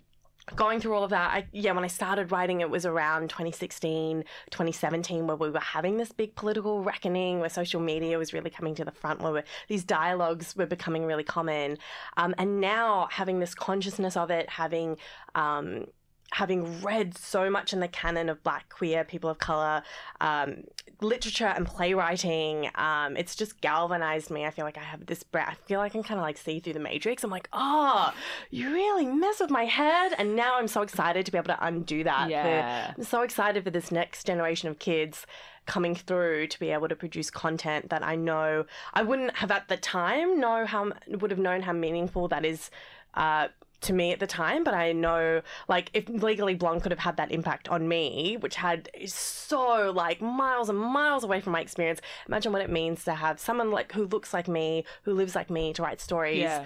going 0.56 0.80
through 0.80 0.94
all 0.94 1.04
of 1.04 1.10
that, 1.10 1.30
I, 1.30 1.46
yeah, 1.52 1.72
when 1.72 1.84
I 1.84 1.88
started 1.88 2.32
writing, 2.32 2.60
it 2.60 2.70
was 2.70 2.84
around 2.84 3.30
2016, 3.30 4.24
2017, 4.50 5.26
where 5.26 5.36
we 5.36 5.50
were 5.50 5.60
having 5.60 5.98
this 5.98 6.10
big 6.10 6.34
political 6.34 6.82
reckoning, 6.82 7.38
where 7.38 7.48
social 7.48 7.80
media 7.80 8.18
was 8.18 8.32
really 8.32 8.50
coming 8.50 8.74
to 8.76 8.84
the 8.84 8.90
front, 8.90 9.20
where 9.20 9.44
these 9.68 9.84
dialogues 9.84 10.56
were 10.56 10.66
becoming 10.66 11.04
really 11.04 11.24
common. 11.24 11.78
Um, 12.16 12.34
and 12.38 12.60
now 12.60 13.08
having 13.10 13.38
this 13.38 13.54
consciousness 13.54 14.16
of 14.16 14.30
it, 14.30 14.48
having 14.50 14.96
um, 15.36 15.86
having 16.32 16.80
read 16.82 17.16
so 17.16 17.48
much 17.50 17.72
in 17.72 17.80
the 17.80 17.88
canon 17.88 18.28
of 18.28 18.42
black 18.42 18.68
queer 18.70 19.04
people 19.04 19.28
of 19.30 19.38
color 19.38 19.82
um, 20.20 20.64
literature 21.00 21.46
and 21.46 21.66
playwriting 21.66 22.70
um, 22.74 23.16
it's 23.16 23.34
just 23.36 23.60
galvanized 23.60 24.30
me. 24.30 24.44
I 24.46 24.50
feel 24.50 24.64
like 24.64 24.78
i 24.78 24.82
have 24.82 25.04
this 25.06 25.22
breath 25.22 25.58
i 25.64 25.68
feel 25.68 25.78
like 25.78 25.92
i 25.92 25.94
can 25.94 26.02
kind 26.02 26.18
of 26.18 26.22
like 26.22 26.38
see 26.38 26.58
through 26.60 26.72
the 26.74 26.80
matrix. 26.80 27.22
I'm 27.24 27.30
like 27.30 27.48
oh 27.52 28.12
you 28.50 28.72
really 28.72 29.06
mess 29.06 29.40
with 29.40 29.50
my 29.50 29.64
head. 29.64 30.12
And 30.18 30.34
now 30.36 30.56
i'm 30.58 30.68
so 30.68 30.82
excited 30.82 31.26
to 31.26 31.32
be 31.32 31.38
able 31.38 31.48
to 31.48 31.64
undo 31.66 32.02
that 32.04 32.24
for- 32.26 32.30
Yeah. 32.30 32.94
i'm 32.96 33.04
so 33.04 33.22
excited 33.22 33.62
for 33.64 33.70
this 33.70 33.90
next 33.92 34.24
generation 34.26 34.68
of 34.68 34.78
kids 34.78 35.26
coming 35.66 35.94
through 35.94 36.46
to 36.48 36.58
be 36.58 36.70
able 36.70 36.88
to 36.88 36.96
produce 36.96 37.30
content 37.30 37.88
that 37.90 38.02
i 38.02 38.16
know 38.16 38.64
i 38.94 39.02
wouldn't 39.02 39.36
have 39.36 39.50
at 39.50 39.68
the 39.68 39.76
time 39.76 40.40
know 40.40 40.66
how 40.66 40.90
would 41.08 41.30
have 41.30 41.38
known 41.38 41.62
how 41.62 41.72
meaningful 41.72 42.26
that 42.28 42.44
is 42.44 42.70
uh, 43.14 43.46
to 43.82 43.92
me 43.92 44.12
at 44.12 44.20
the 44.20 44.26
time, 44.26 44.64
but 44.64 44.74
I 44.74 44.92
know 44.92 45.42
like 45.68 45.90
if 45.94 46.08
Legally 46.08 46.54
Blonde 46.54 46.82
could 46.82 46.92
have 46.92 46.98
had 47.00 47.16
that 47.16 47.30
impact 47.32 47.68
on 47.68 47.88
me, 47.88 48.36
which 48.40 48.56
had 48.56 48.88
is 48.94 49.14
so 49.14 49.92
like 49.94 50.20
miles 50.20 50.68
and 50.68 50.78
miles 50.78 51.24
away 51.24 51.40
from 51.40 51.52
my 51.52 51.60
experience. 51.60 52.00
Imagine 52.28 52.52
what 52.52 52.62
it 52.62 52.70
means 52.70 53.04
to 53.04 53.12
have 53.14 53.38
someone 53.40 53.70
like 53.70 53.92
who 53.92 54.06
looks 54.06 54.32
like 54.32 54.48
me, 54.48 54.84
who 55.02 55.12
lives 55.14 55.34
like 55.34 55.50
me, 55.50 55.72
to 55.74 55.82
write 55.82 56.00
stories 56.00 56.40
Yeah. 56.42 56.64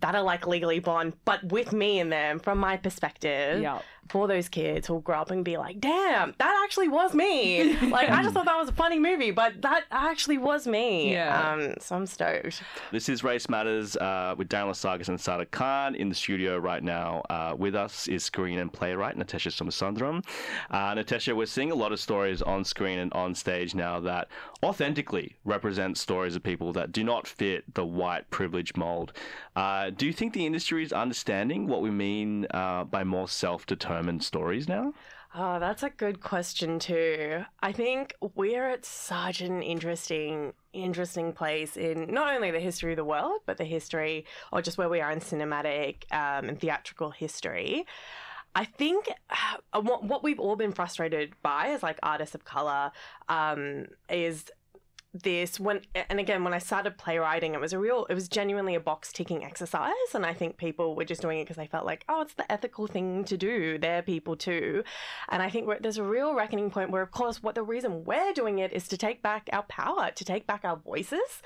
that 0.00 0.14
are 0.14 0.22
like 0.22 0.46
Legally 0.46 0.78
Blonde, 0.78 1.14
but 1.24 1.44
with 1.52 1.72
me 1.72 2.00
in 2.00 2.08
them 2.10 2.38
from 2.38 2.58
my 2.58 2.76
perspective. 2.76 3.60
Yeah. 3.60 3.80
For 4.08 4.28
those 4.28 4.48
kids 4.48 4.86
who'll 4.86 5.00
grow 5.00 5.20
up 5.20 5.30
and 5.30 5.44
be 5.44 5.56
like, 5.56 5.80
"Damn, 5.80 6.34
that 6.38 6.62
actually 6.64 6.88
was 6.88 7.14
me." 7.14 7.76
like 7.88 8.08
I 8.10 8.22
just 8.22 8.34
thought 8.34 8.44
that 8.46 8.58
was 8.58 8.68
a 8.68 8.72
funny 8.72 8.98
movie, 8.98 9.30
but 9.30 9.60
that 9.62 9.84
actually 9.90 10.38
was 10.38 10.66
me. 10.66 11.12
Yeah. 11.12 11.52
Um, 11.52 11.74
so 11.80 11.96
I'm 11.96 12.06
stoked. 12.06 12.62
This 12.92 13.08
is 13.08 13.24
Race 13.24 13.48
Matters 13.48 13.96
uh, 13.96 14.34
with 14.36 14.48
Daniel 14.48 14.74
Sargis 14.74 15.08
and 15.08 15.20
Sarah 15.20 15.46
Khan 15.46 15.94
in 15.94 16.08
the 16.08 16.14
studio 16.14 16.58
right 16.58 16.82
now. 16.82 17.22
Uh, 17.30 17.54
with 17.58 17.74
us 17.74 18.08
is 18.08 18.24
screen 18.24 18.58
and 18.58 18.72
playwright 18.72 19.16
Natasha 19.16 19.50
Somasundram. 19.50 20.24
Uh, 20.70 20.94
Natasha, 20.94 21.34
we're 21.34 21.46
seeing 21.46 21.70
a 21.70 21.74
lot 21.74 21.92
of 21.92 22.00
stories 22.00 22.42
on 22.42 22.64
screen 22.64 22.98
and 22.98 23.12
on 23.12 23.34
stage 23.34 23.74
now 23.74 24.00
that 24.00 24.28
authentically 24.62 25.36
represent 25.44 25.98
stories 25.98 26.36
of 26.36 26.42
people 26.42 26.72
that 26.72 26.92
do 26.92 27.04
not 27.04 27.26
fit 27.26 27.74
the 27.74 27.84
white 27.84 28.28
privilege 28.30 28.74
mold. 28.76 29.12
Uh, 29.56 29.90
do 29.90 30.06
you 30.06 30.12
think 30.12 30.32
the 30.32 30.46
industry 30.46 30.82
is 30.82 30.92
understanding 30.92 31.66
what 31.66 31.80
we 31.82 31.90
mean 31.90 32.46
uh, 32.50 32.84
by 32.84 33.04
more 33.04 33.28
self-determined 33.94 34.22
stories 34.22 34.68
now? 34.68 34.92
Oh, 35.36 35.58
that's 35.58 35.82
a 35.82 35.90
good 35.90 36.20
question 36.20 36.78
too. 36.78 37.44
I 37.60 37.72
think 37.72 38.14
we're 38.34 38.68
at 38.68 38.84
such 38.84 39.40
an 39.40 39.62
interesting, 39.62 40.52
interesting 40.72 41.32
place 41.32 41.76
in 41.76 42.12
not 42.12 42.34
only 42.34 42.50
the 42.52 42.60
history 42.60 42.92
of 42.92 42.96
the 42.96 43.04
world, 43.04 43.40
but 43.46 43.56
the 43.56 43.64
history, 43.64 44.26
or 44.52 44.62
just 44.62 44.78
where 44.78 44.88
we 44.88 45.00
are 45.00 45.10
in 45.10 45.20
cinematic 45.20 46.04
um, 46.12 46.48
and 46.48 46.60
theatrical 46.60 47.10
history. 47.10 47.84
I 48.54 48.64
think 48.64 49.08
uh, 49.30 49.80
what, 49.80 50.04
what 50.04 50.22
we've 50.22 50.38
all 50.38 50.54
been 50.54 50.72
frustrated 50.72 51.32
by 51.42 51.70
as 51.70 51.82
like 51.82 51.98
artists 52.04 52.36
of 52.36 52.44
color 52.44 52.92
um, 53.28 53.86
is 54.08 54.44
this 55.14 55.60
when 55.60 55.80
and 55.94 56.18
again 56.18 56.42
when 56.42 56.52
I 56.52 56.58
started 56.58 56.98
playwriting 56.98 57.54
it 57.54 57.60
was 57.60 57.72
a 57.72 57.78
real 57.78 58.04
it 58.10 58.14
was 58.14 58.28
genuinely 58.28 58.74
a 58.74 58.80
box 58.80 59.12
ticking 59.12 59.44
exercise 59.44 59.92
and 60.12 60.26
I 60.26 60.34
think 60.34 60.56
people 60.56 60.96
were 60.96 61.04
just 61.04 61.22
doing 61.22 61.38
it 61.38 61.44
because 61.44 61.56
they 61.56 61.68
felt 61.68 61.86
like 61.86 62.04
oh 62.08 62.22
it's 62.22 62.34
the 62.34 62.50
ethical 62.50 62.88
thing 62.88 63.24
to 63.24 63.36
do 63.36 63.78
they're 63.78 64.02
people 64.02 64.36
too. 64.36 64.82
And 65.28 65.42
I 65.42 65.50
think 65.50 65.68
there's 65.80 65.98
a 65.98 66.02
real 66.02 66.34
reckoning 66.34 66.70
point 66.70 66.90
where 66.90 67.02
of 67.02 67.12
course 67.12 67.42
what 67.42 67.54
the 67.54 67.62
reason 67.62 68.04
we're 68.04 68.32
doing 68.32 68.58
it 68.58 68.72
is 68.72 68.88
to 68.88 68.96
take 68.96 69.22
back 69.22 69.48
our 69.52 69.62
power 69.62 70.10
to 70.10 70.24
take 70.24 70.46
back 70.46 70.64
our 70.64 70.76
voices 70.76 71.42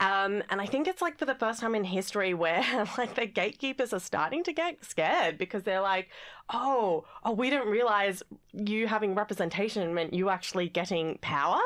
Um, 0.00 0.42
and 0.48 0.62
I 0.62 0.66
think 0.66 0.88
it's 0.88 1.02
like 1.02 1.18
for 1.18 1.26
the 1.26 1.34
first 1.34 1.60
time 1.60 1.74
in 1.74 1.84
history 1.84 2.32
where 2.32 2.64
like 2.98 3.14
the 3.14 3.26
gatekeepers 3.26 3.92
are 3.92 4.00
starting 4.00 4.42
to 4.44 4.52
get 4.52 4.82
scared 4.82 5.36
because 5.36 5.62
they're 5.62 5.82
like, 5.82 6.08
oh, 6.48 7.04
oh, 7.22 7.32
we 7.32 7.50
didn't 7.50 7.68
realize 7.68 8.22
you 8.52 8.86
having 8.86 9.14
representation 9.14 9.92
meant 9.92 10.14
you 10.14 10.30
actually 10.30 10.70
getting 10.70 11.18
power. 11.20 11.60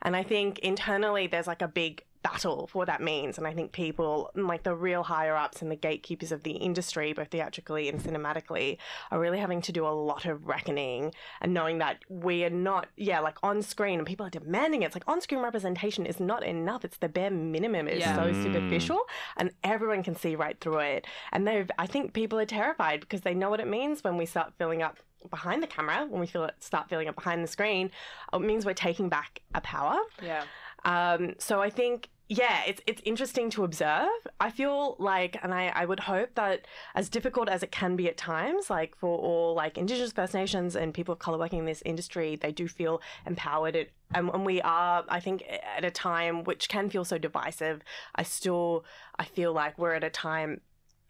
And 0.00 0.16
I 0.16 0.22
think 0.22 0.58
internally 0.60 1.26
there's 1.26 1.46
like 1.46 1.60
a 1.60 1.68
big 1.68 2.02
battle 2.30 2.66
for 2.66 2.78
what 2.78 2.86
that 2.88 3.00
means. 3.00 3.38
And 3.38 3.46
I 3.46 3.52
think 3.52 3.72
people, 3.72 4.30
like 4.34 4.62
the 4.64 4.74
real 4.74 5.02
higher 5.04 5.36
ups 5.36 5.62
and 5.62 5.70
the 5.70 5.76
gatekeepers 5.76 6.32
of 6.32 6.42
the 6.42 6.52
industry, 6.52 7.12
both 7.12 7.28
theatrically 7.28 7.88
and 7.88 8.00
cinematically, 8.00 8.78
are 9.10 9.20
really 9.20 9.38
having 9.38 9.60
to 9.62 9.72
do 9.72 9.86
a 9.86 9.94
lot 10.10 10.24
of 10.26 10.46
reckoning 10.46 11.12
and 11.40 11.54
knowing 11.54 11.78
that 11.78 11.96
we 12.08 12.44
are 12.44 12.50
not, 12.50 12.86
yeah, 12.96 13.20
like 13.20 13.38
on 13.42 13.62
screen 13.62 13.98
and 13.98 14.06
people 14.06 14.26
are 14.26 14.30
demanding 14.30 14.82
it. 14.82 14.86
It's 14.86 14.96
like 14.96 15.08
on 15.08 15.20
screen 15.20 15.40
representation 15.40 16.04
is 16.06 16.18
not 16.20 16.42
enough. 16.42 16.84
It's 16.84 16.98
the 16.98 17.08
bare 17.08 17.30
minimum. 17.30 17.86
It's 17.88 18.00
Yeah. 18.00 18.16
so 18.16 18.32
superficial 18.42 19.00
and 19.36 19.52
everyone 19.62 20.02
can 20.02 20.16
see 20.16 20.34
right 20.36 20.58
through 20.60 20.78
it. 20.80 21.06
And 21.32 21.46
they've, 21.46 21.70
I 21.78 21.86
think 21.86 22.12
people 22.12 22.38
are 22.38 22.46
terrified 22.46 23.00
because 23.00 23.20
they 23.22 23.34
know 23.34 23.50
what 23.50 23.60
it 23.60 23.68
means 23.68 24.02
when 24.02 24.16
we 24.16 24.26
start 24.26 24.52
filling 24.58 24.82
up 24.82 24.96
behind 25.30 25.62
the 25.62 25.66
camera, 25.66 26.06
when 26.08 26.20
we 26.20 26.26
feel 26.26 26.44
it, 26.44 26.54
start 26.60 26.88
filling 26.88 27.08
up 27.08 27.14
behind 27.14 27.42
the 27.42 27.48
screen, 27.48 27.90
it 28.32 28.40
means 28.40 28.64
we're 28.66 28.74
taking 28.74 29.08
back 29.08 29.40
a 29.54 29.60
power. 29.60 29.98
Yeah. 30.22 30.44
Um, 30.84 31.34
so 31.38 31.60
I 31.60 31.70
think, 31.70 32.10
yeah, 32.28 32.62
it's 32.66 32.82
it's 32.86 33.00
interesting 33.04 33.50
to 33.50 33.62
observe. 33.62 34.08
I 34.40 34.50
feel 34.50 34.96
like, 34.98 35.38
and 35.42 35.54
I, 35.54 35.72
I 35.74 35.84
would 35.84 36.00
hope 36.00 36.34
that 36.34 36.66
as 36.94 37.08
difficult 37.08 37.48
as 37.48 37.62
it 37.62 37.70
can 37.70 37.94
be 37.94 38.08
at 38.08 38.16
times, 38.16 38.68
like 38.68 38.96
for 38.96 39.16
all 39.16 39.54
like 39.54 39.78
Indigenous 39.78 40.12
First 40.12 40.34
Nations 40.34 40.74
and 40.74 40.92
people 40.92 41.12
of 41.12 41.20
color 41.20 41.38
working 41.38 41.60
in 41.60 41.66
this 41.66 41.82
industry, 41.84 42.34
they 42.34 42.50
do 42.50 42.66
feel 42.66 43.00
empowered. 43.26 43.76
It, 43.76 43.92
and, 44.12 44.28
and 44.30 44.44
we 44.44 44.60
are, 44.62 45.04
I 45.08 45.20
think, 45.20 45.44
at 45.76 45.84
a 45.84 45.90
time 45.90 46.42
which 46.42 46.68
can 46.68 46.90
feel 46.90 47.04
so 47.04 47.16
divisive. 47.16 47.82
I 48.16 48.24
still, 48.24 48.84
I 49.18 49.24
feel 49.24 49.52
like 49.52 49.78
we're 49.78 49.94
at 49.94 50.04
a 50.04 50.10
time 50.10 50.60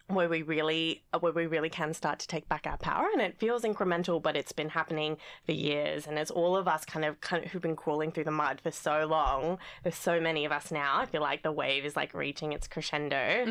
where 0.07 0.29
we 0.29 0.41
really 0.41 1.03
where 1.19 1.33
we 1.33 1.45
really 1.45 1.69
can 1.69 1.93
start 1.93 2.19
to 2.19 2.27
take 2.27 2.47
back 2.47 2.65
our 2.65 2.77
power 2.77 3.07
and 3.11 3.21
it 3.21 3.37
feels 3.37 3.63
incremental 3.63 4.21
but 4.21 4.37
it's 4.37 4.53
been 4.53 4.69
happening 4.69 5.17
for 5.45 5.51
years. 5.51 6.07
And 6.07 6.17
as 6.17 6.31
all 6.31 6.55
of 6.55 6.67
us 6.67 6.85
kind 6.85 7.05
of, 7.05 7.19
kind 7.21 7.43
of 7.43 7.51
who've 7.51 7.61
been 7.61 7.75
crawling 7.75 8.11
through 8.11 8.23
the 8.23 8.31
mud 8.31 8.61
for 8.61 8.71
so 8.71 9.05
long 9.05 9.59
there's 9.83 9.95
so 9.95 10.19
many 10.19 10.45
of 10.45 10.51
us 10.51 10.71
now 10.71 10.97
i 10.97 11.05
feel 11.05 11.21
like 11.21 11.43
the 11.43 11.51
wave 11.51 11.85
is 11.85 11.95
like 11.95 12.13
reaching 12.13 12.53
its 12.53 12.67
crescendo. 12.67 13.45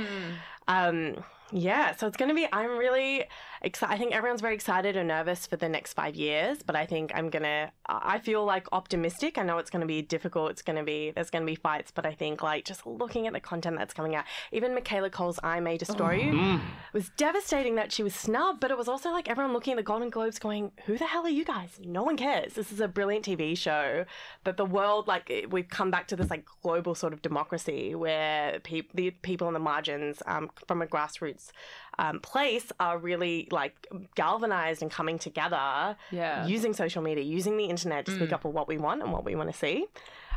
Um 0.69 1.17
yeah 1.53 1.95
so 1.95 2.07
it's 2.07 2.17
going 2.17 2.29
to 2.29 2.35
be 2.35 2.47
i'm 2.53 2.77
really 2.77 3.25
excited 3.63 3.95
i 3.95 3.97
think 3.97 4.13
everyone's 4.13 4.41
very 4.41 4.55
excited 4.55 4.97
and 4.97 5.09
nervous 5.09 5.47
for 5.47 5.57
the 5.57 5.69
next 5.69 5.93
five 5.93 6.17
years 6.17 6.59
but 6.65 6.75
i 6.75 6.85
think 6.85 7.13
i'm 7.15 7.31
going 7.31 7.43
to 7.43 7.71
i 7.87 8.19
feel 8.19 8.45
like 8.45 8.67
optimistic. 8.73 9.39
I 9.39 9.43
know 9.43 9.59
it's 9.59 9.71
going 9.71 9.81
to 9.81 9.87
be 9.87 10.03
difficult 10.03 10.51
it's 10.51 10.63
going 10.63 10.77
to 10.77 10.83
be 10.83 11.13
there's 11.13 11.31
going 11.31 11.43
to 11.43 11.47
be 11.47 11.55
fights 11.55 11.93
but 11.95 12.05
i 12.05 12.13
think 12.13 12.43
like 12.43 12.65
just 12.65 12.85
looking 12.87 13.27
at 13.27 13.33
the 13.33 13.41
content 13.41 13.79
that's 13.79 13.95
coming 13.95 14.15
out 14.17 14.25
even 14.51 14.75
michaela 14.75 15.09
Coel's 15.09 15.39
i 15.43 15.61
may 15.61 15.77
destroy 15.77 16.15
you 16.15 16.55
it 16.55 16.61
was 16.93 17.11
devastating 17.17 17.77
that 17.77 17.93
she 17.93 18.03
was 18.03 18.15
snubbed 18.15 18.61
but 18.61 18.71
it 18.71 18.79
was 18.79 18.89
also 18.89 19.11
like 19.11 19.29
everyone 19.29 19.53
looking 19.53 19.75
at 19.75 19.77
the 19.77 19.83
golden 19.83 20.11
globes 20.11 20.39
going 20.39 20.73
who 20.87 20.99
the 20.99 21.05
hell 21.07 21.25
are 21.25 21.31
you 21.31 21.45
guys? 21.45 21.81
No 21.85 22.03
one 22.03 22.17
cares. 22.17 22.55
This 22.55 22.73
is 22.73 22.81
a 22.81 22.89
brilliant 22.89 23.25
tv 23.25 23.57
show 23.57 24.05
but 24.45 24.57
the 24.57 24.65
world 24.65 25.07
like 25.07 25.47
we've 25.51 25.69
come 25.69 25.91
back 25.91 26.09
to 26.09 26.17
this 26.17 26.31
like 26.31 26.45
global 26.63 26.95
sort 26.95 27.13
of 27.13 27.23
democracy 27.23 27.95
where 27.95 28.59
peop 28.61 28.93
the 28.95 29.11
people 29.11 29.47
on 29.47 29.53
the 29.53 29.61
margins 29.61 30.23
um, 30.27 30.51
from 30.67 30.83
a 30.83 30.87
grassroots 30.87 31.36
um, 31.99 32.21
place 32.21 32.71
are 32.79 32.99
really 32.99 33.49
like 33.51 33.87
galvanized 34.15 34.83
and 34.83 34.91
coming 34.91 35.19
together 35.19 35.97
Yeah. 36.11 36.47
using 36.47 36.75
social 36.75 37.03
media 37.03 37.25
using 37.25 37.57
the 37.57 37.65
internet 37.65 38.05
to 38.07 38.13
speak 38.13 38.33
up 38.33 38.43
for 38.43 38.53
what 38.53 38.69
we 38.69 38.77
want 38.79 39.03
and 39.03 39.13
what 39.13 39.25
we 39.25 39.35
want 39.35 39.51
to 39.53 39.57
see 39.57 39.87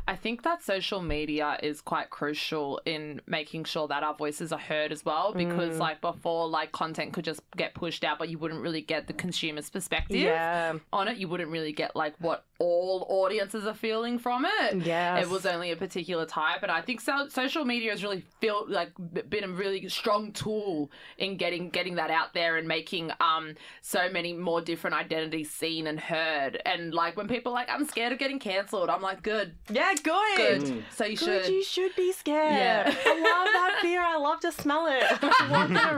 I 0.07 0.15
think 0.15 0.43
that 0.43 0.63
social 0.63 1.01
media 1.01 1.57
is 1.61 1.81
quite 1.81 2.09
crucial 2.09 2.81
in 2.85 3.21
making 3.27 3.65
sure 3.65 3.87
that 3.87 4.01
our 4.03 4.15
voices 4.15 4.51
are 4.51 4.59
heard 4.59 4.91
as 4.91 5.05
well 5.05 5.33
because 5.33 5.75
Mm. 5.75 5.79
like 5.79 6.01
before 6.01 6.47
like 6.47 6.71
content 6.71 7.13
could 7.13 7.25
just 7.25 7.41
get 7.55 7.73
pushed 7.73 8.03
out 8.03 8.17
but 8.17 8.29
you 8.29 8.37
wouldn't 8.39 8.61
really 8.61 8.81
get 8.81 9.07
the 9.07 9.13
consumer's 9.13 9.69
perspective 9.69 10.17
Yeah. 10.17 10.73
on 10.91 11.07
it 11.07 11.17
you 11.17 11.27
wouldn't 11.27 11.51
really 11.51 11.71
get 11.73 11.95
like 11.95 12.15
what 12.19 12.45
all 12.59 13.05
audiences 13.09 13.65
are 13.65 13.73
feeling 13.73 14.17
from 14.19 14.45
it 14.45 14.77
Yeah. 14.85 15.19
it 15.19 15.29
was 15.29 15.45
only 15.45 15.71
a 15.71 15.75
particular 15.75 16.25
type 16.25 16.63
and 16.63 16.71
I 16.71 16.81
think 16.81 17.01
so- 17.01 17.27
social 17.29 17.63
media 17.65 17.91
has 17.91 18.03
really 18.03 18.23
felt 18.41 18.69
like 18.69 18.91
been 19.29 19.43
a 19.43 19.47
really 19.49 19.87
strong 19.89 20.31
tool 20.33 20.91
in 21.17 21.37
getting 21.37 21.69
getting 21.69 21.95
that 21.95 22.09
out 22.11 22.33
there 22.33 22.57
and 22.57 22.67
making 22.67 23.11
um 23.21 23.55
so 23.81 24.09
many 24.09 24.33
more 24.33 24.61
different 24.61 24.95
identities 24.95 25.51
seen 25.51 25.87
and 25.87 25.99
heard 25.99 26.61
and 26.65 26.93
like 26.93 27.15
when 27.15 27.27
people 27.27 27.51
are 27.51 27.55
like 27.55 27.69
I'm 27.69 27.85
scared 27.85 28.11
of 28.11 28.19
getting 28.19 28.39
cancelled 28.39 28.89
I'm 28.89 29.01
like 29.01 29.21
good 29.23 29.55
yeah 29.69 29.88
good 29.95 30.37
Good. 30.37 30.61
Mm. 30.61 30.83
So 30.91 31.05
you 31.05 31.17
Good, 31.17 31.45
should. 31.45 31.53
you 31.53 31.63
should 31.63 31.95
be 31.95 32.11
scared. 32.11 32.53
Yeah. 32.53 32.83
I 33.05 33.13
love 33.15 33.47
that 33.53 33.79
fear. 33.81 34.01
I 34.01 34.17
love 34.17 34.39
to 34.41 34.51
smell 34.51 34.87
it. 34.87 35.03
when 35.21 35.31
I 35.39 35.49
walk 35.51 35.69
in 35.69 35.77
a 35.77 35.97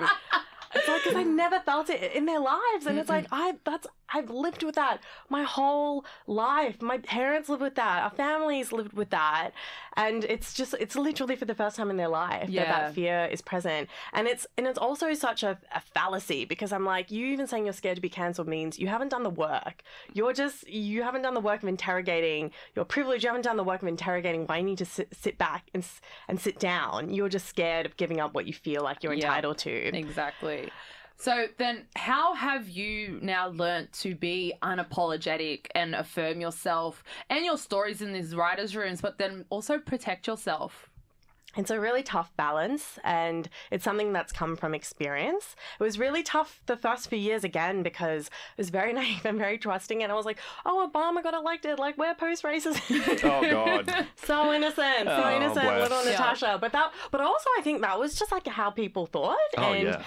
room. 0.00 0.08
It's 0.74 0.88
like 0.88 1.02
because 1.04 1.16
I 1.16 1.22
never 1.22 1.60
felt 1.60 1.90
it 1.90 2.12
in 2.12 2.24
their 2.26 2.40
lives, 2.40 2.86
and 2.86 2.98
it's 2.98 3.08
like 3.08 3.26
I 3.30 3.54
that's 3.64 3.86
I've 4.14 4.28
lived 4.30 4.62
with 4.62 4.74
that 4.74 4.98
my 5.30 5.42
whole 5.42 6.04
life. 6.26 6.80
My 6.82 6.98
parents 6.98 7.48
lived 7.48 7.62
with 7.62 7.74
that. 7.76 8.02
Our 8.04 8.10
families 8.10 8.70
lived 8.72 8.92
with 8.92 9.10
that, 9.10 9.50
and 9.96 10.24
it's 10.24 10.52
just 10.54 10.74
it's 10.80 10.96
literally 10.96 11.36
for 11.36 11.44
the 11.44 11.54
first 11.54 11.76
time 11.76 11.90
in 11.90 11.96
their 11.96 12.08
life 12.08 12.42
that 12.42 12.50
Yeah. 12.50 12.64
that 12.80 12.94
fear 12.94 13.28
is 13.30 13.40
present, 13.42 13.88
and 14.12 14.26
it's 14.26 14.46
and 14.56 14.66
it's 14.66 14.78
also 14.78 15.12
such 15.14 15.42
a, 15.42 15.58
a 15.74 15.80
fallacy 15.80 16.44
because 16.44 16.72
I'm 16.72 16.84
like 16.84 17.10
you 17.10 17.26
even 17.26 17.46
saying 17.46 17.64
you're 17.64 17.72
scared 17.72 17.96
to 17.96 18.02
be 18.02 18.08
cancelled 18.10 18.48
means 18.48 18.78
you 18.78 18.88
haven't 18.88 19.08
done 19.08 19.22
the 19.22 19.30
work. 19.30 19.82
You're 20.12 20.32
just 20.32 20.68
you 20.68 21.02
haven't 21.02 21.22
done 21.22 21.34
the 21.34 21.40
work 21.40 21.62
of 21.62 21.68
interrogating 21.68 22.50
your 22.74 22.84
privilege. 22.84 23.22
You 23.24 23.28
haven't 23.28 23.42
done 23.44 23.56
the 23.56 23.64
work 23.64 23.82
of 23.82 23.88
interrogating 23.88 24.46
why 24.46 24.58
you 24.58 24.64
need 24.64 24.78
to 24.78 24.84
sit, 24.84 25.08
sit 25.14 25.38
back 25.38 25.68
and 25.74 25.82
s- 25.82 26.00
and 26.28 26.40
sit 26.40 26.58
down. 26.58 27.12
You're 27.12 27.28
just 27.28 27.46
scared 27.46 27.86
of 27.86 27.96
giving 27.96 28.20
up 28.20 28.34
what 28.34 28.46
you 28.46 28.52
feel 28.52 28.82
like 28.82 29.02
you're 29.02 29.12
Yeah. 29.14 29.26
entitled 29.26 29.58
to. 29.58 29.70
Exactly. 29.96 30.61
So 31.16 31.46
then, 31.56 31.86
how 31.94 32.34
have 32.34 32.68
you 32.68 33.20
now 33.22 33.48
learnt 33.48 33.92
to 34.00 34.14
be 34.16 34.54
unapologetic 34.62 35.66
and 35.74 35.94
affirm 35.94 36.40
yourself 36.40 37.04
and 37.30 37.44
your 37.44 37.56
stories 37.58 38.02
in 38.02 38.12
these 38.12 38.34
writers' 38.34 38.74
rooms, 38.74 39.00
but 39.00 39.18
then 39.18 39.44
also 39.48 39.78
protect 39.78 40.26
yourself? 40.26 40.88
It's 41.54 41.70
a 41.70 41.78
really 41.78 42.02
tough 42.02 42.34
balance, 42.38 42.98
and 43.04 43.46
it's 43.70 43.84
something 43.84 44.14
that's 44.14 44.32
come 44.32 44.56
from 44.56 44.74
experience. 44.74 45.54
It 45.78 45.82
was 45.84 45.98
really 45.98 46.22
tough 46.22 46.62
the 46.64 46.78
first 46.78 47.10
few 47.10 47.18
years 47.18 47.44
again 47.44 47.82
because 47.82 48.30
I 48.32 48.54
was 48.56 48.70
very 48.70 48.92
naive 49.00 49.24
and 49.26 49.38
very 49.38 49.58
trusting, 49.58 50.02
and 50.02 50.10
I 50.10 50.14
was 50.14 50.24
like, 50.24 50.38
"Oh, 50.64 50.90
Obama 50.90 51.22
got 51.22 51.34
elected. 51.34 51.78
Like 51.78 51.98
we're 51.98 52.14
post 52.14 52.42
racism." 52.42 52.80
Oh 53.24 53.48
God. 53.50 54.06
so 54.24 54.52
innocent, 54.52 55.04
so 55.04 55.22
Oh, 55.24 55.36
innocent, 55.36 55.66
bless. 55.66 55.82
little 55.90 56.04
Yeah. 56.04 56.10
Natasha. 56.12 56.58
But 56.60 56.72
that, 56.72 56.92
but 57.10 57.20
also 57.20 57.48
I 57.58 57.60
think 57.62 57.82
that 57.82 57.98
was 57.98 58.18
just 58.18 58.32
like 58.32 58.46
how 58.46 58.70
people 58.70 59.04
thought. 59.04 59.36
Oh, 59.58 59.72
and, 59.72 59.88
yeah. 59.88 60.02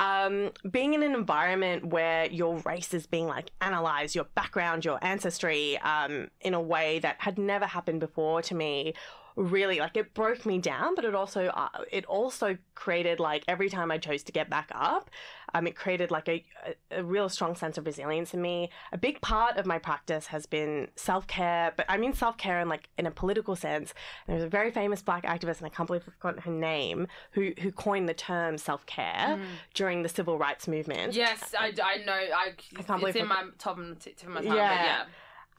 Um, 0.00 0.52
being 0.70 0.94
in 0.94 1.02
an 1.02 1.14
environment 1.14 1.84
where 1.84 2.24
your 2.24 2.56
race 2.60 2.94
is 2.94 3.06
being 3.06 3.26
like 3.26 3.50
analyzed, 3.60 4.14
your 4.14 4.24
background, 4.34 4.82
your 4.82 4.98
ancestry, 5.02 5.76
um, 5.78 6.28
in 6.40 6.54
a 6.54 6.60
way 6.60 7.00
that 7.00 7.16
had 7.18 7.38
never 7.38 7.66
happened 7.66 8.00
before 8.00 8.40
to 8.40 8.54
me, 8.54 8.94
really 9.36 9.78
like 9.78 9.96
it 9.96 10.14
broke 10.14 10.44
me 10.44 10.58
down. 10.58 10.94
But 10.94 11.04
it 11.04 11.14
also, 11.14 11.46
uh, 11.46 11.68
it 11.90 12.04
also 12.06 12.56
created 12.74 13.20
like 13.20 13.44
every 13.48 13.68
time 13.68 13.90
I 13.90 13.98
chose 13.98 14.22
to 14.24 14.32
get 14.32 14.50
back 14.50 14.70
up, 14.74 15.10
um, 15.54 15.66
it 15.66 15.74
created 15.74 16.10
like 16.10 16.28
a, 16.28 16.44
a, 16.90 17.02
real 17.02 17.28
strong 17.28 17.54
sense 17.54 17.76
of 17.76 17.86
resilience 17.86 18.34
in 18.34 18.40
me. 18.40 18.70
A 18.92 18.98
big 18.98 19.20
part 19.20 19.56
of 19.56 19.66
my 19.66 19.78
practice 19.78 20.26
has 20.26 20.46
been 20.46 20.88
self 20.96 21.26
care, 21.26 21.72
but 21.76 21.86
I 21.88 21.96
mean 21.96 22.12
self 22.12 22.36
care 22.36 22.60
in 22.60 22.68
like 22.68 22.88
in 22.98 23.06
a 23.06 23.10
political 23.10 23.56
sense. 23.56 23.92
There's 24.26 24.42
a 24.42 24.48
very 24.48 24.70
famous 24.70 25.02
black 25.02 25.24
activist, 25.24 25.58
and 25.58 25.66
I 25.66 25.70
can't 25.70 25.86
believe 25.86 26.02
I've 26.06 26.14
forgotten 26.14 26.42
her 26.42 26.52
name, 26.52 27.08
who 27.32 27.52
who 27.60 27.72
coined 27.72 28.08
the 28.08 28.14
term 28.14 28.58
self 28.58 28.86
care 28.86 29.40
during 29.74 30.02
the 30.02 30.08
civil 30.08 30.38
rights 30.38 30.68
movement. 30.68 31.14
Yes, 31.14 31.54
I, 31.58 31.72
I 31.82 32.04
know. 32.04 32.12
I, 32.12 32.54
I 32.76 32.82
can't 32.82 33.00
believe 33.00 33.16
it's 33.16 33.22
in 33.22 33.28
my 33.28 33.44
top 33.58 33.78
of, 33.78 33.98
tip 33.98 34.22
of 34.22 34.28
my 34.28 34.42
tongue, 34.42 34.56
Yeah. 34.56 35.04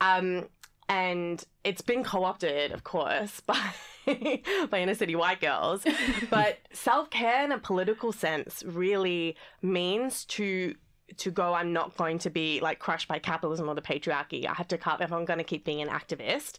yeah. 0.00 0.16
Um, 0.16 0.48
and 0.88 1.44
it's 1.64 1.82
been 1.82 2.04
co-opted, 2.04 2.72
of 2.72 2.84
course, 2.84 3.40
by 3.46 3.70
by 4.70 4.80
inner 4.80 4.94
city 4.94 5.14
white 5.14 5.40
girls. 5.40 5.84
but 6.30 6.58
self 6.72 7.10
care 7.10 7.44
in 7.44 7.52
a 7.52 7.58
political 7.58 8.12
sense 8.12 8.62
really 8.64 9.36
means 9.60 10.24
to 10.26 10.74
to 11.18 11.30
go. 11.30 11.54
I'm 11.54 11.72
not 11.72 11.96
going 11.96 12.18
to 12.20 12.30
be 12.30 12.60
like 12.60 12.78
crushed 12.78 13.08
by 13.08 13.18
capitalism 13.18 13.68
or 13.68 13.74
the 13.74 13.82
patriarchy. 13.82 14.46
I 14.46 14.54
have 14.54 14.68
to 14.68 14.78
cut. 14.78 15.00
If 15.00 15.12
I'm 15.12 15.24
going 15.24 15.38
to 15.38 15.44
keep 15.44 15.64
being 15.64 15.80
an 15.80 15.88
activist, 15.88 16.58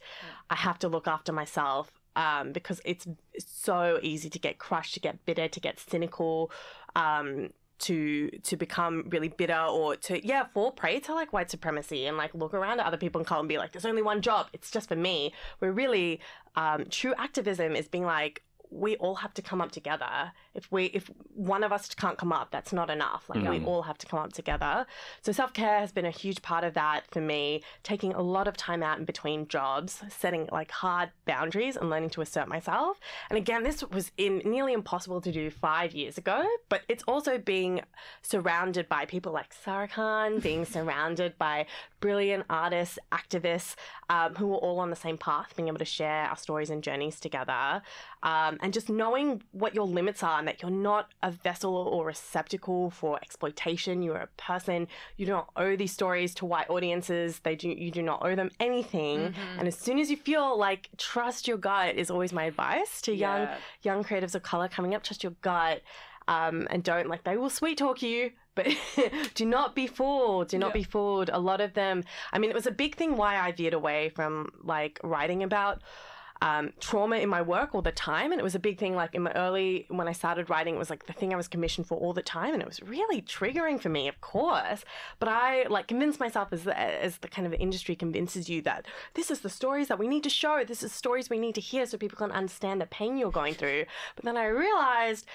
I 0.50 0.56
have 0.56 0.80
to 0.80 0.88
look 0.88 1.08
after 1.08 1.32
myself. 1.32 1.92
Um, 2.16 2.52
because 2.52 2.80
it's 2.86 3.08
so 3.40 3.98
easy 4.04 4.30
to 4.30 4.38
get 4.38 4.60
crushed, 4.60 4.94
to 4.94 5.00
get 5.00 5.26
bitter, 5.26 5.48
to 5.48 5.60
get 5.60 5.80
cynical, 5.80 6.52
um, 6.96 7.50
to 7.84 8.30
to 8.30 8.56
become 8.56 9.06
really 9.10 9.28
bitter 9.28 9.60
or 9.60 9.96
to 9.98 10.26
yeah 10.26 10.46
fall 10.54 10.72
prey 10.72 11.00
to 11.02 11.14
like 11.14 11.34
white 11.34 11.52
supremacy 11.52 12.06
and 12.06 12.18
like 12.18 12.34
look 12.34 12.54
around 12.54 12.80
at 12.80 12.86
other 12.86 12.98
people 12.98 13.20
in 13.20 13.26
color 13.26 13.42
and 13.42 13.50
be 13.50 13.58
like 13.58 13.74
there's 13.74 13.86
only 13.86 14.02
one 14.02 14.22
job. 14.22 14.48
It's 14.54 14.72
just 14.72 14.88
for 14.88 14.96
me. 14.96 15.34
Where 15.60 15.72
really 15.72 16.20
um, 16.56 16.86
true 16.90 17.14
activism 17.18 17.76
is 17.76 17.88
being 17.88 18.06
like 18.06 18.44
we 18.74 18.96
all 18.98 19.16
have 19.16 19.34
to 19.36 19.42
come 19.42 19.62
up 19.62 19.72
together. 19.72 20.32
If 20.54 20.72
we 20.72 20.86
if 20.86 21.10
one 21.34 21.64
of 21.64 21.72
us 21.72 21.94
can't 21.94 22.18
come 22.18 22.34
up, 22.34 22.50
that's 22.52 22.74
not 22.74 22.90
enough. 22.90 23.26
Like 23.30 23.48
we 23.48 23.64
all 23.64 23.84
have 23.84 23.98
to 24.00 24.08
come 24.08 24.20
up 24.20 24.34
together. 24.34 24.86
So 25.22 25.32
self 25.32 25.54
care 25.54 25.80
has 25.80 25.92
been 25.92 26.06
a 26.06 26.12
huge 26.12 26.42
part 26.42 26.64
of 26.64 26.74
that 26.74 27.04
for 27.12 27.22
me. 27.22 27.62
Taking 27.84 28.14
a 28.14 28.22
lot 28.22 28.48
of 28.48 28.58
time 28.58 28.82
out 28.82 28.98
in 28.98 29.06
between 29.06 29.48
jobs, 29.48 30.02
setting 30.10 30.50
like 30.52 30.72
hard 30.72 31.12
boundaries, 31.26 31.78
and 31.78 31.90
learning 31.90 32.10
to 32.12 32.22
assert 32.22 32.48
myself. 32.48 33.00
And 33.30 33.38
again, 33.38 33.64
this 33.64 33.84
was 33.84 34.12
in 34.18 34.42
nearly 34.44 34.74
impossible 34.74 35.22
to 35.22 35.32
do 35.32 35.50
five 35.50 35.94
years 35.94 36.18
ago. 36.18 36.46
But 36.70 36.82
it's 36.90 37.04
also 37.04 37.38
being 37.38 37.82
surrounded 38.22 38.90
by 38.90 39.06
people 39.06 39.32
like 39.32 39.54
Sarah 39.54 39.88
Khan, 39.88 40.40
being 40.40 40.66
surrounded 40.66 41.38
by 41.38 41.68
brilliant 42.00 42.46
artists, 42.50 42.98
activists 43.12 43.76
um, 44.10 44.36
who 44.36 44.52
are 44.54 44.58
all 44.58 44.80
on 44.80 44.90
the 44.90 44.96
same 44.96 45.18
path, 45.18 45.54
being 45.56 45.68
able 45.68 45.78
to 45.78 45.86
share 45.86 46.26
our 46.26 46.38
stories 46.38 46.70
and 46.70 46.84
journeys 46.84 47.20
together, 47.20 47.82
um, 48.24 48.58
and 48.62 48.74
just 48.74 48.90
knowing 48.90 49.44
what 49.52 49.76
your 49.76 49.86
limits 49.86 50.24
are 50.24 50.40
and 50.40 50.48
that 50.48 50.62
you're 50.62 50.72
not 50.72 51.10
a 51.22 51.30
vessel 51.30 51.76
or 51.76 52.06
receptacle 52.06 52.90
for 52.90 53.20
exploitation. 53.22 54.02
You're 54.02 54.16
a 54.18 54.28
person. 54.38 54.88
You 55.18 55.26
don't 55.26 55.46
owe 55.58 55.76
these 55.76 55.92
stories 55.92 56.34
to 56.36 56.46
white 56.46 56.70
audiences. 56.70 57.40
They 57.40 57.56
do. 57.56 57.68
You 57.70 57.92
do 57.92 58.02
not 58.02 58.26
owe 58.26 58.36
them 58.36 58.50
anything. 58.62 59.36
And 59.60 59.68
as 59.68 59.78
soon 59.78 60.00
as 60.00 60.10
you 60.10 60.18
feel 60.18 60.58
like 60.58 60.90
trust 60.98 61.48
your 61.48 61.58
gut 61.58 61.96
is 61.96 62.10
always 62.10 62.32
my 62.34 62.46
advice 62.46 63.02
to 63.04 63.14
young 63.14 63.42
Yeah. 63.42 63.58
young 63.82 64.04
creatives 64.04 64.36
of 64.36 64.42
color 64.44 64.68
coming 64.70 64.96
up. 64.96 65.04
Trust 65.04 65.22
your 65.24 65.34
gut. 65.42 65.82
Um, 66.30 66.68
and 66.72 66.82
don't 66.82 67.10
like 67.10 67.26
they 67.26 67.36
will 67.36 67.50
sweet 67.50 67.78
talk 67.78 68.02
you, 68.02 68.32
but 68.56 68.68
do 69.36 69.46
not 69.46 69.76
be 69.76 69.88
fooled. 69.88 70.48
Do 70.48 70.58
not 70.58 70.74
be 70.74 70.84
fooled. 70.84 71.30
A 71.34 71.40
lot 71.40 71.60
of 71.60 71.74
them. 71.74 72.06
I 72.32 72.40
mean, 72.40 72.50
it 72.50 72.54
was 72.56 72.66
a 72.68 72.72
big 72.72 72.96
thing 72.96 73.18
why 73.18 73.38
I 73.38 73.52
veered 73.52 73.74
away 73.74 74.08
from 74.16 74.52
like 74.64 75.02
writing 75.04 75.44
about 75.44 75.82
um, 76.44 76.74
trauma 76.82 77.16
in 77.16 77.30
my 77.30 77.42
work 77.42 77.74
all 77.74 77.82
the 77.82 77.94
time. 77.94 78.34
And 78.34 78.40
it 78.40 78.44
was 78.44 78.54
a 78.54 78.60
big 78.60 78.78
thing, 78.78 78.96
like 78.96 79.16
in 79.16 79.24
my 79.24 79.32
early, 79.32 79.86
when 79.88 80.10
I 80.10 80.12
started 80.12 80.50
writing, 80.50 80.76
it 80.76 80.78
was 80.78 80.90
like 80.90 81.06
the 81.06 81.14
thing 81.14 81.34
I 81.34 81.38
was 81.38 81.48
commissioned 81.48 81.88
for 81.88 81.98
all 81.98 82.12
the 82.12 82.22
time. 82.22 82.54
And 82.54 82.62
it 82.62 82.68
was 82.68 82.84
really 82.84 83.22
triggering 83.22 83.80
for 83.80 83.88
me, 83.88 84.10
of 84.10 84.20
course. 84.20 84.84
But 85.20 85.30
I 85.30 85.64
like 85.70 85.88
convinced 85.88 86.20
myself 86.20 86.50
as 86.52 86.66
the, 86.66 86.78
as 86.78 87.20
the 87.20 87.30
kind 87.30 87.48
of 87.48 87.54
industry 87.54 87.96
convinces 87.96 88.50
you 88.50 88.62
that 88.64 88.86
this 89.14 89.32
is 89.32 89.40
the 89.40 89.50
stories 89.50 89.88
that 89.88 89.98
we 89.98 90.10
need 90.10 90.24
to 90.24 90.30
show. 90.30 90.66
This 90.66 90.84
is 90.84 90.92
stories 90.92 91.30
we 91.30 91.40
need 91.40 91.56
to 91.56 91.62
hear 91.62 91.86
so 91.86 91.98
people 91.98 92.18
can 92.18 92.32
understand 92.32 92.82
the 92.82 92.88
pain 92.88 93.18
you're 93.18 93.32
going 93.32 93.54
through. 93.54 93.86
But 94.18 94.26
then 94.26 94.36
I 94.36 94.48
realized 94.48 95.26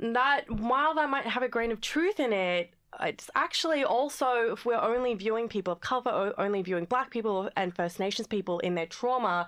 that 0.00 0.50
while 0.50 0.92
that 0.96 1.08
might 1.08 1.26
have 1.26 1.44
a 1.44 1.48
grain 1.48 1.70
of 1.70 1.80
truth 1.80 2.18
in 2.18 2.32
it, 2.32 2.72
it's 3.00 3.30
actually 3.34 3.84
also 3.84 4.54
if 4.54 4.64
we're 4.64 4.80
only 4.80 5.14
viewing 5.14 5.48
people 5.48 5.74
of 5.74 5.80
color, 5.80 6.34
only 6.36 6.62
viewing 6.62 6.86
black 6.86 7.10
people 7.10 7.48
and 7.54 7.76
First 7.76 8.00
Nations 8.00 8.26
people 8.26 8.58
in 8.60 8.74
their 8.74 8.86
trauma, 8.86 9.46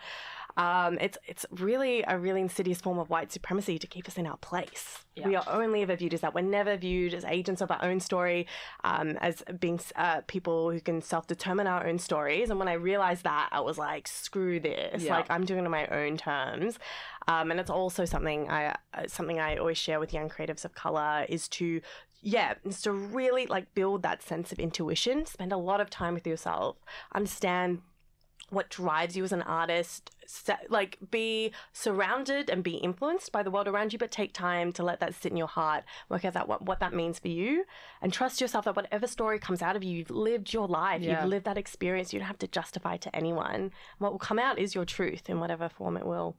um, 0.56 0.98
it's 1.00 1.18
it's 1.26 1.46
really 1.50 2.02
a 2.06 2.18
really 2.18 2.40
insidious 2.40 2.80
form 2.80 2.98
of 2.98 3.10
white 3.10 3.32
supremacy 3.32 3.78
to 3.78 3.86
keep 3.86 4.08
us 4.08 4.16
in 4.16 4.26
our 4.26 4.36
place. 4.38 5.04
We 5.24 5.36
are 5.36 5.44
only 5.48 5.82
ever 5.82 5.96
viewed 5.96 6.14
as 6.14 6.22
that. 6.22 6.34
We're 6.34 6.40
never 6.40 6.76
viewed 6.78 7.12
as 7.12 7.24
agents 7.24 7.60
of 7.60 7.70
our 7.70 7.84
own 7.84 8.00
story, 8.00 8.46
um, 8.84 9.18
as 9.20 9.42
being 9.58 9.78
uh, 9.96 10.22
people 10.26 10.70
who 10.70 10.80
can 10.80 11.02
self-determine 11.02 11.66
our 11.66 11.86
own 11.86 11.98
stories. 11.98 12.48
And 12.48 12.58
when 12.58 12.68
I 12.68 12.72
realized 12.72 13.24
that, 13.24 13.50
I 13.52 13.60
was 13.60 13.76
like, 13.76 14.08
screw 14.08 14.60
this. 14.60 15.02
Yeah. 15.02 15.16
Like 15.16 15.26
I'm 15.28 15.44
doing 15.44 15.60
it 15.60 15.66
on 15.66 15.70
my 15.70 15.86
own 15.88 16.16
terms. 16.16 16.78
Um, 17.28 17.50
and 17.50 17.60
it's 17.60 17.70
also 17.70 18.06
something 18.06 18.48
I 18.48 18.74
uh, 18.94 19.06
something 19.08 19.38
I 19.38 19.56
always 19.56 19.78
share 19.78 20.00
with 20.00 20.14
young 20.14 20.30
creatives 20.30 20.64
of 20.64 20.74
color 20.74 21.26
is 21.28 21.48
to 21.48 21.82
yeah, 22.22 22.54
is 22.64 22.82
to 22.82 22.92
really 22.92 23.46
like 23.46 23.74
build 23.74 24.02
that 24.02 24.22
sense 24.22 24.52
of 24.52 24.58
intuition, 24.58 25.26
spend 25.26 25.52
a 25.52 25.56
lot 25.56 25.80
of 25.80 25.88
time 25.88 26.14
with 26.14 26.26
yourself, 26.26 26.76
understand 27.14 27.80
what 28.50 28.68
drives 28.68 29.16
you 29.16 29.24
as 29.24 29.32
an 29.32 29.42
artist, 29.42 30.10
like 30.68 30.98
be 31.10 31.52
surrounded 31.72 32.50
and 32.50 32.62
be 32.62 32.74
influenced 32.76 33.32
by 33.32 33.42
the 33.42 33.50
world 33.50 33.66
around 33.68 33.92
you, 33.92 33.98
but 33.98 34.10
take 34.10 34.32
time 34.32 34.72
to 34.72 34.82
let 34.82 35.00
that 35.00 35.14
sit 35.14 35.30
in 35.30 35.36
your 35.36 35.46
heart, 35.46 35.84
work 36.08 36.24
out 36.24 36.34
that 36.34 36.48
what, 36.48 36.62
what 36.62 36.80
that 36.80 36.92
means 36.92 37.18
for 37.18 37.28
you, 37.28 37.64
and 38.02 38.12
trust 38.12 38.40
yourself 38.40 38.64
that 38.64 38.76
whatever 38.76 39.06
story 39.06 39.38
comes 39.38 39.62
out 39.62 39.76
of 39.76 39.82
you, 39.84 39.96
you've 39.98 40.10
lived 40.10 40.52
your 40.52 40.68
life, 40.68 41.00
Yeah. 41.00 41.20
you've 41.20 41.30
lived 41.30 41.46
that 41.46 41.56
experience, 41.58 42.12
you 42.12 42.18
don't 42.18 42.28
have 42.28 42.38
to 42.38 42.48
justify 42.48 42.96
to 42.98 43.16
anyone. 43.16 43.72
What 43.98 44.12
will 44.12 44.18
come 44.18 44.38
out 44.38 44.58
is 44.58 44.74
your 44.74 44.84
truth 44.84 45.30
in 45.30 45.40
whatever 45.40 45.68
form 45.68 45.96
it 45.96 46.06
will. 46.06 46.36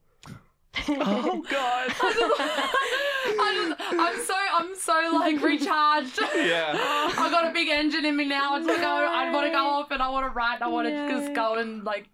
Oh 0.88 1.44
God. 1.50 1.92
I 3.26 3.76
just, 3.78 3.92
I'm 4.00 4.26
so 4.26 4.34
I'm 4.54 4.76
so 4.76 5.18
like 5.18 5.42
recharged. 5.42 6.20
yeah. 6.36 6.74
I 6.76 7.30
got 7.32 7.50
a 7.50 7.54
big 7.54 7.68
engine 7.70 8.06
in 8.06 8.16
me 8.16 8.26
now. 8.26 8.58
It's 8.58 8.68
like 8.68 8.80
I, 8.80 9.28
I 9.28 9.32
want 9.32 9.46
to 9.48 9.52
go 9.52 9.66
off 9.66 9.92
and 9.92 10.02
I 10.02 10.10
want 10.10 10.26
to 10.26 10.32
write. 10.32 10.56
And 10.56 10.64
I 10.64 10.68
want 10.68 10.88
to 10.88 11.10
just 11.10 11.34
go 11.34 11.56
and 11.56 11.84
like 11.84 12.10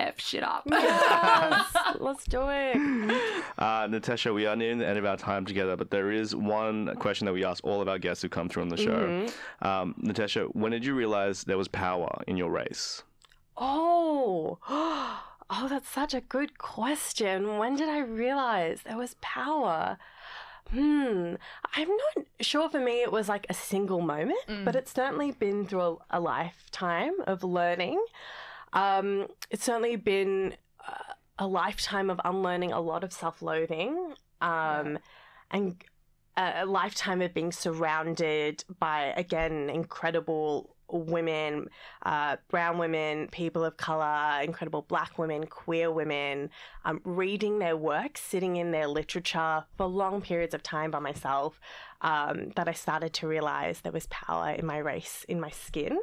f 0.00 0.20
shit 0.20 0.42
up. 0.42 0.64
Let's 2.00 2.24
do 2.24 2.42
it. 2.48 2.76
Uh, 3.58 3.86
Natasha, 3.88 4.32
we 4.32 4.46
are 4.46 4.56
nearing 4.56 4.78
the 4.78 4.86
end 4.86 4.98
of 4.98 5.04
our 5.04 5.16
time 5.16 5.44
together, 5.44 5.76
but 5.76 5.90
there 5.90 6.10
is 6.10 6.34
one 6.34 6.94
question 6.96 7.26
that 7.26 7.32
we 7.32 7.44
ask 7.44 7.64
all 7.64 7.80
of 7.80 7.88
our 7.88 7.98
guests 7.98 8.22
who 8.22 8.28
come 8.28 8.48
through 8.48 8.62
on 8.62 8.68
the 8.68 8.76
show. 8.76 9.26
Um, 9.60 9.94
Natasha, 9.98 10.44
when 10.46 10.72
did 10.72 10.84
you 10.84 10.94
realize 10.94 11.44
there 11.44 11.58
was 11.58 11.68
power 11.68 12.22
in 12.26 12.36
your 12.36 12.50
race? 12.50 13.02
Oh, 13.56 14.58
oh, 14.68 15.66
that's 15.68 15.88
such 15.88 16.14
a 16.14 16.20
good 16.20 16.58
question. 16.58 17.58
When 17.58 17.76
did 17.76 17.88
I 17.88 17.98
realize 17.98 18.80
there 18.82 18.96
was 18.96 19.14
power? 19.20 19.98
Hmm, 20.70 21.34
I'm 21.76 21.88
not 21.88 22.26
sure 22.40 22.70
for 22.70 22.80
me 22.80 23.02
it 23.02 23.12
was 23.12 23.28
like 23.28 23.46
a 23.50 23.54
single 23.54 24.00
moment, 24.00 24.38
but 24.64 24.74
it's 24.74 24.92
certainly 24.94 25.32
been 25.32 25.66
through 25.66 25.82
a, 25.82 25.96
a 26.18 26.20
lifetime 26.20 27.12
of 27.26 27.44
learning. 27.44 28.02
Um, 28.72 29.26
it's 29.50 29.64
certainly 29.64 29.96
been 29.96 30.54
uh, 30.86 31.12
a 31.38 31.46
lifetime 31.46 32.08
of 32.08 32.20
unlearning 32.24 32.72
a 32.72 32.80
lot 32.80 33.04
of 33.04 33.12
self 33.12 33.42
loathing 33.42 34.14
um, 34.40 34.98
and 35.50 35.76
a, 36.36 36.62
a 36.62 36.66
lifetime 36.66 37.20
of 37.20 37.34
being 37.34 37.52
surrounded 37.52 38.64
by, 38.78 39.12
again, 39.16 39.68
incredible 39.68 40.71
women, 40.92 41.68
uh, 42.04 42.36
brown 42.48 42.78
women, 42.78 43.28
people 43.28 43.64
of 43.64 43.76
color, 43.76 44.40
incredible 44.42 44.82
black 44.82 45.18
women, 45.18 45.46
queer 45.46 45.90
women, 45.90 46.50
um, 46.84 47.00
reading 47.04 47.58
their 47.58 47.76
work, 47.76 48.16
sitting 48.16 48.56
in 48.56 48.70
their 48.70 48.86
literature 48.86 49.64
for 49.76 49.86
long 49.86 50.20
periods 50.20 50.54
of 50.54 50.62
time 50.62 50.90
by 50.90 50.98
myself, 50.98 51.60
um, 52.02 52.50
that 52.56 52.68
I 52.68 52.72
started 52.72 53.12
to 53.14 53.26
realize 53.26 53.80
there 53.80 53.92
was 53.92 54.06
power 54.06 54.50
in 54.50 54.66
my 54.66 54.78
race, 54.78 55.24
in 55.28 55.40
my 55.40 55.50
skin. 55.50 55.98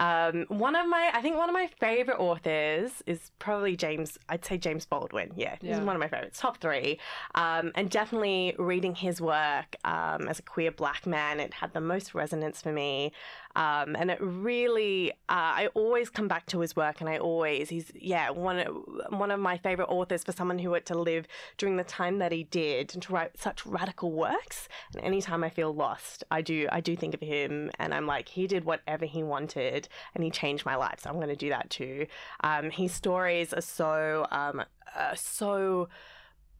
Um, 0.00 0.44
one 0.48 0.76
of 0.76 0.86
my, 0.88 1.10
I 1.12 1.20
think 1.22 1.36
one 1.36 1.48
of 1.48 1.52
my 1.52 1.68
favorite 1.80 2.18
authors 2.18 3.02
is 3.06 3.32
probably 3.38 3.76
James. 3.76 4.16
I'd 4.28 4.44
say 4.44 4.56
James 4.56 4.86
Baldwin. 4.86 5.32
Yeah, 5.36 5.56
he's 5.60 5.78
one 5.78 5.96
of 5.96 6.00
my 6.00 6.06
favorites, 6.06 6.38
top 6.38 6.58
three. 6.58 7.00
Um, 7.34 7.72
and 7.74 7.90
definitely 7.90 8.54
reading 8.58 8.94
his 8.94 9.20
work 9.20 9.74
um, 9.84 10.28
as 10.28 10.38
a 10.38 10.42
queer 10.42 10.70
black 10.70 11.04
man, 11.04 11.40
it 11.40 11.52
had 11.52 11.72
the 11.72 11.80
most 11.80 12.14
resonance 12.14 12.62
for 12.62 12.72
me. 12.72 13.12
Um, 13.58 13.96
and 13.96 14.08
it 14.08 14.18
really, 14.20 15.10
uh, 15.10 15.14
I 15.28 15.68
always 15.74 16.10
come 16.10 16.28
back 16.28 16.46
to 16.46 16.60
his 16.60 16.76
work, 16.76 17.00
and 17.00 17.10
I 17.10 17.18
always, 17.18 17.68
he's 17.68 17.90
yeah, 17.92 18.30
one 18.30 18.60
of, 18.60 18.76
one 19.10 19.32
of 19.32 19.40
my 19.40 19.58
favorite 19.58 19.88
authors 19.88 20.22
for 20.22 20.30
someone 20.30 20.60
who 20.60 20.72
had 20.74 20.86
to 20.86 20.94
live 20.96 21.26
during 21.56 21.76
the 21.76 21.82
time 21.82 22.20
that 22.20 22.30
he 22.30 22.44
did 22.44 22.94
and 22.94 23.02
to 23.02 23.12
write 23.12 23.36
such 23.36 23.66
radical 23.66 24.12
works. 24.12 24.68
And 24.94 25.04
anytime 25.04 25.42
I 25.42 25.50
feel 25.50 25.74
lost, 25.74 26.22
I 26.30 26.40
do, 26.40 26.68
I 26.70 26.80
do 26.80 26.94
think 26.94 27.14
of 27.14 27.20
him, 27.20 27.72
and 27.80 27.92
I'm 27.92 28.06
like, 28.06 28.28
he 28.28 28.46
did 28.46 28.64
whatever 28.64 29.06
he 29.06 29.24
wanted, 29.24 29.88
and 30.14 30.22
he 30.22 30.30
changed 30.30 30.64
my 30.64 30.76
life, 30.76 31.00
so 31.00 31.10
I'm 31.10 31.16
going 31.16 31.26
to 31.26 31.34
do 31.34 31.48
that 31.48 31.68
too. 31.68 32.06
Um, 32.44 32.70
his 32.70 32.92
stories 32.92 33.52
are 33.52 33.60
so, 33.60 34.24
um, 34.30 34.62
uh, 34.96 35.16
so 35.16 35.88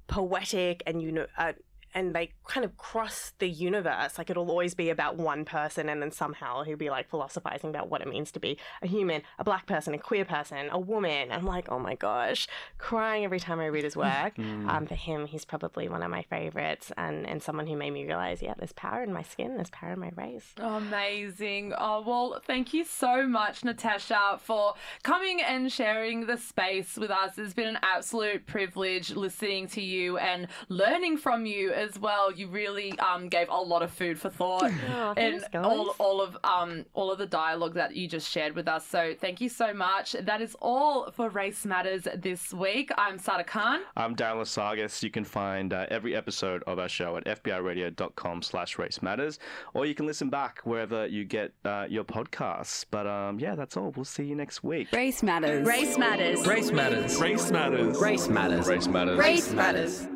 poetic 0.09 0.82
and 0.86 1.03
you 1.03 1.12
know 1.12 1.26
uh, 1.36 1.53
and 1.95 2.14
they 2.14 2.30
kind 2.47 2.64
of 2.64 2.76
cross 2.76 3.32
the 3.39 3.49
universe 3.49 4.18
like 4.18 4.30
it'll 4.30 4.51
always 4.51 4.74
be 4.74 4.91
about 4.91 5.16
one 5.16 5.45
person 5.45 5.89
and 5.89 6.01
then 6.03 6.11
somehow 6.11 6.62
he'll 6.62 6.76
be 6.76 6.91
like 6.91 7.09
philosophizing 7.09 7.70
about 7.70 7.89
what 7.89 8.01
it 8.01 8.09
means 8.09 8.30
to 8.30 8.41
be 8.41 8.59
a 8.82 8.86
human 8.86 9.22
a 9.39 9.45
black 9.45 9.66
person 9.66 9.95
a 9.95 9.99
queer 9.99 10.24
person 10.24 10.68
a 10.70 10.78
woman 10.78 11.30
i'm 11.32 11.47
like 11.47 11.70
oh 11.70 11.78
my 11.78 11.95
gosh 11.95 12.47
crying 12.78 13.24
every 13.24 13.41
time 13.41 13.61
i 13.61 13.66
read 13.66 13.84
his 13.84 13.97
work 13.97 14.39
um, 14.39 14.86
for 14.86 14.95
him 14.95 15.26
he's 15.26 15.45
probably 15.45 15.89
one 15.89 16.03
of 16.03 16.11
my 16.11 16.22
favorites 16.22 16.93
and 16.97 17.26
and 17.26 17.43
someone 17.43 17.66
who 17.66 17.76
made 17.76 17.91
me 17.91 18.05
realize 18.05 18.43
yeah 18.43 18.55
there's 18.59 18.72
power 18.72 19.03
in 19.03 19.12
my 19.12 19.22
skin 19.22 19.55
there's 19.55 19.70
power 19.70 19.93
in 19.93 20.01
my 20.01 20.11
race 20.16 20.55
Amazing. 20.59 21.74
Oh, 21.78 22.03
well, 22.07 22.41
thank 22.47 22.74
you 22.74 22.84
so 22.84 23.26
much, 23.26 23.64
Natasha, 23.64 24.39
for 24.43 24.74
coming 25.03 25.41
and 25.41 25.70
sharing 25.70 26.26
the 26.26 26.36
space 26.36 26.97
with 26.97 27.11
us. 27.11 27.39
It's 27.39 27.55
been 27.55 27.68
an 27.68 27.78
absolute 27.82 28.47
privilege 28.47 29.11
listening 29.11 29.68
to 29.68 29.80
you 29.80 30.18
and 30.18 30.49
learning 30.68 31.18
from 31.18 31.47
you 31.47 31.72
as 31.79 31.99
well. 31.99 32.33
You 32.33 32.49
really 32.49 32.99
um, 32.99 33.29
gave 33.29 33.49
a 33.49 33.55
lot 33.57 33.83
of 33.83 33.91
food 33.91 34.18
for 34.18 34.29
thought 34.31 34.64
Oh, 34.64 35.14
and 35.16 35.41
thanks, 35.41 35.49
guys. 35.53 35.64
all, 35.64 35.95
all 35.99 36.20
of 36.20 36.37
um, 36.45 36.85
all 36.93 37.11
of 37.12 37.18
the 37.18 37.26
dialogue 37.26 37.74
that 37.74 37.95
you 37.97 38.09
just 38.09 38.29
shared 38.31 38.55
with 38.55 38.68
us. 38.68 38.87
So 38.87 39.14
thank 39.20 39.41
you 39.41 39.49
so 39.49 39.72
much. 39.72 40.12
That 40.20 40.41
is 40.43 40.57
all 40.61 41.11
for 41.12 41.29
Race 41.31 41.64
Matters 41.64 42.07
this 42.16 42.53
week. 42.53 42.91
I'm 42.99 43.18
Sarah 43.18 43.45
Khan. 43.45 43.81
I'm 43.97 44.14
Darren 44.16 44.37
Lasagas. 44.43 45.03
You 45.03 45.11
can 45.11 45.24
find 45.24 45.72
uh, 45.72 45.87
every 45.91 46.14
episode 46.16 46.62
of 46.66 46.79
our 46.79 46.89
show 46.89 47.16
at 47.16 47.24
fbiradio.com 47.24 48.43
slash 48.43 48.79
race 48.79 49.01
matters, 49.03 49.39
or 49.74 49.87
you 49.87 49.95
can 49.95 50.07
listen 50.07 50.29
back 50.31 50.61
wherever 50.64 51.07
you 51.07 51.24
get 51.24 51.53
uh, 51.64 51.87
your 51.89 52.05
podcasts. 52.05 52.85
But 52.91 53.07
um, 53.07 53.39
yeah, 53.39 53.55
that's 53.55 53.76
all. 53.76 53.93
We'll 53.95 54.05
see 54.05 54.24
you 54.24 54.35
next 54.35 54.64
week. 54.64 54.89
Race 54.93 55.22
matters. 55.22 55.66
Race 55.66 55.97
matters. 55.97 56.47
Race 56.47 56.70
matters. 56.72 57.20
Race 57.20 57.49
matters. 57.49 57.99
Race 58.01 58.29
matters. 58.29 58.68
Race 58.68 58.89
matters. 58.89 59.16
Race 59.18 59.51
matters. 59.53 60.09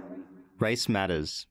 Race 0.59 0.89
Matters. 0.89 1.47